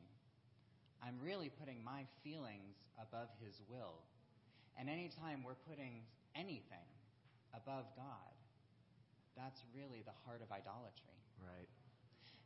I'm 1.04 1.20
really 1.20 1.52
putting 1.52 1.84
my 1.84 2.08
feelings 2.24 2.76
above 3.00 3.28
His 3.44 3.60
will. 3.70 4.04
And 4.80 4.90
anytime 4.90 5.44
we're 5.44 5.60
putting 5.68 6.04
anything 6.36 6.88
above 7.54 7.86
God, 7.96 8.36
that's 9.36 9.64
really 9.76 10.02
the 10.04 10.16
heart 10.24 10.42
of 10.42 10.52
idolatry. 10.52 11.20
Right. 11.44 11.68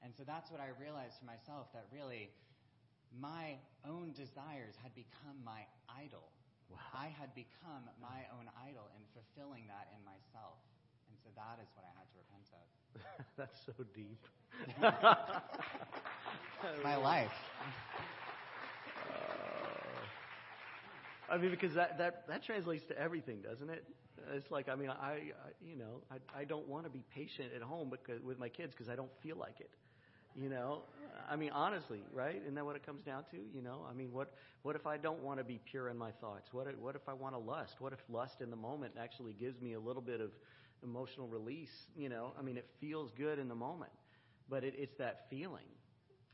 And 0.01 0.13
so 0.15 0.23
that's 0.25 0.49
what 0.51 0.59
I 0.59 0.69
realized 0.81 1.19
for 1.21 1.25
myself 1.25 1.71
that 1.73 1.85
really 1.93 2.31
my 3.13 3.57
own 3.85 4.13
desires 4.13 4.75
had 4.81 4.93
become 4.93 5.43
my 5.45 5.65
idol. 5.89 6.31
Wow. 6.69 6.77
I 6.93 7.07
had 7.09 7.33
become 7.33 7.89
my 7.97 8.29
own 8.37 8.45
idol 8.61 8.85
in 8.93 9.01
fulfilling 9.13 9.65
that 9.67 9.89
in 9.97 10.05
myself. 10.05 10.61
And 11.09 11.17
so 11.17 11.29
that 11.33 11.57
is 11.61 11.69
what 11.73 11.85
I 11.89 11.93
had 11.97 12.05
to 12.13 12.17
repent 12.21 12.45
of. 12.53 12.69
That's 13.37 13.65
so 13.65 13.73
deep. 13.93 14.27
my 16.83 16.95
life. 16.95 17.33
I 21.31 21.37
mean, 21.37 21.51
because 21.51 21.73
that, 21.75 21.97
that, 21.97 22.27
that 22.27 22.43
translates 22.43 22.85
to 22.85 22.97
everything, 22.97 23.41
doesn't 23.41 23.69
it? 23.69 23.83
It's 24.33 24.51
like, 24.51 24.67
I 24.69 24.75
mean, 24.75 24.89
I, 24.89 25.11
I 25.11 25.21
you 25.61 25.75
know, 25.77 26.01
I, 26.11 26.41
I 26.41 26.43
don't 26.43 26.67
want 26.67 26.85
to 26.85 26.89
be 26.89 27.03
patient 27.13 27.49
at 27.55 27.61
home 27.61 27.89
because, 27.89 28.21
with 28.21 28.39
my 28.39 28.49
kids 28.49 28.73
because 28.73 28.89
I 28.89 28.95
don't 28.95 29.11
feel 29.21 29.37
like 29.37 29.59
it. 29.59 29.71
You 30.35 30.49
know, 30.49 30.83
I 31.29 31.35
mean, 31.35 31.51
honestly, 31.51 32.01
right? 32.13 32.39
Isn't 32.41 32.55
that 32.55 32.65
what 32.65 32.75
it 32.75 32.85
comes 32.85 33.03
down 33.03 33.23
to? 33.31 33.37
You 33.53 33.61
know, 33.61 33.85
I 33.89 33.93
mean, 33.93 34.11
what 34.13 34.33
what 34.61 34.75
if 34.75 34.85
I 34.85 34.95
don't 34.95 35.23
want 35.23 35.39
to 35.39 35.43
be 35.43 35.59
pure 35.65 35.89
in 35.89 35.97
my 35.97 36.11
thoughts? 36.11 36.53
What 36.53 36.67
what 36.79 36.95
if 36.95 37.09
I 37.09 37.13
want 37.13 37.33
to 37.35 37.39
lust? 37.39 37.75
What 37.79 37.93
if 37.93 37.99
lust 38.09 38.39
in 38.41 38.49
the 38.51 38.55
moment 38.55 38.93
actually 38.99 39.33
gives 39.33 39.59
me 39.59 39.73
a 39.73 39.79
little 39.79 40.03
bit 40.03 40.21
of 40.21 40.31
emotional 40.83 41.27
release? 41.27 41.87
You 41.97 42.09
know, 42.09 42.33
I 42.39 42.43
mean, 42.43 42.57
it 42.57 42.67
feels 42.79 43.11
good 43.11 43.39
in 43.39 43.47
the 43.49 43.55
moment, 43.55 43.91
but 44.49 44.63
it, 44.63 44.75
it's 44.77 44.95
that 44.97 45.25
feeling. 45.29 45.65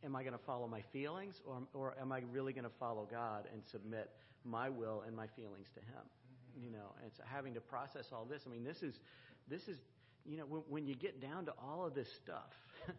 Am 0.03 0.15
I 0.15 0.21
going 0.23 0.33
to 0.33 0.43
follow 0.45 0.67
my 0.67 0.81
feelings, 0.93 1.41
or 1.45 1.61
or 1.73 1.95
am 1.99 2.11
I 2.11 2.21
really 2.31 2.53
going 2.53 2.65
to 2.65 2.75
follow 2.79 3.07
God 3.09 3.47
and 3.51 3.61
submit 3.71 4.11
my 4.43 4.69
will 4.69 5.03
and 5.07 5.15
my 5.15 5.27
feelings 5.35 5.67
to 5.73 5.79
Him? 5.79 6.03
Mm-hmm. 6.03 6.65
You 6.65 6.71
know, 6.71 6.93
and 6.97 7.07
it's 7.07 7.19
having 7.25 7.53
to 7.55 7.61
process 7.61 8.05
all 8.11 8.25
this. 8.25 8.43
I 8.45 8.49
mean, 8.49 8.63
this 8.63 8.83
is 8.83 8.99
this 9.47 9.67
is 9.67 9.77
you 10.25 10.37
know 10.37 10.45
when, 10.45 10.61
when 10.69 10.87
you 10.87 10.95
get 10.95 11.21
down 11.21 11.45
to 11.45 11.53
all 11.63 11.85
of 11.85 11.95
this 11.95 12.07
stuff 12.23 12.51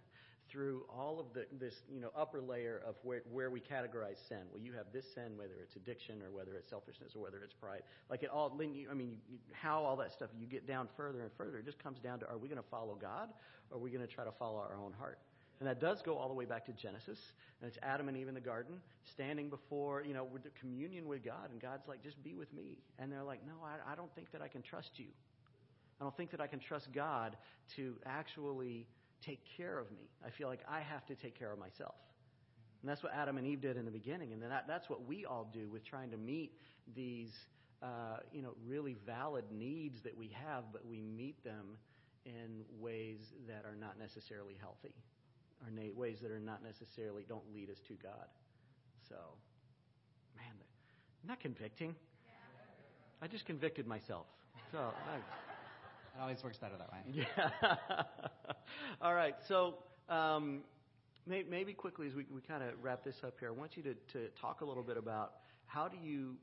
through 0.51 0.85
all 0.89 1.19
of 1.21 1.27
the, 1.35 1.47
this 1.59 1.75
you 1.93 2.01
know 2.01 2.11
upper 2.17 2.41
layer 2.41 2.83
of 2.87 2.95
where, 3.03 3.23
where 3.31 3.51
we 3.51 3.61
categorize 3.61 4.17
sin. 4.29 4.39
Well, 4.53 4.63
you 4.63 4.73
have 4.73 4.87
this 4.93 5.05
sin, 5.15 5.37
whether 5.37 5.55
it's 5.63 5.77
addiction 5.77 6.23
or 6.23 6.31
whether 6.31 6.55
it's 6.55 6.71
selfishness 6.71 7.13
or 7.15 7.23
whether 7.23 7.43
it's 7.43 7.55
pride. 7.55 7.83
Like 8.09 8.23
it 8.23 8.31
all, 8.31 8.53
I 8.55 8.95
mean, 8.95 9.17
you, 9.29 9.39
how 9.53 9.83
all 9.83 9.97
that 9.97 10.13
stuff. 10.13 10.31
You 10.39 10.47
get 10.47 10.67
down 10.67 10.89
further 10.97 11.23
and 11.23 11.31
further. 11.37 11.59
It 11.59 11.67
just 11.67 11.79
comes 11.79 11.99
down 11.99 12.21
to: 12.21 12.29
Are 12.29 12.39
we 12.39 12.49
going 12.49 12.63
to 12.63 12.69
follow 12.69 12.97
God, 13.01 13.29
or 13.71 13.79
are 13.79 13.81
we 13.81 13.91
going 13.91 14.07
to 14.07 14.13
try 14.13 14.25
to 14.25 14.33
follow 14.33 14.59
our 14.59 14.77
own 14.77 14.93
heart? 14.93 15.19
And 15.59 15.69
that 15.69 15.81
does 15.81 16.03
go 16.03 16.17
all 16.17 16.29
the 16.29 16.35
way 16.35 16.45
back 16.45 16.67
to 16.67 16.73
Genesis. 16.73 17.19
And 17.61 17.69
it's 17.69 17.79
Adam 17.83 18.09
and 18.09 18.17
Eve 18.17 18.29
in 18.29 18.35
the 18.35 18.41
garden, 18.41 18.77
standing 19.05 19.49
before, 19.49 20.03
you 20.03 20.13
know, 20.13 20.25
with 20.25 20.43
the 20.43 20.51
communion 20.61 21.09
with 21.09 21.25
God. 21.25 21.51
And 21.51 21.61
God's 21.61 21.89
like, 21.89 22.03
just 22.03 22.23
be 22.23 22.35
with 22.35 22.53
me. 22.53 22.79
And 22.99 23.11
they're 23.11 23.25
like, 23.25 23.41
no, 23.47 23.55
I, 23.65 23.93
I 23.93 23.95
don't 23.95 24.15
think 24.15 24.31
that 24.33 24.43
I 24.43 24.49
can 24.49 24.61
trust 24.63 24.91
you. 24.97 25.07
I 26.01 26.05
don't 26.05 26.17
think 26.17 26.31
that 26.33 26.41
I 26.43 26.47
can 26.47 26.61
trust 26.61 26.93
God 26.93 27.37
to 27.77 27.95
actually 28.05 28.87
take 29.25 29.41
care 29.57 29.79
of 29.79 29.91
me. 29.91 30.11
I 30.25 30.29
feel 30.31 30.49
like 30.49 30.61
I 30.69 30.81
have 30.81 31.07
to 31.07 31.15
take 31.15 31.39
care 31.39 31.51
of 31.51 31.59
myself. 31.59 31.95
And 32.83 32.91
that's 32.91 33.03
what 33.03 33.13
Adam 33.15 33.39
and 33.39 33.47
Eve 33.47 33.63
did 33.63 33.79
in 33.79 33.87
the 33.87 33.91
beginning. 33.91 34.33
And 34.33 34.43
that, 34.43 34.67
that's 34.69 34.91
what 34.91 35.07
we 35.07 35.25
all 35.25 35.49
do 35.53 35.71
with 35.71 35.85
trying 35.85 36.11
to 36.11 36.19
meet 36.19 36.53
these, 36.95 37.33
uh, 37.83 38.19
you 38.31 38.43
know, 38.43 38.55
really 38.67 38.95
valid 39.07 39.45
needs 39.51 40.03
that 40.03 40.17
we 40.17 40.31
have, 40.47 40.65
but 40.71 40.87
we 40.87 41.01
meet 41.01 41.43
them 41.43 41.79
in 42.27 42.65
ways 42.79 43.21
that 43.49 43.65
are 43.65 43.75
not 43.75 43.99
necessarily 43.99 44.57
healthy, 44.61 44.95
or 45.63 45.71
ways 45.95 46.19
that 46.23 46.31
are 46.31 46.41
not 46.41 46.63
necessarily 46.63 47.25
don't 47.29 47.45
lead 47.55 47.71
us 47.71 47.79
to 47.89 47.95
God. 47.95 48.27
So, 49.09 49.17
man, 50.37 50.55
isn't 51.21 51.29
that 51.29 51.41
convicting? 51.41 51.95
I 53.23 53.27
just 53.27 53.47
convicted 53.47 53.87
myself. 53.87 54.27
So. 54.73 54.79
I, 54.79 55.17
it 56.17 56.21
always 56.21 56.43
works 56.43 56.59
better 56.59 56.77
that 56.79 56.91
way. 56.93 56.99
Yeah. 57.37 58.05
All 59.01 59.15
right. 59.15 59.35
So 59.49 59.77
um, 60.09 60.61
may, 61.27 61.45
maybe 61.49 61.73
quickly 61.73 62.07
as 62.07 62.15
we, 62.15 62.27
we 62.33 62.41
kind 62.41 62.63
of 62.63 62.71
wrap 62.83 63.05
this 63.05 63.17
up 63.25 63.35
here, 63.39 63.49
I 63.49 63.53
want 63.53 63.77
you 63.77 63.83
to, 63.85 63.95
to 64.13 64.29
talk 64.41 64.61
a 64.61 64.65
little 64.65 64.83
bit 64.83 64.97
about 64.97 65.33
how 65.67 65.89
do 65.89 65.97
you 65.97 66.37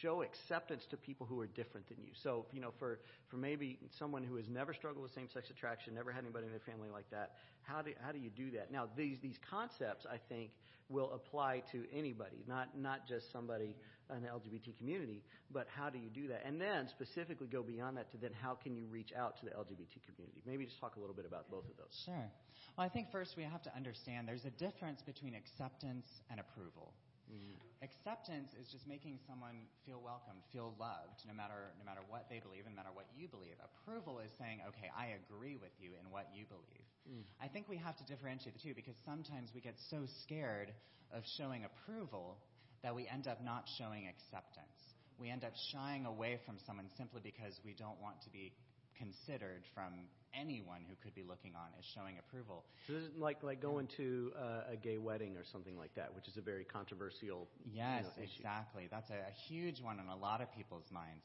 show 0.00 0.22
acceptance 0.22 0.84
to 0.90 0.96
people 0.96 1.26
who 1.26 1.40
are 1.40 1.46
different 1.46 1.88
than 1.88 1.98
you. 2.00 2.10
So, 2.22 2.46
you 2.52 2.60
know, 2.60 2.72
for, 2.78 3.00
for 3.28 3.36
maybe 3.36 3.78
someone 3.98 4.22
who 4.22 4.36
has 4.36 4.48
never 4.48 4.74
struggled 4.74 5.02
with 5.02 5.12
same-sex 5.14 5.50
attraction, 5.50 5.94
never 5.94 6.10
had 6.10 6.24
anybody 6.24 6.46
in 6.46 6.52
their 6.52 6.60
family 6.60 6.88
like 6.92 7.08
that, 7.10 7.32
how 7.62 7.82
do, 7.82 7.92
how 8.04 8.12
do 8.12 8.18
you 8.18 8.30
do 8.30 8.50
that? 8.52 8.72
Now, 8.72 8.88
these, 8.96 9.18
these 9.22 9.38
concepts, 9.50 10.06
I 10.10 10.18
think, 10.28 10.50
will 10.88 11.12
apply 11.12 11.62
to 11.72 11.84
anybody, 11.92 12.44
not, 12.46 12.78
not 12.78 13.08
just 13.08 13.32
somebody 13.32 13.74
in 14.14 14.22
the 14.22 14.28
LGBT 14.28 14.76
community, 14.78 15.22
but 15.50 15.66
how 15.74 15.90
do 15.90 15.98
you 15.98 16.08
do 16.08 16.28
that? 16.28 16.42
And 16.46 16.60
then 16.60 16.88
specifically 16.88 17.48
go 17.48 17.62
beyond 17.62 17.96
that 17.96 18.10
to 18.12 18.16
then 18.18 18.30
how 18.40 18.54
can 18.54 18.76
you 18.76 18.86
reach 18.86 19.12
out 19.16 19.36
to 19.40 19.46
the 19.46 19.50
LGBT 19.50 19.98
community? 20.06 20.42
Maybe 20.46 20.64
just 20.64 20.78
talk 20.78 20.94
a 20.96 21.00
little 21.00 21.14
bit 21.14 21.26
about 21.26 21.50
both 21.50 21.64
of 21.64 21.76
those. 21.76 22.02
Sure. 22.04 22.30
Well, 22.78 22.86
I 22.86 22.88
think 22.88 23.10
first 23.10 23.36
we 23.36 23.42
have 23.42 23.62
to 23.62 23.74
understand 23.74 24.28
there's 24.28 24.44
a 24.44 24.50
difference 24.50 25.02
between 25.02 25.34
acceptance 25.34 26.06
and 26.30 26.38
approval. 26.38 26.92
Mm-hmm. 27.32 27.65
Acceptance 27.84 28.56
is 28.56 28.72
just 28.72 28.88
making 28.88 29.20
someone 29.28 29.68
feel 29.84 30.00
welcomed, 30.00 30.40
feel 30.48 30.72
loved, 30.80 31.20
no 31.28 31.36
matter 31.36 31.76
no 31.76 31.84
matter 31.84 32.00
what 32.08 32.24
they 32.32 32.40
believe, 32.40 32.64
and 32.64 32.72
no 32.72 32.80
matter 32.80 32.94
what 32.96 33.04
you 33.12 33.28
believe. 33.28 33.52
Approval 33.60 34.18
is 34.24 34.32
saying, 34.40 34.64
okay, 34.72 34.88
I 34.96 35.12
agree 35.20 35.60
with 35.60 35.76
you 35.76 35.92
in 36.00 36.08
what 36.08 36.32
you 36.32 36.48
believe. 36.48 36.86
Mm. 37.04 37.28
I 37.36 37.52
think 37.52 37.68
we 37.68 37.76
have 37.76 37.96
to 38.00 38.04
differentiate 38.08 38.56
the 38.56 38.64
two 38.64 38.72
because 38.72 38.96
sometimes 39.04 39.52
we 39.52 39.60
get 39.60 39.76
so 39.92 40.08
scared 40.24 40.72
of 41.12 41.22
showing 41.36 41.68
approval 41.68 42.40
that 42.82 42.94
we 42.94 43.06
end 43.08 43.28
up 43.28 43.44
not 43.44 43.68
showing 43.76 44.08
acceptance. 44.08 44.80
We 45.20 45.28
end 45.28 45.44
up 45.44 45.52
shying 45.72 46.04
away 46.04 46.40
from 46.44 46.56
someone 46.66 46.88
simply 46.96 47.20
because 47.24 47.60
we 47.64 47.72
don't 47.76 48.00
want 48.00 48.20
to 48.24 48.30
be 48.30 48.52
considered 48.98 49.64
from 49.74 50.08
anyone 50.34 50.80
who 50.88 50.94
could 51.02 51.14
be 51.14 51.22
looking 51.22 51.52
on 51.54 51.68
as 51.78 51.84
showing 51.84 52.16
approval. 52.18 52.64
So 52.86 52.92
this 52.92 53.02
is 53.02 53.16
like 53.16 53.42
like 53.42 53.60
going 53.60 53.86
to 53.96 54.32
uh, 54.36 54.72
a 54.72 54.76
gay 54.76 54.98
wedding 54.98 55.36
or 55.36 55.44
something 55.44 55.76
like 55.76 55.94
that, 55.94 56.14
which 56.14 56.28
is 56.28 56.36
a 56.36 56.40
very 56.40 56.64
controversial 56.64 57.48
yes, 57.72 58.04
you 58.16 58.22
know, 58.22 58.28
exactly. 58.28 58.88
That's 58.90 59.10
a, 59.10 59.14
a, 59.14 59.34
huge 59.48 59.80
one 59.80 59.98
in 59.98 60.08
a 60.08 60.16
lot 60.16 60.40
of 60.40 60.52
people's 60.54 60.90
minds. 60.90 61.24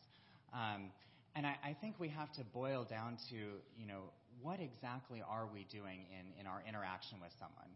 Um, 0.53 0.91
and 1.35 1.45
I, 1.45 1.55
I 1.63 1.73
think 1.79 1.95
we 1.99 2.09
have 2.09 2.31
to 2.33 2.43
boil 2.43 2.83
down 2.83 3.17
to, 3.29 3.35
you 3.35 3.87
know, 3.87 4.11
what 4.41 4.59
exactly 4.59 5.21
are 5.21 5.47
we 5.47 5.65
doing 5.69 6.05
in, 6.09 6.39
in 6.39 6.47
our 6.47 6.63
interaction 6.67 7.19
with 7.21 7.31
someone? 7.37 7.69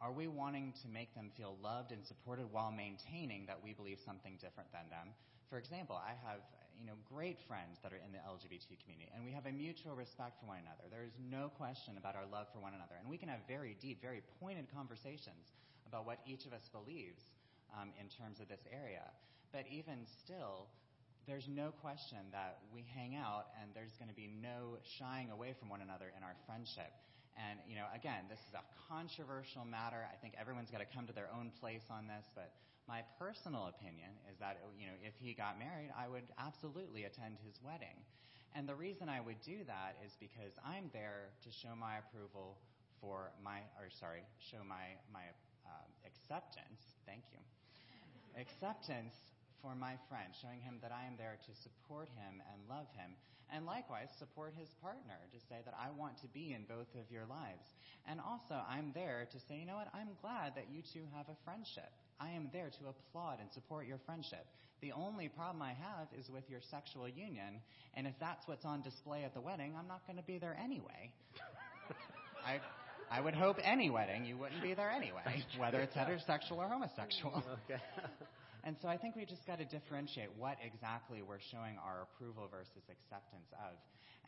Are 0.00 0.12
we 0.12 0.28
wanting 0.28 0.72
to 0.82 0.88
make 0.88 1.14
them 1.14 1.30
feel 1.36 1.56
loved 1.62 1.92
and 1.92 2.04
supported 2.04 2.46
while 2.52 2.72
maintaining 2.72 3.46
that 3.46 3.58
we 3.62 3.72
believe 3.72 3.98
something 4.04 4.38
different 4.40 4.72
than 4.72 4.88
them? 4.88 5.12
For 5.48 5.58
example, 5.58 5.96
I 5.96 6.14
have 6.28 6.40
you 6.80 6.88
know, 6.88 6.96
great 7.04 7.36
friends 7.44 7.76
that 7.84 7.92
are 7.92 8.00
in 8.00 8.08
the 8.08 8.24
LGBT 8.24 8.80
community, 8.80 9.12
and 9.12 9.20
we 9.20 9.36
have 9.36 9.44
a 9.44 9.52
mutual 9.52 9.92
respect 9.92 10.40
for 10.40 10.48
one 10.48 10.64
another. 10.64 10.88
There 10.88 11.04
is 11.04 11.12
no 11.20 11.52
question 11.60 12.00
about 12.00 12.16
our 12.16 12.24
love 12.32 12.48
for 12.56 12.64
one 12.64 12.72
another, 12.72 12.96
and 12.96 13.04
we 13.04 13.20
can 13.20 13.28
have 13.28 13.44
very 13.44 13.76
deep, 13.84 14.00
very 14.00 14.24
pointed 14.40 14.64
conversations 14.72 15.52
about 15.84 16.08
what 16.08 16.24
each 16.24 16.48
of 16.48 16.56
us 16.56 16.72
believes 16.72 17.20
um, 17.76 17.92
in 18.00 18.08
terms 18.08 18.40
of 18.40 18.48
this 18.48 18.64
area. 18.72 19.04
But 19.52 19.68
even 19.68 20.08
still, 20.24 20.72
there's 21.28 21.44
no 21.52 21.68
question 21.84 22.24
that 22.32 22.64
we 22.72 22.88
hang 22.96 23.12
out, 23.12 23.52
and 23.60 23.68
there's 23.76 23.92
going 24.00 24.08
to 24.08 24.16
be 24.16 24.32
no 24.40 24.80
shying 24.96 25.28
away 25.28 25.52
from 25.60 25.68
one 25.68 25.84
another 25.84 26.08
in 26.16 26.24
our 26.24 26.34
friendship. 26.48 26.96
And 27.36 27.60
you 27.68 27.76
know, 27.76 27.86
again, 27.92 28.24
this 28.32 28.40
is 28.48 28.56
a 28.56 28.64
controversial 28.88 29.68
matter. 29.68 30.00
I 30.08 30.16
think 30.16 30.34
everyone's 30.40 30.72
got 30.72 30.80
to 30.80 30.88
come 30.88 31.04
to 31.06 31.14
their 31.14 31.28
own 31.28 31.52
place 31.60 31.84
on 31.92 32.08
this, 32.08 32.24
but 32.32 32.56
my 32.90 33.06
personal 33.22 33.70
opinion 33.70 34.10
is 34.26 34.34
that, 34.42 34.58
you 34.74 34.90
know, 34.90 34.98
if 34.98 35.14
he 35.22 35.30
got 35.30 35.62
married, 35.62 35.94
I 35.94 36.10
would 36.10 36.26
absolutely 36.42 37.06
attend 37.06 37.38
his 37.46 37.62
wedding. 37.62 37.94
And 38.58 38.66
the 38.66 38.74
reason 38.74 39.06
I 39.06 39.22
would 39.22 39.38
do 39.46 39.62
that 39.70 39.94
is 40.02 40.18
because 40.18 40.58
I'm 40.66 40.90
there 40.90 41.30
to 41.46 41.54
show 41.54 41.78
my 41.78 42.02
approval 42.02 42.58
for 42.98 43.30
my, 43.38 43.62
or 43.78 43.94
sorry, 43.94 44.26
show 44.42 44.66
my, 44.66 44.98
my 45.14 45.22
um, 45.70 45.86
acceptance, 46.02 46.98
thank 47.06 47.22
you, 47.30 47.38
acceptance 48.34 49.14
for 49.62 49.78
my 49.78 49.94
friend, 50.10 50.34
showing 50.34 50.58
him 50.58 50.82
that 50.82 50.90
I 50.90 51.06
am 51.06 51.14
there 51.14 51.38
to 51.46 51.52
support 51.54 52.10
him 52.18 52.42
and 52.42 52.58
love 52.66 52.90
him, 52.98 53.14
and 53.54 53.70
likewise 53.70 54.10
support 54.18 54.50
his 54.58 54.74
partner 54.82 55.22
to 55.30 55.38
say 55.38 55.62
that 55.62 55.78
I 55.78 55.94
want 55.94 56.18
to 56.26 56.28
be 56.34 56.58
in 56.58 56.66
both 56.66 56.90
of 56.98 57.06
your 57.06 57.30
lives. 57.30 57.70
And 58.10 58.18
also, 58.18 58.58
I'm 58.66 58.90
there 58.98 59.30
to 59.30 59.38
say, 59.38 59.62
you 59.62 59.66
know 59.66 59.78
what, 59.78 59.94
I'm 59.94 60.18
glad 60.18 60.58
that 60.58 60.66
you 60.74 60.82
two 60.82 61.06
have 61.14 61.30
a 61.30 61.38
friendship. 61.46 61.94
I 62.20 62.30
am 62.30 62.50
there 62.52 62.68
to 62.68 62.88
applaud 62.88 63.40
and 63.40 63.50
support 63.52 63.86
your 63.86 63.98
friendship. 64.04 64.44
The 64.82 64.92
only 64.92 65.28
problem 65.28 65.62
I 65.62 65.72
have 65.72 66.08
is 66.18 66.28
with 66.30 66.44
your 66.48 66.60
sexual 66.70 67.08
union, 67.08 67.60
and 67.94 68.06
if 68.06 68.14
that's 68.20 68.46
what's 68.46 68.64
on 68.64 68.82
display 68.82 69.24
at 69.24 69.34
the 69.34 69.40
wedding, 69.40 69.74
I'm 69.78 69.88
not 69.88 70.06
going 70.06 70.16
to 70.16 70.24
be 70.24 70.38
there 70.38 70.56
anyway. 70.62 71.12
I, 72.46 72.60
I 73.10 73.20
would 73.20 73.34
hope 73.34 73.56
any 73.62 73.90
wedding 73.90 74.24
you 74.24 74.36
wouldn't 74.36 74.62
be 74.62 74.74
there 74.74 74.90
anyway, 74.90 75.44
whether 75.58 75.80
it's 75.80 75.94
heterosexual 75.94 76.56
or 76.56 76.68
homosexual. 76.68 77.42
Okay. 77.64 77.80
and 78.64 78.76
so 78.80 78.88
I 78.88 78.96
think 78.96 79.16
we 79.16 79.24
just 79.24 79.46
got 79.46 79.58
to 79.58 79.64
differentiate 79.64 80.28
what 80.36 80.56
exactly 80.64 81.20
we're 81.20 81.44
showing 81.50 81.76
our 81.84 82.08
approval 82.08 82.48
versus 82.50 82.84
acceptance 82.88 83.48
of. 83.52 83.76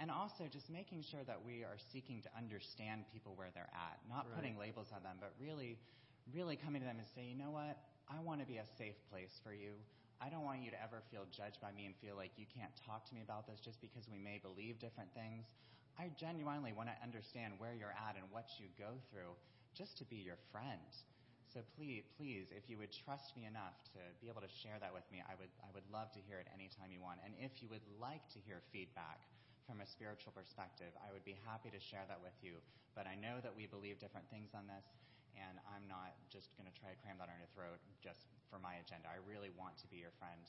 And 0.00 0.10
also 0.10 0.48
just 0.50 0.68
making 0.68 1.04
sure 1.12 1.20
that 1.28 1.44
we 1.44 1.64
are 1.64 1.76
seeking 1.92 2.20
to 2.22 2.30
understand 2.36 3.04
people 3.12 3.36
where 3.36 3.52
they're 3.54 3.70
at, 3.72 4.00
not 4.08 4.26
right. 4.26 4.36
putting 4.36 4.58
labels 4.58 4.88
on 4.92 5.02
them, 5.04 5.16
but 5.20 5.32
really 5.40 5.78
really 6.30 6.54
coming 6.54 6.80
to 6.80 6.86
them 6.86 6.98
and 6.98 7.08
say, 7.10 7.26
you 7.26 7.34
know 7.34 7.50
what? 7.50 7.78
I 8.06 8.20
want 8.22 8.38
to 8.40 8.46
be 8.46 8.62
a 8.62 8.66
safe 8.78 8.98
place 9.10 9.40
for 9.42 9.50
you. 9.50 9.74
I 10.22 10.30
don't 10.30 10.46
want 10.46 10.62
you 10.62 10.70
to 10.70 10.78
ever 10.78 11.02
feel 11.10 11.26
judged 11.34 11.58
by 11.58 11.74
me 11.74 11.90
and 11.90 11.98
feel 11.98 12.14
like 12.14 12.38
you 12.38 12.46
can't 12.46 12.70
talk 12.78 13.02
to 13.10 13.14
me 13.14 13.26
about 13.26 13.50
this 13.50 13.58
just 13.58 13.82
because 13.82 14.06
we 14.06 14.22
may 14.22 14.38
believe 14.38 14.78
different 14.78 15.10
things. 15.18 15.50
I 15.98 16.14
genuinely 16.14 16.70
want 16.70 16.88
to 16.94 16.96
understand 17.02 17.58
where 17.58 17.74
you're 17.74 17.96
at 17.98 18.14
and 18.14 18.30
what 18.30 18.46
you 18.62 18.70
go 18.78 18.94
through 19.10 19.34
just 19.74 19.98
to 19.98 20.04
be 20.06 20.22
your 20.22 20.38
friend. 20.54 20.86
So 21.50 21.60
please, 21.76 22.08
please, 22.16 22.48
if 22.54 22.70
you 22.70 22.80
would 22.80 22.94
trust 22.94 23.36
me 23.36 23.44
enough 23.44 23.76
to 23.92 24.00
be 24.24 24.32
able 24.32 24.40
to 24.40 24.48
share 24.48 24.80
that 24.80 24.94
with 24.94 25.04
me, 25.12 25.20
I 25.20 25.36
would, 25.36 25.52
I 25.60 25.68
would 25.76 25.84
love 25.92 26.08
to 26.16 26.22
hear 26.24 26.40
it 26.40 26.48
anytime 26.48 26.88
you 26.88 27.02
want. 27.04 27.20
And 27.26 27.36
if 27.36 27.60
you 27.60 27.68
would 27.68 27.84
like 28.00 28.24
to 28.32 28.40
hear 28.40 28.64
feedback 28.72 29.20
from 29.68 29.84
a 29.84 29.86
spiritual 29.86 30.32
perspective, 30.32 30.94
I 31.02 31.12
would 31.12 31.26
be 31.28 31.36
happy 31.44 31.68
to 31.68 31.82
share 31.82 32.08
that 32.08 32.24
with 32.24 32.36
you. 32.40 32.56
But 32.96 33.04
I 33.04 33.20
know 33.20 33.42
that 33.44 33.52
we 33.52 33.68
believe 33.68 34.00
different 34.00 34.28
things 34.32 34.56
on 34.56 34.64
this, 34.64 34.86
and 35.42 35.58
I'm 35.66 35.84
not 35.90 36.14
just 36.30 36.54
going 36.54 36.70
to 36.70 36.76
try 36.78 36.94
to 36.94 36.98
cram 37.02 37.18
that 37.18 37.26
on 37.26 37.38
your 37.38 37.50
throat 37.52 37.82
just 37.98 38.30
for 38.46 38.62
my 38.62 38.78
agenda. 38.78 39.10
I 39.10 39.18
really 39.26 39.50
want 39.54 39.74
to 39.82 39.86
be 39.90 39.98
your 39.98 40.14
friend. 40.22 40.42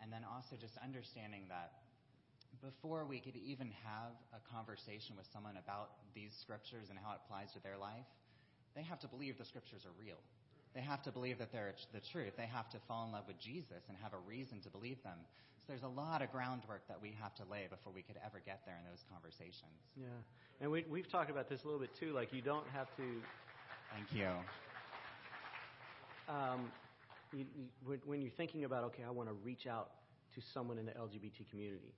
and 0.00 0.08
then 0.08 0.24
also 0.24 0.56
just 0.56 0.80
understanding 0.80 1.44
that 1.52 1.84
before 2.64 3.04
we 3.04 3.20
could 3.20 3.36
even 3.36 3.70
have 3.84 4.16
a 4.32 4.40
conversation 4.48 5.14
with 5.16 5.28
someone 5.32 5.56
about 5.60 5.92
these 6.14 6.32
scriptures 6.40 6.88
and 6.88 6.98
how 6.98 7.12
it 7.12 7.20
applies 7.24 7.52
to 7.52 7.60
their 7.62 7.76
life, 7.76 8.08
they 8.74 8.82
have 8.82 8.98
to 9.00 9.08
believe 9.08 9.38
the 9.38 9.44
scriptures 9.44 9.84
are 9.84 9.94
real. 10.00 10.18
They 10.74 10.80
have 10.80 11.02
to 11.04 11.12
believe 11.12 11.38
that 11.38 11.52
they're 11.52 11.74
the 11.92 12.00
truth. 12.12 12.34
They 12.36 12.46
have 12.46 12.68
to 12.70 12.78
fall 12.86 13.06
in 13.06 13.12
love 13.12 13.24
with 13.26 13.38
Jesus 13.38 13.82
and 13.88 13.96
have 14.02 14.14
a 14.14 14.22
reason 14.26 14.60
to 14.62 14.70
believe 14.70 15.02
them. 15.02 15.18
So 15.60 15.66
there's 15.68 15.82
a 15.82 15.88
lot 15.88 16.22
of 16.22 16.30
groundwork 16.32 16.86
that 16.88 17.00
we 17.00 17.12
have 17.20 17.34
to 17.36 17.44
lay 17.50 17.66
before 17.68 17.92
we 17.92 18.02
could 18.02 18.16
ever 18.24 18.40
get 18.44 18.62
there 18.64 18.78
in 18.78 18.86
those 18.88 19.04
conversations. 19.10 19.76
Yeah. 19.98 20.06
And 20.60 20.70
we, 20.70 20.84
we've 20.88 21.10
talked 21.10 21.30
about 21.30 21.48
this 21.48 21.62
a 21.62 21.66
little 21.66 21.80
bit 21.80 21.90
too. 21.98 22.12
Like, 22.12 22.32
you 22.32 22.40
don't 22.40 22.66
have 22.72 22.88
to. 22.96 23.02
Thank 23.94 24.12
you. 24.12 24.28
Um, 26.28 26.70
you, 27.32 27.44
you, 27.56 27.98
when 28.04 28.20
you're 28.22 28.30
thinking 28.30 28.64
about, 28.64 28.84
okay, 28.84 29.02
I 29.06 29.10
want 29.10 29.28
to 29.28 29.34
reach 29.34 29.66
out 29.66 29.90
to 30.34 30.40
someone 30.54 30.78
in 30.78 30.86
the 30.86 30.92
LGBT 30.92 31.48
community, 31.50 31.92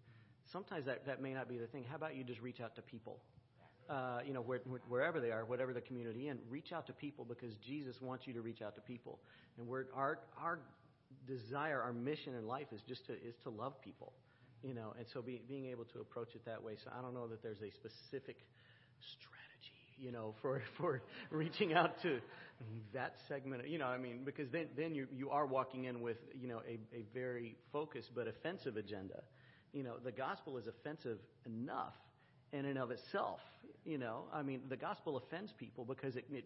sometimes 0.52 0.86
that, 0.86 1.06
that 1.06 1.20
may 1.20 1.34
not 1.34 1.48
be 1.48 1.58
the 1.58 1.66
thing. 1.66 1.84
How 1.88 1.96
about 1.96 2.16
you 2.16 2.24
just 2.24 2.40
reach 2.40 2.60
out 2.60 2.74
to 2.76 2.82
people? 2.82 3.18
Uh, 3.90 4.20
you 4.24 4.32
know, 4.32 4.40
where, 4.40 4.60
wherever 4.88 5.20
they 5.20 5.30
are, 5.30 5.44
whatever 5.44 5.72
the 5.74 5.80
community, 5.80 6.28
and 6.28 6.38
reach 6.48 6.72
out 6.72 6.86
to 6.86 6.92
people 6.92 7.24
because 7.24 7.56
Jesus 7.56 8.00
wants 8.00 8.26
you 8.26 8.32
to 8.32 8.40
reach 8.40 8.62
out 8.62 8.74
to 8.76 8.80
people. 8.80 9.18
And 9.58 9.66
we're, 9.66 9.86
our 9.94 10.20
our 10.40 10.60
desire, 11.26 11.80
our 11.82 11.92
mission 11.92 12.34
in 12.34 12.46
life 12.46 12.68
is 12.72 12.80
just 12.88 13.06
to 13.06 13.12
is 13.14 13.34
to 13.42 13.50
love 13.50 13.80
people, 13.82 14.12
you 14.62 14.72
know. 14.72 14.94
And 14.96 15.06
so 15.12 15.20
be, 15.20 15.42
being 15.48 15.66
able 15.66 15.84
to 15.86 16.00
approach 16.00 16.34
it 16.34 16.44
that 16.46 16.62
way. 16.62 16.74
So 16.82 16.90
I 16.96 17.02
don't 17.02 17.12
know 17.12 17.26
that 17.28 17.42
there's 17.42 17.60
a 17.60 17.70
specific 17.70 18.36
strategy, 19.00 19.41
you 20.02 20.12
know, 20.12 20.34
for 20.42 20.62
for 20.76 21.02
reaching 21.30 21.72
out 21.72 22.02
to 22.02 22.20
that 22.92 23.14
segment. 23.28 23.66
You 23.68 23.78
know, 23.78 23.86
I 23.86 23.98
mean, 23.98 24.20
because 24.24 24.50
then 24.50 24.66
then 24.76 24.94
you 24.94 25.06
you 25.14 25.30
are 25.30 25.46
walking 25.46 25.84
in 25.84 26.00
with 26.00 26.18
you 26.38 26.48
know 26.48 26.60
a 26.68 26.78
a 26.94 27.04
very 27.14 27.56
focused 27.72 28.10
but 28.14 28.26
offensive 28.26 28.76
agenda. 28.76 29.22
You 29.72 29.84
know, 29.84 29.94
the 30.02 30.12
gospel 30.12 30.58
is 30.58 30.66
offensive 30.66 31.18
enough 31.46 31.94
in 32.52 32.66
and 32.66 32.78
of 32.78 32.90
itself. 32.90 33.40
You 33.84 33.98
know, 33.98 34.24
I 34.32 34.42
mean, 34.42 34.62
the 34.68 34.76
gospel 34.76 35.16
offends 35.16 35.52
people 35.58 35.84
because 35.84 36.16
it, 36.16 36.26
it 36.30 36.44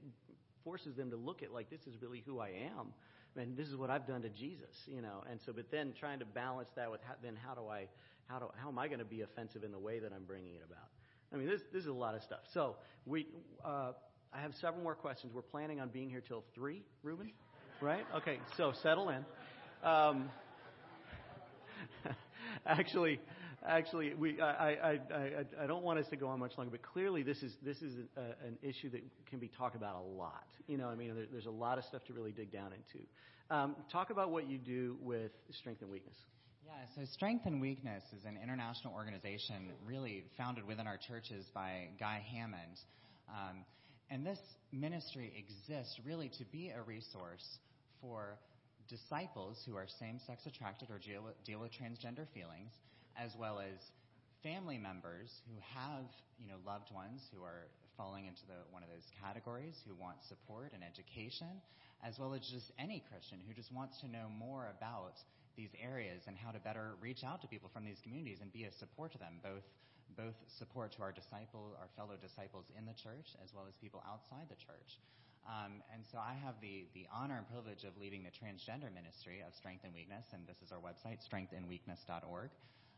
forces 0.63 0.95
them 0.97 1.11
to 1.11 1.17
look 1.17 1.43
at 1.43 1.53
like 1.53 1.69
this 1.71 1.81
is 1.87 2.01
really 2.01 2.23
who 2.25 2.39
I 2.39 2.49
am, 2.49 2.93
and 3.37 3.57
this 3.57 3.69
is 3.69 3.77
what 3.77 3.91
I've 3.91 4.07
done 4.07 4.23
to 4.23 4.29
Jesus. 4.29 4.75
You 4.87 5.03
know, 5.03 5.25
and 5.31 5.41
so 5.45 5.53
but 5.53 5.71
then 5.71 5.93
trying 5.99 6.21
to 6.21 6.25
balance 6.25 6.69
that 6.77 6.91
with 6.91 7.01
how, 7.03 7.15
then 7.23 7.37
how 7.37 7.55
do 7.55 7.69
I 7.69 7.89
how 8.27 8.39
do 8.39 8.47
how 8.57 8.69
am 8.69 8.79
I 8.79 8.87
going 8.87 9.01
to 9.01 9.05
be 9.05 9.23
offensive 9.23 9.65
in 9.65 9.73
the 9.73 9.79
way 9.79 9.99
that 9.99 10.13
I'm 10.13 10.25
bringing 10.25 10.55
it 10.55 10.63
about? 10.65 10.89
I 11.33 11.37
mean, 11.37 11.49
this 11.49 11.61
this 11.73 11.83
is 11.83 11.89
a 11.89 11.93
lot 11.93 12.15
of 12.15 12.23
stuff. 12.23 12.41
So 12.53 12.77
we. 13.05 13.27
Uh, 13.65 13.93
I 14.37 14.41
have 14.41 14.53
several 14.61 14.83
more 14.83 14.95
questions. 14.95 15.33
We're 15.35 15.41
planning 15.41 15.81
on 15.81 15.89
being 15.89 16.11
here 16.11 16.21
till 16.21 16.45
three, 16.55 16.83
Ruben, 17.03 17.33
right? 17.81 18.05
Okay, 18.17 18.39
so 18.59 18.73
settle 18.83 19.09
in. 19.09 19.25
Um, 19.83 20.29
actually, 22.67 23.21
actually, 23.67 24.15
we, 24.15 24.41
I, 24.41 24.73
I, 24.73 24.91
I, 24.91 25.31
I 25.63 25.67
don't 25.67 25.83
want 25.83 25.99
us 25.99 26.07
to 26.09 26.17
go 26.17 26.29
on 26.29 26.39
much 26.39 26.53
longer, 26.59 26.71
but 26.71 26.83
clearly 26.83 27.23
this 27.23 27.43
is, 27.43 27.53
this 27.63 27.81
is 27.83 27.95
an 28.17 28.59
issue 28.63 28.91
that 28.91 29.03
can 29.31 29.39
be 29.39 29.49
talked 29.49 29.77
about 29.77 29.97
a 29.97 30.07
lot. 30.07 30.45
You 30.67 30.77
know, 30.77 30.89
I 30.89 30.95
mean, 30.97 31.15
there, 31.15 31.27
there's 31.31 31.47
a 31.47 31.51
lot 31.51 31.79
of 31.79 31.85
stuff 31.85 32.05
to 32.07 32.13
really 32.13 32.33
dig 32.33 32.53
down 32.53 32.73
into. 32.73 33.07
Um, 33.49 33.77
talk 33.91 34.11
about 34.11 34.31
what 34.31 34.49
you 34.49 34.59
do 34.59 34.97
with 35.01 35.31
Strength 35.53 35.83
in 35.83 35.89
Weakness. 35.89 36.17
Yeah, 36.67 36.73
so 36.97 37.07
Strength 37.15 37.47
in 37.47 37.61
Weakness 37.61 38.03
is 38.11 38.25
an 38.25 38.37
international 38.43 38.93
organization 38.93 39.71
really 39.87 40.25
founded 40.37 40.67
within 40.67 40.89
our 40.89 40.99
churches 40.99 41.47
by 41.55 41.87
Guy 42.01 42.19
Hammond. 42.27 42.83
Um, 43.31 43.63
and 44.11 44.27
this 44.27 44.41
ministry 44.73 45.31
exists 45.39 46.01
really 46.05 46.29
to 46.39 46.45
be 46.51 46.75
a 46.75 46.83
resource 46.83 47.47
for 48.01 48.35
disciples 48.91 49.63
who 49.65 49.77
are 49.77 49.87
same 50.01 50.19
sex 50.27 50.43
attracted 50.45 50.91
or 50.91 50.99
deal 50.99 51.23
with, 51.23 51.39
deal 51.45 51.61
with 51.61 51.71
transgender 51.71 52.27
feelings, 52.35 52.75
as 53.15 53.31
well 53.39 53.61
as 53.61 53.79
family 54.43 54.77
members 54.77 55.31
who 55.47 55.63
have, 55.71 56.03
you 56.43 56.49
know, 56.51 56.59
loved 56.67 56.91
ones 56.93 57.23
who 57.31 57.45
are 57.45 57.71
falling 57.97 58.27
into 58.27 58.43
the, 58.51 58.59
one 58.75 58.83
of 58.83 58.89
those 58.91 59.07
categories, 59.23 59.79
who 59.87 59.95
want 59.95 60.19
support 60.27 60.75
and 60.75 60.83
education, 60.83 61.63
as 62.03 62.19
well 62.19 62.35
as 62.35 62.43
just 62.51 62.75
any 62.77 63.05
Christian 63.07 63.39
who 63.47 63.55
just 63.55 63.71
wants 63.71 64.01
to 64.01 64.11
know 64.11 64.27
more 64.35 64.67
about 64.77 65.15
these 65.57 65.73
areas 65.83 66.23
and 66.27 66.37
how 66.37 66.51
to 66.51 66.61
better 66.61 66.95
reach 67.01 67.25
out 67.25 67.41
to 67.43 67.49
people 67.49 67.71
from 67.73 67.85
these 67.85 68.01
communities 68.03 68.39
and 68.41 68.53
be 68.53 68.65
a 68.65 68.73
support 68.73 69.13
to 69.13 69.19
them, 69.19 69.41
both 69.43 69.65
both 70.15 70.39
support 70.47 70.93
to 70.97 71.03
our 71.03 71.13
disciple, 71.13 71.77
our 71.77 71.91
fellow 71.99 72.17
disciples 72.17 72.71
in 72.79 72.87
the 72.87 72.95
church, 72.95 73.35
as 73.43 73.53
well 73.53 73.67
as 73.69 73.75
people 73.77 74.01
outside 74.07 74.49
the 74.49 74.57
church. 74.57 75.03
Um, 75.47 75.83
and 75.95 76.03
so 76.03 76.19
I 76.19 76.35
have 76.43 76.59
the, 76.59 76.87
the 76.95 77.07
honor 77.13 77.39
and 77.39 77.47
privilege 77.47 77.87
of 77.87 77.95
leading 77.99 78.27
the 78.27 78.35
transgender 78.35 78.91
ministry 78.91 79.45
of 79.47 79.55
Strength 79.55 79.87
in 79.87 79.95
Weakness, 79.95 80.27
and 80.35 80.43
this 80.47 80.59
is 80.59 80.75
our 80.75 80.83
website, 80.83 81.23
strengthinweakness.org. 81.23 82.51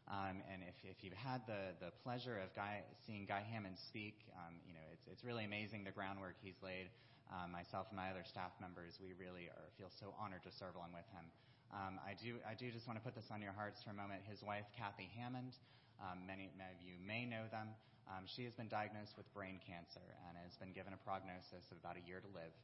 Um, 0.09 0.41
and 0.49 0.65
if, 0.65 0.77
if 0.89 1.05
you've 1.05 1.21
had 1.21 1.45
the, 1.45 1.77
the 1.85 1.93
pleasure 2.01 2.41
of 2.41 2.49
Guy, 2.57 2.81
seeing 3.05 3.29
Guy 3.29 3.45
Hammond 3.45 3.77
speak, 3.77 4.25
um, 4.33 4.57
you 4.65 4.73
know, 4.73 4.81
it's, 4.89 5.05
it's 5.05 5.21
really 5.21 5.45
amazing 5.45 5.85
the 5.85 5.93
groundwork 5.93 6.41
he's 6.41 6.57
laid. 6.65 6.89
Um, 7.29 7.53
myself 7.53 7.93
and 7.93 8.01
my 8.01 8.09
other 8.09 8.25
staff 8.25 8.57
members, 8.57 8.97
we 9.05 9.13
really 9.13 9.53
are, 9.53 9.69
feel 9.77 9.93
so 9.93 10.17
honored 10.17 10.41
to 10.49 10.53
serve 10.57 10.81
along 10.81 10.97
with 10.97 11.05
him. 11.13 11.29
Um, 11.69 12.01
I 12.01 12.17
do, 12.17 12.41
I 12.49 12.57
do 12.57 12.73
just 12.73 12.89
want 12.89 12.97
to 12.97 13.05
put 13.05 13.13
this 13.13 13.29
on 13.29 13.45
your 13.45 13.53
hearts 13.53 13.85
for 13.85 13.93
a 13.93 13.99
moment. 13.99 14.25
His 14.25 14.41
wife, 14.41 14.65
Kathy 14.73 15.11
Hammond, 15.21 15.53
um, 16.01 16.25
many, 16.25 16.49
many 16.57 16.73
of 16.73 16.81
you 16.81 16.97
may 17.05 17.29
know 17.29 17.45
them. 17.53 17.77
Um, 18.09 18.25
she 18.25 18.49
has 18.49 18.57
been 18.57 18.73
diagnosed 18.73 19.21
with 19.21 19.29
brain 19.37 19.61
cancer 19.61 20.05
and 20.25 20.41
has 20.41 20.57
been 20.57 20.73
given 20.73 20.97
a 20.97 21.01
prognosis 21.05 21.69
of 21.69 21.77
about 21.77 22.01
a 22.01 22.05
year 22.09 22.25
to 22.25 22.31
live. 22.33 22.55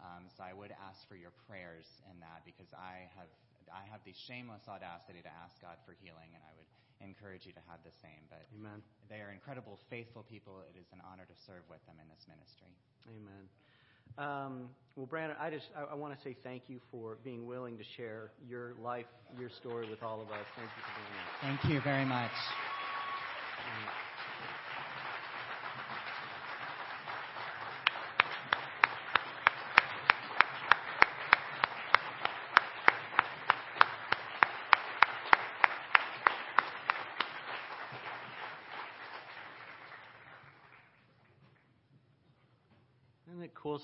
Um, 0.00 0.32
so 0.32 0.42
I 0.42 0.56
would 0.56 0.72
ask 0.80 1.04
for 1.06 1.14
your 1.14 1.32
prayers 1.44 1.84
in 2.08 2.16
that 2.24 2.42
because 2.48 2.72
I 2.72 3.06
have 3.14 3.30
I 3.72 3.84
have 3.88 4.04
the 4.04 4.12
shameless 4.28 4.68
audacity 4.68 5.24
to 5.24 5.32
ask 5.32 5.56
God 5.64 5.80
for 5.88 5.96
healing, 5.96 6.36
and 6.36 6.42
I 6.44 6.52
would 6.52 6.68
encourage 7.00 7.48
you 7.48 7.56
to 7.56 7.64
have 7.64 7.80
the 7.80 7.94
same. 8.04 8.20
But 8.28 8.44
Amen. 8.60 8.84
they 9.08 9.24
are 9.24 9.32
incredible, 9.32 9.80
faithful 9.88 10.24
people. 10.28 10.60
It 10.68 10.76
is 10.76 10.88
an 10.92 11.00
honor 11.00 11.24
to 11.24 11.36
serve 11.48 11.64
with 11.72 11.80
them 11.88 11.96
in 11.96 12.06
this 12.12 12.28
ministry. 12.28 12.72
Amen. 13.08 13.48
Um, 14.18 14.68
well, 14.96 15.06
Brandon, 15.06 15.36
I 15.40 15.50
just 15.50 15.66
I, 15.76 15.92
I 15.92 15.94
want 15.94 16.16
to 16.16 16.22
say 16.22 16.36
thank 16.44 16.64
you 16.68 16.80
for 16.90 17.18
being 17.24 17.46
willing 17.46 17.76
to 17.78 17.84
share 17.96 18.30
your 18.48 18.74
life, 18.80 19.06
your 19.38 19.50
story 19.60 19.88
with 19.90 20.02
all 20.02 20.20
of 20.20 20.28
us. 20.28 20.46
Thank 20.56 20.70
you 20.76 20.82
for 20.82 21.00
doing 21.00 21.14
that. 21.16 21.60
Thank 21.62 21.74
you 21.74 21.80
very 21.80 22.04
much. 22.04 22.30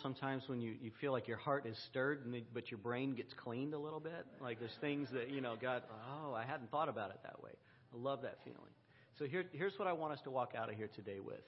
Sometimes 0.03 0.45
when 0.47 0.61
you, 0.61 0.75
you 0.81 0.91
feel 1.01 1.13
like 1.13 1.29
your 1.29 1.37
heart 1.37 1.67
is 1.67 1.77
stirred, 1.91 2.25
and 2.25 2.43
but 2.53 2.71
your 2.71 2.79
brain 2.79 3.15
gets 3.15 3.33
cleaned 3.35 3.75
a 3.75 3.79
little 3.79 4.01
bit? 4.01 4.27
Like 4.41 4.59
there's 4.59 4.77
things 4.81 5.09
that, 5.13 5.31
you 5.31 5.41
know, 5.41 5.57
God, 5.61 5.83
oh, 6.25 6.35
I 6.35 6.45
hadn't 6.45 6.71
thought 6.71 6.89
about 6.89 7.11
it 7.11 7.19
that 7.23 7.43
way. 7.43 7.53
I 7.93 7.97
love 7.97 8.23
that 8.23 8.39
feeling. 8.45 8.73
So 9.19 9.27
here, 9.27 9.45
here's 9.53 9.79
what 9.79 9.89
I 9.89 9.93
want 9.93 10.13
us 10.13 10.21
to 10.25 10.31
walk 10.31 10.53
out 10.57 10.71
of 10.71 10.77
here 10.77 10.89
today 10.95 11.21
with 11.21 11.43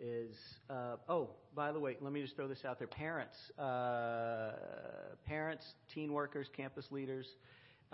is 0.00 0.34
uh, 0.70 0.96
oh 1.08 1.30
by 1.54 1.70
the 1.70 1.78
way 1.78 1.96
let 2.00 2.12
me 2.12 2.20
just 2.20 2.34
throw 2.34 2.48
this 2.48 2.64
out 2.64 2.80
there 2.80 2.88
parents 2.88 3.36
uh, 3.60 4.50
parents 5.24 5.64
teen 5.94 6.12
workers 6.12 6.48
campus 6.56 6.84
leaders 6.90 7.28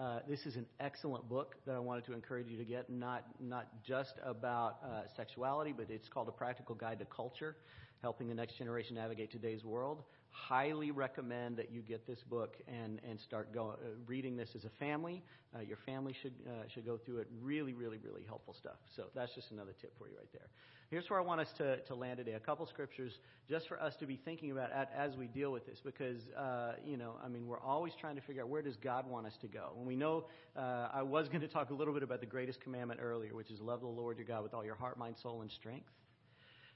uh, 0.01 0.21
this 0.27 0.41
is 0.47 0.57
an 0.57 0.65
excellent 0.79 1.29
book 1.29 1.57
that 1.67 1.75
I 1.75 1.79
wanted 1.79 2.07
to 2.07 2.15
encourage 2.15 2.49
you 2.49 2.57
to 2.57 2.65
get. 2.65 2.89
Not 2.89 3.25
not 3.39 3.69
just 3.87 4.15
about 4.25 4.79
uh, 4.83 5.03
sexuality, 5.15 5.75
but 5.77 5.91
it's 5.91 6.09
called 6.09 6.29
A 6.29 6.33
Practical 6.33 6.75
Guide 6.75 7.01
to 7.01 7.05
Culture 7.05 7.55
helping 8.03 8.29
the 8.29 8.35
next 8.35 8.57
generation 8.57 8.97
navigate 8.97 9.31
today's 9.31 9.65
world. 9.65 10.03
Highly 10.31 10.91
recommend 10.91 11.57
that 11.57 11.73
you 11.73 11.81
get 11.81 12.07
this 12.07 12.21
book 12.29 12.57
and, 12.69 13.01
and 13.09 13.21
start 13.21 13.53
go, 13.53 13.71
uh, 13.71 13.89
reading 14.07 14.37
this 14.37 14.51
as 14.55 14.65
a 14.65 14.71
family. 14.79 15.23
Uh, 15.55 15.61
your 15.61 15.79
family 15.85 16.15
should, 16.23 16.35
uh, 16.47 16.69
should 16.73 16.87
go 16.87 16.97
through 16.97 17.19
it. 17.19 17.29
Really, 17.43 17.75
really, 17.75 17.99
really 17.99 18.23
helpful 18.27 18.55
stuff. 18.55 18.77
So 18.97 19.05
that's 19.15 19.35
just 19.35 19.51
another 19.51 19.75
tip 19.81 19.93
for 19.99 20.09
you 20.09 20.17
right 20.17 20.33
there. 20.33 20.49
Here's 20.91 21.09
where 21.09 21.21
I 21.21 21.23
want 21.23 21.41
us 21.41 21.49
to, 21.59 21.77
to 21.83 21.95
land 21.95 22.19
today. 22.19 22.33
A 22.33 22.41
couple 22.41 22.67
scriptures 22.67 23.13
just 23.49 23.69
for 23.69 23.81
us 23.81 23.95
to 24.01 24.07
be 24.07 24.17
thinking 24.25 24.51
about 24.51 24.73
at, 24.73 24.93
as 24.97 25.17
we 25.17 25.29
deal 25.29 25.53
with 25.53 25.65
this 25.67 25.79
because, 25.85 26.21
uh, 26.37 26.73
you 26.85 26.97
know, 26.97 27.15
I 27.25 27.29
mean, 27.29 27.47
we're 27.47 27.61
always 27.61 27.93
trying 28.01 28.17
to 28.17 28.23
figure 28.23 28.43
out 28.43 28.49
where 28.49 28.63
does 28.63 28.77
God 28.77 29.09
want 29.09 29.27
us 29.27 29.37
to 29.43 29.47
go. 29.47 29.73
And 29.79 29.87
we 29.87 29.95
know 29.95 30.25
uh, 30.57 30.89
I 30.93 31.03
was 31.03 31.29
going 31.29 31.43
to 31.43 31.49
talk 31.49 31.71
a 31.71 31.75
little 31.75 31.95
bit 31.95 32.03
about 32.03 32.21
the 32.21 32.27
greatest 32.27 32.61
commandment 32.61 32.99
earlier, 33.01 33.35
which 33.35 33.51
is 33.53 33.61
love 33.61 33.81
the 33.81 33.87
Lord 33.87 34.17
your 34.19 34.27
God 34.27 34.43
with 34.43 34.53
all 34.53 34.65
your 34.65 34.75
heart, 34.75 34.99
mind, 34.99 35.17
soul, 35.23 35.43
and 35.43 35.51
strength. 35.53 35.87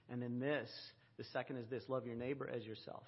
And 0.09 0.23
in 0.23 0.39
this, 0.39 0.71
the 1.17 1.25
second 1.25 1.57
is 1.57 1.67
this 1.69 1.85
love 1.89 2.07
your 2.07 2.17
neighbor 2.17 2.49
as 2.49 2.65
yourself. 2.65 3.05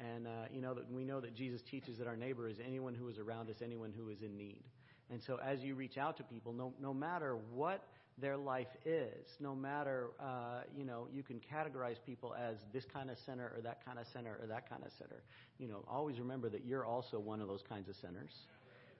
And 0.00 0.26
uh, 0.26 0.30
you 0.52 0.60
know 0.60 0.74
that 0.74 0.90
we 0.90 1.04
know 1.04 1.20
that 1.20 1.34
Jesus 1.34 1.60
teaches 1.68 1.98
that 1.98 2.06
our 2.06 2.16
neighbor 2.16 2.48
is 2.48 2.56
anyone 2.64 2.94
who 2.94 3.08
is 3.08 3.18
around 3.18 3.50
us, 3.50 3.56
anyone 3.62 3.92
who 3.96 4.10
is 4.10 4.22
in 4.22 4.36
need. 4.36 4.62
And 5.10 5.20
so 5.26 5.38
as 5.44 5.60
you 5.60 5.74
reach 5.74 5.96
out 5.96 6.16
to 6.18 6.22
people, 6.22 6.52
no, 6.52 6.72
no 6.80 6.92
matter 6.92 7.36
what 7.52 7.82
their 8.20 8.36
life 8.36 8.68
is, 8.84 9.26
no 9.40 9.54
matter, 9.54 10.08
uh, 10.20 10.62
you 10.76 10.84
know, 10.84 11.06
you 11.12 11.22
can 11.22 11.40
categorize 11.40 11.96
people 12.04 12.34
as 12.34 12.56
this 12.72 12.84
kind 12.92 13.10
of 13.10 13.16
center 13.24 13.52
or 13.56 13.62
that 13.62 13.84
kind 13.84 13.98
of 13.98 14.06
center 14.12 14.38
or 14.40 14.46
that 14.46 14.68
kind 14.68 14.82
of 14.84 14.90
center. 14.98 15.22
You 15.58 15.68
know, 15.68 15.84
always 15.88 16.18
remember 16.18 16.48
that 16.50 16.64
you're 16.64 16.84
also 16.84 17.18
one 17.18 17.40
of 17.40 17.48
those 17.48 17.62
kinds 17.68 17.88
of 17.88 17.96
centers. 17.96 18.32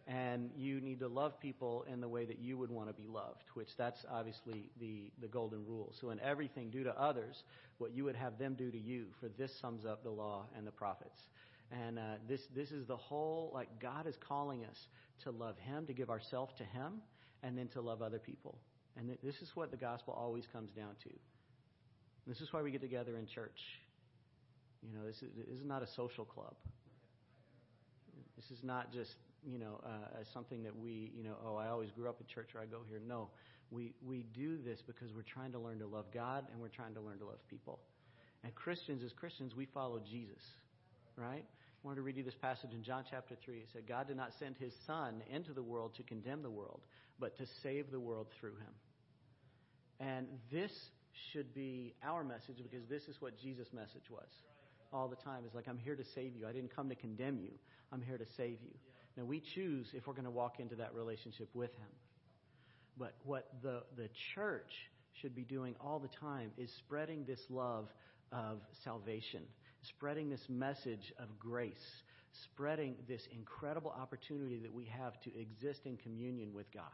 And 0.08 0.50
you 0.56 0.80
need 0.80 1.00
to 1.00 1.08
love 1.08 1.38
people 1.38 1.84
in 1.92 2.00
the 2.00 2.08
way 2.08 2.24
that 2.24 2.38
you 2.38 2.56
would 2.56 2.70
want 2.70 2.88
to 2.88 2.94
be 2.94 3.06
loved, 3.06 3.44
which 3.52 3.68
that's 3.76 4.06
obviously 4.10 4.70
the, 4.80 5.10
the 5.20 5.28
golden 5.28 5.66
rule. 5.66 5.92
So 6.00 6.08
in 6.10 6.18
everything, 6.20 6.70
do 6.70 6.82
to 6.82 6.98
others 6.98 7.42
what 7.76 7.92
you 7.92 8.04
would 8.04 8.16
have 8.16 8.38
them 8.38 8.54
do 8.54 8.70
to 8.70 8.78
you, 8.78 9.06
for 9.20 9.28
this 9.28 9.52
sums 9.60 9.84
up 9.84 10.02
the 10.02 10.10
law 10.10 10.46
and 10.56 10.66
the 10.66 10.70
prophets. 10.70 11.20
And 11.70 11.98
uh, 11.98 12.02
this, 12.26 12.40
this 12.56 12.70
is 12.70 12.86
the 12.86 12.96
whole, 12.96 13.50
like, 13.52 13.68
God 13.80 14.06
is 14.06 14.14
calling 14.26 14.64
us 14.64 14.78
to 15.24 15.30
love 15.30 15.56
Him, 15.58 15.86
to 15.86 15.92
give 15.92 16.08
ourselves 16.08 16.54
to 16.56 16.64
Him, 16.64 17.02
and 17.42 17.58
then 17.58 17.68
to 17.68 17.82
love 17.82 18.00
other 18.00 18.18
people. 18.18 18.56
And 18.96 19.08
th- 19.08 19.20
this 19.22 19.36
is 19.42 19.50
what 19.54 19.70
the 19.70 19.76
gospel 19.76 20.14
always 20.14 20.44
comes 20.50 20.70
down 20.70 20.96
to. 21.04 21.10
This 22.26 22.40
is 22.40 22.50
why 22.50 22.62
we 22.62 22.70
get 22.70 22.80
together 22.80 23.18
in 23.18 23.26
church. 23.26 23.60
You 24.82 24.98
know, 24.98 25.06
this 25.06 25.16
is, 25.16 25.28
this 25.36 25.58
is 25.58 25.66
not 25.66 25.82
a 25.82 25.86
social 25.86 26.24
club. 26.24 26.54
This 28.48 28.58
is 28.58 28.64
not 28.64 28.92
just 28.92 29.14
you 29.46 29.58
know, 29.58 29.80
uh, 29.84 30.24
something 30.32 30.62
that 30.64 30.76
we, 30.76 31.12
you 31.16 31.22
know, 31.22 31.36
oh, 31.44 31.56
I 31.56 31.68
always 31.68 31.90
grew 31.90 32.08
up 32.08 32.20
in 32.20 32.26
church 32.26 32.50
or 32.54 32.60
I 32.60 32.66
go 32.66 32.80
here. 32.88 33.00
No, 33.06 33.28
we, 33.70 33.94
we 34.04 34.24
do 34.34 34.58
this 34.58 34.80
because 34.86 35.12
we're 35.14 35.22
trying 35.22 35.52
to 35.52 35.58
learn 35.58 35.78
to 35.78 35.86
love 35.86 36.06
God 36.12 36.46
and 36.52 36.60
we're 36.60 36.68
trying 36.68 36.94
to 36.94 37.00
learn 37.00 37.18
to 37.18 37.26
love 37.26 37.38
people. 37.48 37.78
And 38.44 38.54
Christians, 38.54 39.02
as 39.04 39.12
Christians, 39.12 39.54
we 39.54 39.66
follow 39.66 40.00
Jesus, 40.00 40.42
right? 41.16 41.44
I 41.44 41.86
wanted 41.86 41.96
to 41.96 42.02
read 42.02 42.16
you 42.16 42.24
this 42.24 42.34
passage 42.40 42.72
in 42.72 42.82
John 42.82 43.04
chapter 43.08 43.36
3. 43.44 43.58
It 43.58 43.68
said, 43.72 43.86
God 43.86 44.08
did 44.08 44.16
not 44.16 44.30
send 44.38 44.56
his 44.56 44.72
Son 44.86 45.22
into 45.30 45.52
the 45.52 45.62
world 45.62 45.94
to 45.96 46.02
condemn 46.02 46.42
the 46.42 46.50
world, 46.50 46.80
but 47.18 47.36
to 47.38 47.46
save 47.62 47.90
the 47.90 48.00
world 48.00 48.26
through 48.40 48.56
him. 48.56 48.74
And 50.00 50.26
this 50.52 50.72
should 51.32 51.54
be 51.54 51.94
our 52.04 52.22
message 52.22 52.56
because 52.62 52.86
this 52.88 53.02
is 53.08 53.16
what 53.20 53.38
Jesus' 53.40 53.68
message 53.72 54.10
was 54.10 54.28
all 54.92 55.08
the 55.08 55.16
time. 55.16 55.42
It's 55.46 55.54
like, 55.54 55.68
I'm 55.68 55.78
here 55.78 55.96
to 55.96 56.04
save 56.14 56.36
you. 56.36 56.46
I 56.46 56.52
didn't 56.52 56.74
come 56.74 56.88
to 56.88 56.94
condemn 56.94 57.38
you, 57.38 57.52
I'm 57.92 58.02
here 58.02 58.18
to 58.18 58.26
save 58.36 58.58
you. 58.62 58.74
Now, 59.16 59.24
we 59.24 59.42
choose 59.54 59.88
if 59.94 60.06
we're 60.06 60.14
going 60.14 60.24
to 60.24 60.30
walk 60.30 60.60
into 60.60 60.76
that 60.76 60.94
relationship 60.94 61.48
with 61.52 61.74
Him. 61.74 61.88
But 62.96 63.14
what 63.24 63.48
the, 63.62 63.82
the 63.96 64.08
church 64.34 64.70
should 65.20 65.34
be 65.34 65.42
doing 65.42 65.74
all 65.80 65.98
the 65.98 66.08
time 66.20 66.50
is 66.56 66.70
spreading 66.78 67.24
this 67.24 67.40
love 67.50 67.88
of 68.30 68.60
salvation, 68.84 69.42
spreading 69.82 70.28
this 70.30 70.44
message 70.48 71.12
of 71.18 71.26
grace, 71.38 72.02
spreading 72.44 72.94
this 73.08 73.22
incredible 73.32 73.90
opportunity 73.90 74.58
that 74.58 74.72
we 74.72 74.84
have 74.84 75.20
to 75.22 75.30
exist 75.38 75.80
in 75.84 75.96
communion 75.96 76.52
with 76.52 76.70
God. 76.72 76.84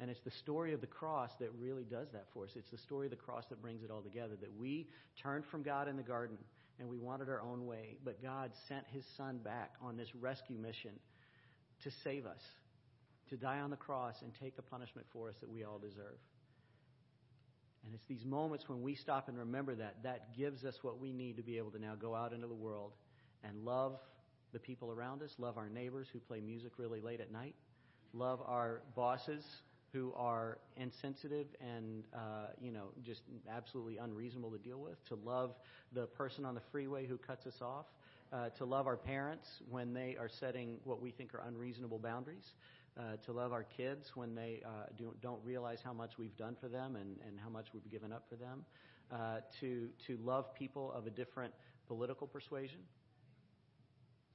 And 0.00 0.10
it's 0.10 0.20
the 0.24 0.30
story 0.30 0.72
of 0.72 0.80
the 0.80 0.86
cross 0.86 1.30
that 1.40 1.50
really 1.58 1.84
does 1.84 2.08
that 2.12 2.26
for 2.32 2.44
us. 2.44 2.50
It's 2.56 2.70
the 2.70 2.78
story 2.78 3.06
of 3.06 3.10
the 3.10 3.16
cross 3.16 3.44
that 3.50 3.62
brings 3.62 3.82
it 3.82 3.90
all 3.90 4.02
together. 4.02 4.34
That 4.40 4.50
we 4.58 4.88
turned 5.22 5.44
from 5.46 5.62
God 5.62 5.88
in 5.88 5.96
the 5.96 6.02
garden 6.02 6.36
and 6.78 6.88
we 6.88 6.98
wanted 6.98 7.28
our 7.28 7.40
own 7.40 7.66
way, 7.66 7.96
but 8.04 8.22
God 8.22 8.50
sent 8.68 8.84
His 8.92 9.04
Son 9.16 9.38
back 9.38 9.74
on 9.80 9.96
this 9.96 10.14
rescue 10.14 10.58
mission 10.58 10.92
to 11.82 11.90
save 12.02 12.26
us, 12.26 12.40
to 13.30 13.36
die 13.36 13.60
on 13.60 13.70
the 13.70 13.76
cross 13.76 14.16
and 14.22 14.32
take 14.40 14.56
the 14.56 14.62
punishment 14.62 15.06
for 15.12 15.28
us 15.28 15.34
that 15.40 15.50
we 15.50 15.64
all 15.64 15.78
deserve. 15.78 16.18
And 17.84 17.94
it's 17.94 18.04
these 18.08 18.24
moments 18.24 18.68
when 18.68 18.82
we 18.82 18.94
stop 18.94 19.28
and 19.28 19.38
remember 19.38 19.74
that, 19.74 20.02
that 20.02 20.36
gives 20.36 20.64
us 20.64 20.74
what 20.82 20.98
we 20.98 21.12
need 21.12 21.36
to 21.36 21.42
be 21.42 21.58
able 21.58 21.70
to 21.72 21.78
now 21.78 21.94
go 21.94 22.14
out 22.14 22.32
into 22.32 22.46
the 22.46 22.54
world 22.54 22.92
and 23.42 23.64
love 23.64 23.98
the 24.52 24.58
people 24.58 24.90
around 24.90 25.22
us, 25.22 25.34
love 25.38 25.58
our 25.58 25.68
neighbors 25.68 26.06
who 26.12 26.18
play 26.18 26.40
music 26.40 26.72
really 26.78 27.00
late 27.00 27.20
at 27.20 27.30
night, 27.30 27.54
love 28.14 28.40
our 28.46 28.80
bosses 28.94 29.44
who 29.94 30.12
are 30.16 30.58
insensitive 30.76 31.46
and 31.60 32.02
uh, 32.12 32.48
you 32.60 32.72
know 32.72 32.88
just 33.02 33.22
absolutely 33.48 33.96
unreasonable 33.98 34.50
to 34.50 34.58
deal 34.58 34.80
with, 34.80 35.02
to 35.06 35.14
love 35.24 35.54
the 35.92 36.06
person 36.08 36.44
on 36.44 36.54
the 36.54 36.60
freeway 36.72 37.06
who 37.06 37.16
cuts 37.16 37.46
us 37.46 37.62
off, 37.62 37.86
uh, 38.32 38.48
to 38.50 38.64
love 38.64 38.88
our 38.88 38.96
parents 38.96 39.62
when 39.70 39.94
they 39.94 40.16
are 40.18 40.28
setting 40.28 40.78
what 40.82 41.00
we 41.00 41.12
think 41.12 41.32
are 41.32 41.44
unreasonable 41.46 41.98
boundaries, 41.98 42.54
uh, 42.98 43.16
to 43.24 43.32
love 43.32 43.52
our 43.52 43.62
kids 43.62 44.16
when 44.16 44.34
they 44.34 44.60
uh, 44.66 44.86
do, 44.98 45.14
don't 45.22 45.40
realize 45.44 45.78
how 45.82 45.92
much 45.92 46.18
we've 46.18 46.36
done 46.36 46.56
for 46.60 46.68
them 46.68 46.96
and, 46.96 47.16
and 47.26 47.38
how 47.40 47.48
much 47.48 47.68
we've 47.72 47.88
given 47.90 48.12
up 48.12 48.24
for 48.28 48.34
them, 48.34 48.64
uh, 49.12 49.38
to, 49.60 49.88
to 50.04 50.18
love 50.24 50.52
people 50.54 50.92
of 50.92 51.06
a 51.06 51.10
different 51.10 51.54
political 51.86 52.26
persuasion, 52.26 52.80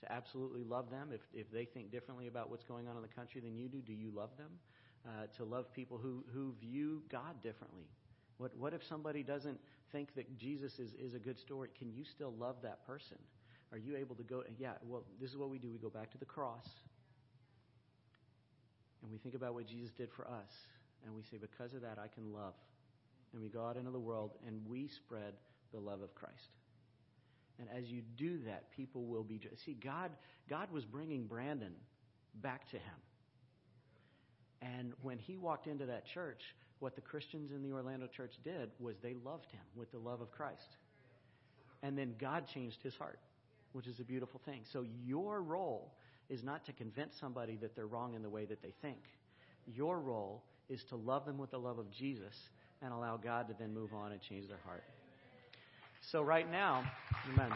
to 0.01 0.11
absolutely 0.11 0.63
love 0.63 0.89
them 0.89 1.09
if, 1.13 1.21
if 1.33 1.51
they 1.51 1.65
think 1.65 1.91
differently 1.91 2.27
about 2.27 2.49
what's 2.49 2.63
going 2.63 2.87
on 2.87 2.95
in 2.95 3.01
the 3.01 3.09
country 3.09 3.41
than 3.41 3.57
you 3.57 3.67
do. 3.67 3.79
Do 3.79 3.91
you 3.93 4.09
love 4.15 4.29
them? 4.37 4.51
Uh, 5.07 5.27
to 5.37 5.45
love 5.45 5.73
people 5.73 5.97
who, 5.97 6.23
who 6.33 6.53
view 6.59 7.01
God 7.09 7.41
differently. 7.41 7.87
What, 8.37 8.55
what 8.57 8.73
if 8.73 8.83
somebody 8.83 9.23
doesn't 9.23 9.57
think 9.91 10.13
that 10.15 10.37
Jesus 10.37 10.77
is, 10.77 10.91
is 10.99 11.13
a 11.13 11.19
good 11.19 11.39
story? 11.39 11.69
Can 11.77 11.91
you 11.93 12.03
still 12.03 12.33
love 12.37 12.57
that 12.63 12.85
person? 12.85 13.17
Are 13.71 13.77
you 13.77 13.95
able 13.95 14.15
to 14.15 14.23
go? 14.23 14.43
Yeah, 14.57 14.73
well, 14.85 15.03
this 15.19 15.31
is 15.31 15.37
what 15.37 15.49
we 15.49 15.57
do. 15.57 15.71
We 15.71 15.77
go 15.77 15.89
back 15.89 16.11
to 16.11 16.17
the 16.17 16.25
cross 16.25 16.67
and 19.01 19.11
we 19.11 19.17
think 19.17 19.35
about 19.35 19.53
what 19.53 19.67
Jesus 19.67 19.91
did 19.91 20.09
for 20.11 20.27
us. 20.27 20.51
And 21.05 21.15
we 21.15 21.23
say, 21.23 21.37
because 21.37 21.73
of 21.73 21.81
that, 21.81 21.97
I 21.97 22.07
can 22.07 22.33
love. 22.33 22.53
And 23.31 23.41
we 23.41 23.47
go 23.49 23.65
out 23.65 23.77
into 23.77 23.91
the 23.91 23.99
world 23.99 24.31
and 24.45 24.61
we 24.67 24.87
spread 24.87 25.33
the 25.71 25.79
love 25.79 26.01
of 26.01 26.13
Christ. 26.13 26.49
And 27.59 27.67
as 27.75 27.89
you 27.89 28.01
do 28.17 28.39
that, 28.45 28.71
people 28.71 29.05
will 29.05 29.23
be. 29.23 29.39
See, 29.65 29.73
God, 29.73 30.11
God 30.49 30.71
was 30.71 30.85
bringing 30.85 31.25
Brandon 31.25 31.73
back 32.35 32.69
to 32.71 32.77
Him. 32.77 32.95
And 34.61 34.93
when 35.01 35.17
he 35.17 35.37
walked 35.37 35.67
into 35.67 35.85
that 35.85 36.05
church, 36.05 36.41
what 36.79 36.95
the 36.95 37.01
Christians 37.01 37.51
in 37.51 37.63
the 37.63 37.71
Orlando 37.71 38.07
church 38.07 38.33
did 38.43 38.69
was 38.79 38.95
they 39.01 39.15
loved 39.25 39.51
him 39.51 39.61
with 39.75 39.91
the 39.91 39.99
love 39.99 40.21
of 40.21 40.31
Christ. 40.31 40.77
And 41.81 41.97
then 41.97 42.15
God 42.19 42.45
changed 42.47 42.81
his 42.83 42.95
heart 42.95 43.19
which 43.73 43.87
is 43.87 43.99
a 43.99 44.03
beautiful 44.03 44.39
thing. 44.45 44.61
So 44.71 44.85
your 45.05 45.41
role 45.41 45.91
is 46.29 46.43
not 46.43 46.65
to 46.65 46.73
convince 46.73 47.15
somebody 47.19 47.57
that 47.57 47.75
they're 47.75 47.87
wrong 47.87 48.15
in 48.15 48.21
the 48.21 48.29
way 48.29 48.45
that 48.45 48.61
they 48.61 48.73
think. 48.81 48.99
Your 49.67 49.99
role 49.99 50.43
is 50.69 50.83
to 50.85 50.95
love 50.95 51.25
them 51.25 51.37
with 51.37 51.51
the 51.51 51.59
love 51.59 51.79
of 51.79 51.89
Jesus 51.91 52.35
and 52.81 52.93
allow 52.93 53.17
God 53.17 53.47
to 53.47 53.55
then 53.57 53.73
move 53.73 53.93
on 53.93 54.11
and 54.11 54.21
change 54.21 54.47
their 54.47 54.59
heart. 54.65 54.83
So 56.01 56.21
right 56.21 56.49
now, 56.49 56.83
amen. 57.33 57.51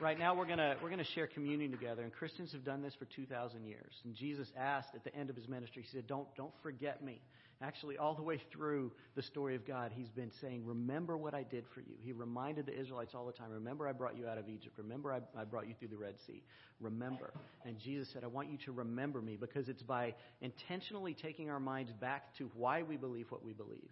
Right 0.00 0.16
now, 0.16 0.32
we're 0.32 0.46
going 0.46 0.58
to 0.58 0.76
we're 0.80 0.90
gonna 0.90 1.02
share 1.02 1.26
communion 1.26 1.72
together, 1.72 2.02
and 2.02 2.12
Christians 2.12 2.52
have 2.52 2.64
done 2.64 2.82
this 2.82 2.94
for 2.94 3.06
2,000 3.06 3.64
years. 3.64 3.92
And 4.04 4.14
Jesus 4.14 4.46
asked 4.56 4.94
at 4.94 5.02
the 5.02 5.12
end 5.12 5.28
of 5.28 5.34
his 5.34 5.48
ministry, 5.48 5.82
He 5.82 5.88
said, 5.88 6.06
Don't, 6.06 6.28
don't 6.36 6.52
forget 6.62 7.02
me. 7.02 7.20
Actually, 7.60 7.98
all 7.98 8.14
the 8.14 8.22
way 8.22 8.40
through 8.52 8.92
the 9.16 9.22
story 9.22 9.56
of 9.56 9.66
God, 9.66 9.90
He's 9.92 10.10
been 10.10 10.30
saying, 10.40 10.64
Remember 10.64 11.16
what 11.16 11.34
I 11.34 11.42
did 11.42 11.64
for 11.74 11.80
you. 11.80 11.96
He 12.00 12.12
reminded 12.12 12.66
the 12.66 12.78
Israelites 12.78 13.12
all 13.12 13.26
the 13.26 13.32
time, 13.32 13.50
Remember 13.50 13.88
I 13.88 13.92
brought 13.92 14.16
you 14.16 14.28
out 14.28 14.38
of 14.38 14.48
Egypt. 14.48 14.78
Remember 14.78 15.12
I, 15.12 15.18
I 15.36 15.42
brought 15.42 15.66
you 15.66 15.74
through 15.80 15.88
the 15.88 15.96
Red 15.96 16.14
Sea. 16.28 16.44
Remember. 16.78 17.32
And 17.66 17.76
Jesus 17.80 18.08
said, 18.12 18.22
I 18.22 18.28
want 18.28 18.52
you 18.52 18.58
to 18.66 18.72
remember 18.72 19.20
me 19.20 19.34
because 19.34 19.68
it's 19.68 19.82
by 19.82 20.14
intentionally 20.40 21.14
taking 21.14 21.50
our 21.50 21.58
minds 21.58 21.90
back 22.00 22.36
to 22.36 22.48
why 22.54 22.84
we 22.84 22.96
believe 22.96 23.32
what 23.32 23.44
we 23.44 23.52
believe. 23.52 23.90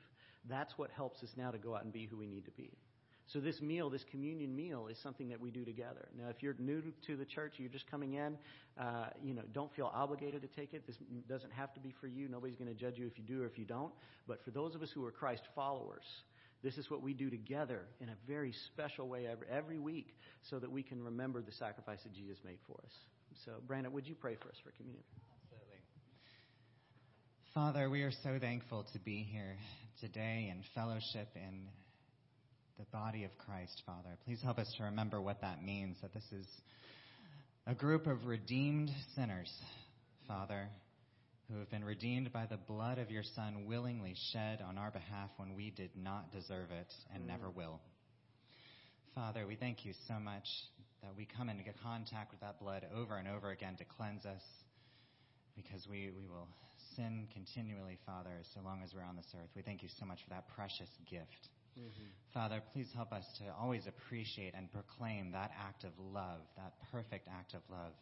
That's 0.49 0.79
what 0.79 0.91
helps 0.93 1.25
us 1.25 1.31
now 1.37 1.51
to 1.51 1.59
go 1.59 1.75
out 1.75 1.83
and 1.83 1.93
be 1.93 2.07
who 2.07 2.17
we 2.17 2.29
need 2.29 2.45
to 2.45 2.53
be. 2.53 2.71
So 3.33 3.41
this 3.41 3.61
meal, 3.61 3.91
this 3.91 4.05
communion 4.11 4.55
meal, 4.55 4.87
is 4.87 4.97
something 5.03 5.29
that 5.31 5.41
we 5.41 5.51
do 5.51 5.65
together. 5.65 6.09
Now, 6.17 6.29
if 6.29 6.43
you're 6.43 6.55
new 6.59 6.83
to 7.07 7.17
the 7.17 7.25
church, 7.25 7.55
you're 7.57 7.69
just 7.69 7.91
coming 7.91 8.15
in, 8.15 8.39
uh, 8.79 9.09
you 9.21 9.35
know, 9.35 9.43
don't 9.53 9.75
feel 9.75 9.91
obligated 9.93 10.43
to 10.43 10.49
take 10.49 10.75
it. 10.75 10.87
This 10.87 10.97
doesn't 11.29 11.53
have 11.53 11.75
to 11.75 11.81
be 11.81 11.93
for 12.01 12.07
you. 12.07 12.29
Nobody's 12.29 12.55
going 12.57 12.73
to 12.73 12.75
judge 12.75 12.99
you 12.99 13.07
if 13.07 13.19
you 13.19 13.25
do 13.25 13.43
or 13.43 13.47
if 13.47 13.59
you 13.59 13.65
don't. 13.65 13.93
But 14.29 14.45
for 14.45 14.53
those 14.53 14.77
of 14.77 14.83
us 14.83 14.91
who 14.95 15.05
are 15.05 15.11
Christ 15.11 15.43
followers, 15.57 16.05
this 16.63 16.79
is 16.79 16.89
what 16.89 17.03
we 17.03 17.15
do 17.15 17.29
together 17.29 17.83
in 18.01 18.09
a 18.09 18.15
very 18.29 18.53
special 18.73 19.09
way 19.09 19.27
every, 19.27 19.47
every 19.51 19.79
week 19.79 20.17
so 20.49 20.59
that 20.61 20.71
we 20.71 20.83
can 20.85 21.03
remember 21.03 21.43
the 21.43 21.53
sacrifice 21.53 21.99
that 22.05 22.13
Jesus 22.13 22.39
made 22.45 22.59
for 22.67 22.79
us. 22.85 22.93
So, 23.45 23.53
Brandon, 23.67 23.93
would 23.93 24.07
you 24.07 24.15
pray 24.15 24.37
for 24.41 24.49
us 24.49 24.57
for 24.65 24.71
communion? 24.71 25.05
Absolutely. 25.43 25.79
Father, 27.55 27.91
we 27.91 28.03
are 28.03 28.13
so 28.23 28.39
thankful 28.41 28.87
to 28.93 28.99
be 29.01 29.27
here 29.31 29.57
today 30.01 30.53
in 30.53 30.63
fellowship 30.75 31.29
and 31.35 31.67
the 32.79 32.85
body 32.93 33.25
of 33.25 33.31
Christ, 33.39 33.83
Father. 33.87 34.19
Please 34.25 34.41
help 34.43 34.59
us 34.59 34.73
to 34.77 34.85
remember 34.85 35.21
what 35.21 35.41
that 35.41 35.65
means, 35.65 35.97
that 36.03 36.13
this 36.13 36.31
is 36.31 36.47
a 37.67 37.75
group 37.75 38.07
of 38.07 38.27
redeemed 38.27 38.91
sinners, 39.15 39.51
Father, 40.29 40.69
who 41.51 41.59
have 41.59 41.71
been 41.71 41.85
redeemed 41.85 42.33
by 42.33 42.45
the 42.45 42.59
blood 42.59 42.99
of 42.99 43.11
your 43.11 43.23
Son 43.23 43.65
willingly 43.67 44.15
shed 44.33 44.61
on 44.61 44.77
our 44.77 44.91
behalf 44.91 45.31
when 45.37 45.55
we 45.55 45.71
did 45.71 45.91
not 45.97 46.31
deserve 46.33 46.71
it 46.71 46.93
and 47.15 47.25
mm. 47.25 47.29
never 47.29 47.49
will. 47.49 47.81
Father, 49.15 49.47
we 49.47 49.57
thank 49.57 49.87
you 49.87 49.95
so 50.07 50.15
much 50.21 50.45
that 51.03 51.17
we 51.17 51.27
come 51.27 51.49
into 51.49 51.63
contact 51.83 52.31
with 52.31 52.41
that 52.41 52.61
blood 52.61 52.85
over 52.95 53.17
and 53.17 53.27
over 53.27 53.51
again 53.51 53.77
to 53.77 53.85
cleanse 53.85 54.27
us 54.27 54.43
because 55.57 55.87
we, 55.89 56.11
we 56.15 56.27
will 56.27 56.49
sin 56.95 57.27
continually, 57.33 57.97
Father, 58.05 58.43
so 58.55 58.61
long 58.63 58.83
as 58.85 58.93
we're 58.95 59.03
on 59.05 59.17
this 59.17 59.33
earth. 59.35 59.49
We 59.57 59.63
thank 59.63 59.83
you 59.83 59.89
so 59.99 60.05
much 60.05 60.19
for 60.25 60.31
that 60.31 60.45
precious 60.55 60.91
gift. 61.09 61.49
Mm-hmm. 61.79 62.05
Father, 62.33 62.63
please 62.73 62.89
help 62.95 63.13
us 63.13 63.25
to 63.39 63.45
always 63.61 63.83
appreciate 63.87 64.55
and 64.55 64.73
proclaim 64.73 65.33
that 65.33 65.51
act 65.59 65.85
of 65.85 65.91
love, 65.99 66.41
that 66.57 66.73
perfect 66.91 67.29
act 67.29 67.53
of 67.55 67.61
love 67.71 67.93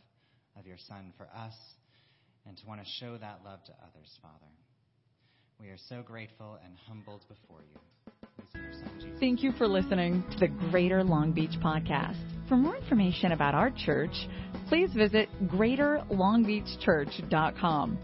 of 0.59 0.67
your 0.67 0.79
Son 0.89 1.13
for 1.17 1.29
us, 1.37 1.55
and 2.47 2.57
to 2.57 2.67
want 2.67 2.81
to 2.81 2.87
show 3.01 3.19
that 3.19 3.41
love 3.45 3.63
to 3.65 3.73
others, 3.83 4.17
Father. 4.23 4.53
We 5.61 5.69
are 5.69 5.79
so 5.89 6.03
grateful 6.03 6.59
and 6.65 6.75
humbled 6.87 7.25
before 7.29 7.61
you. 7.61 7.79
Thank 9.21 9.43
you 9.43 9.53
for 9.53 9.67
listening 9.67 10.23
to 10.33 10.39
the 10.39 10.49
Greater 10.49 11.03
Long 11.05 11.33
Beach 11.33 11.57
Podcast. 11.63 12.19
For 12.49 12.57
more 12.57 12.77
information 12.77 13.33
about 13.33 13.55
our 13.55 13.71
church, 13.71 14.29
please 14.69 14.91
visit 14.93 15.29
greaterlongbeachchurch.com. 15.47 17.99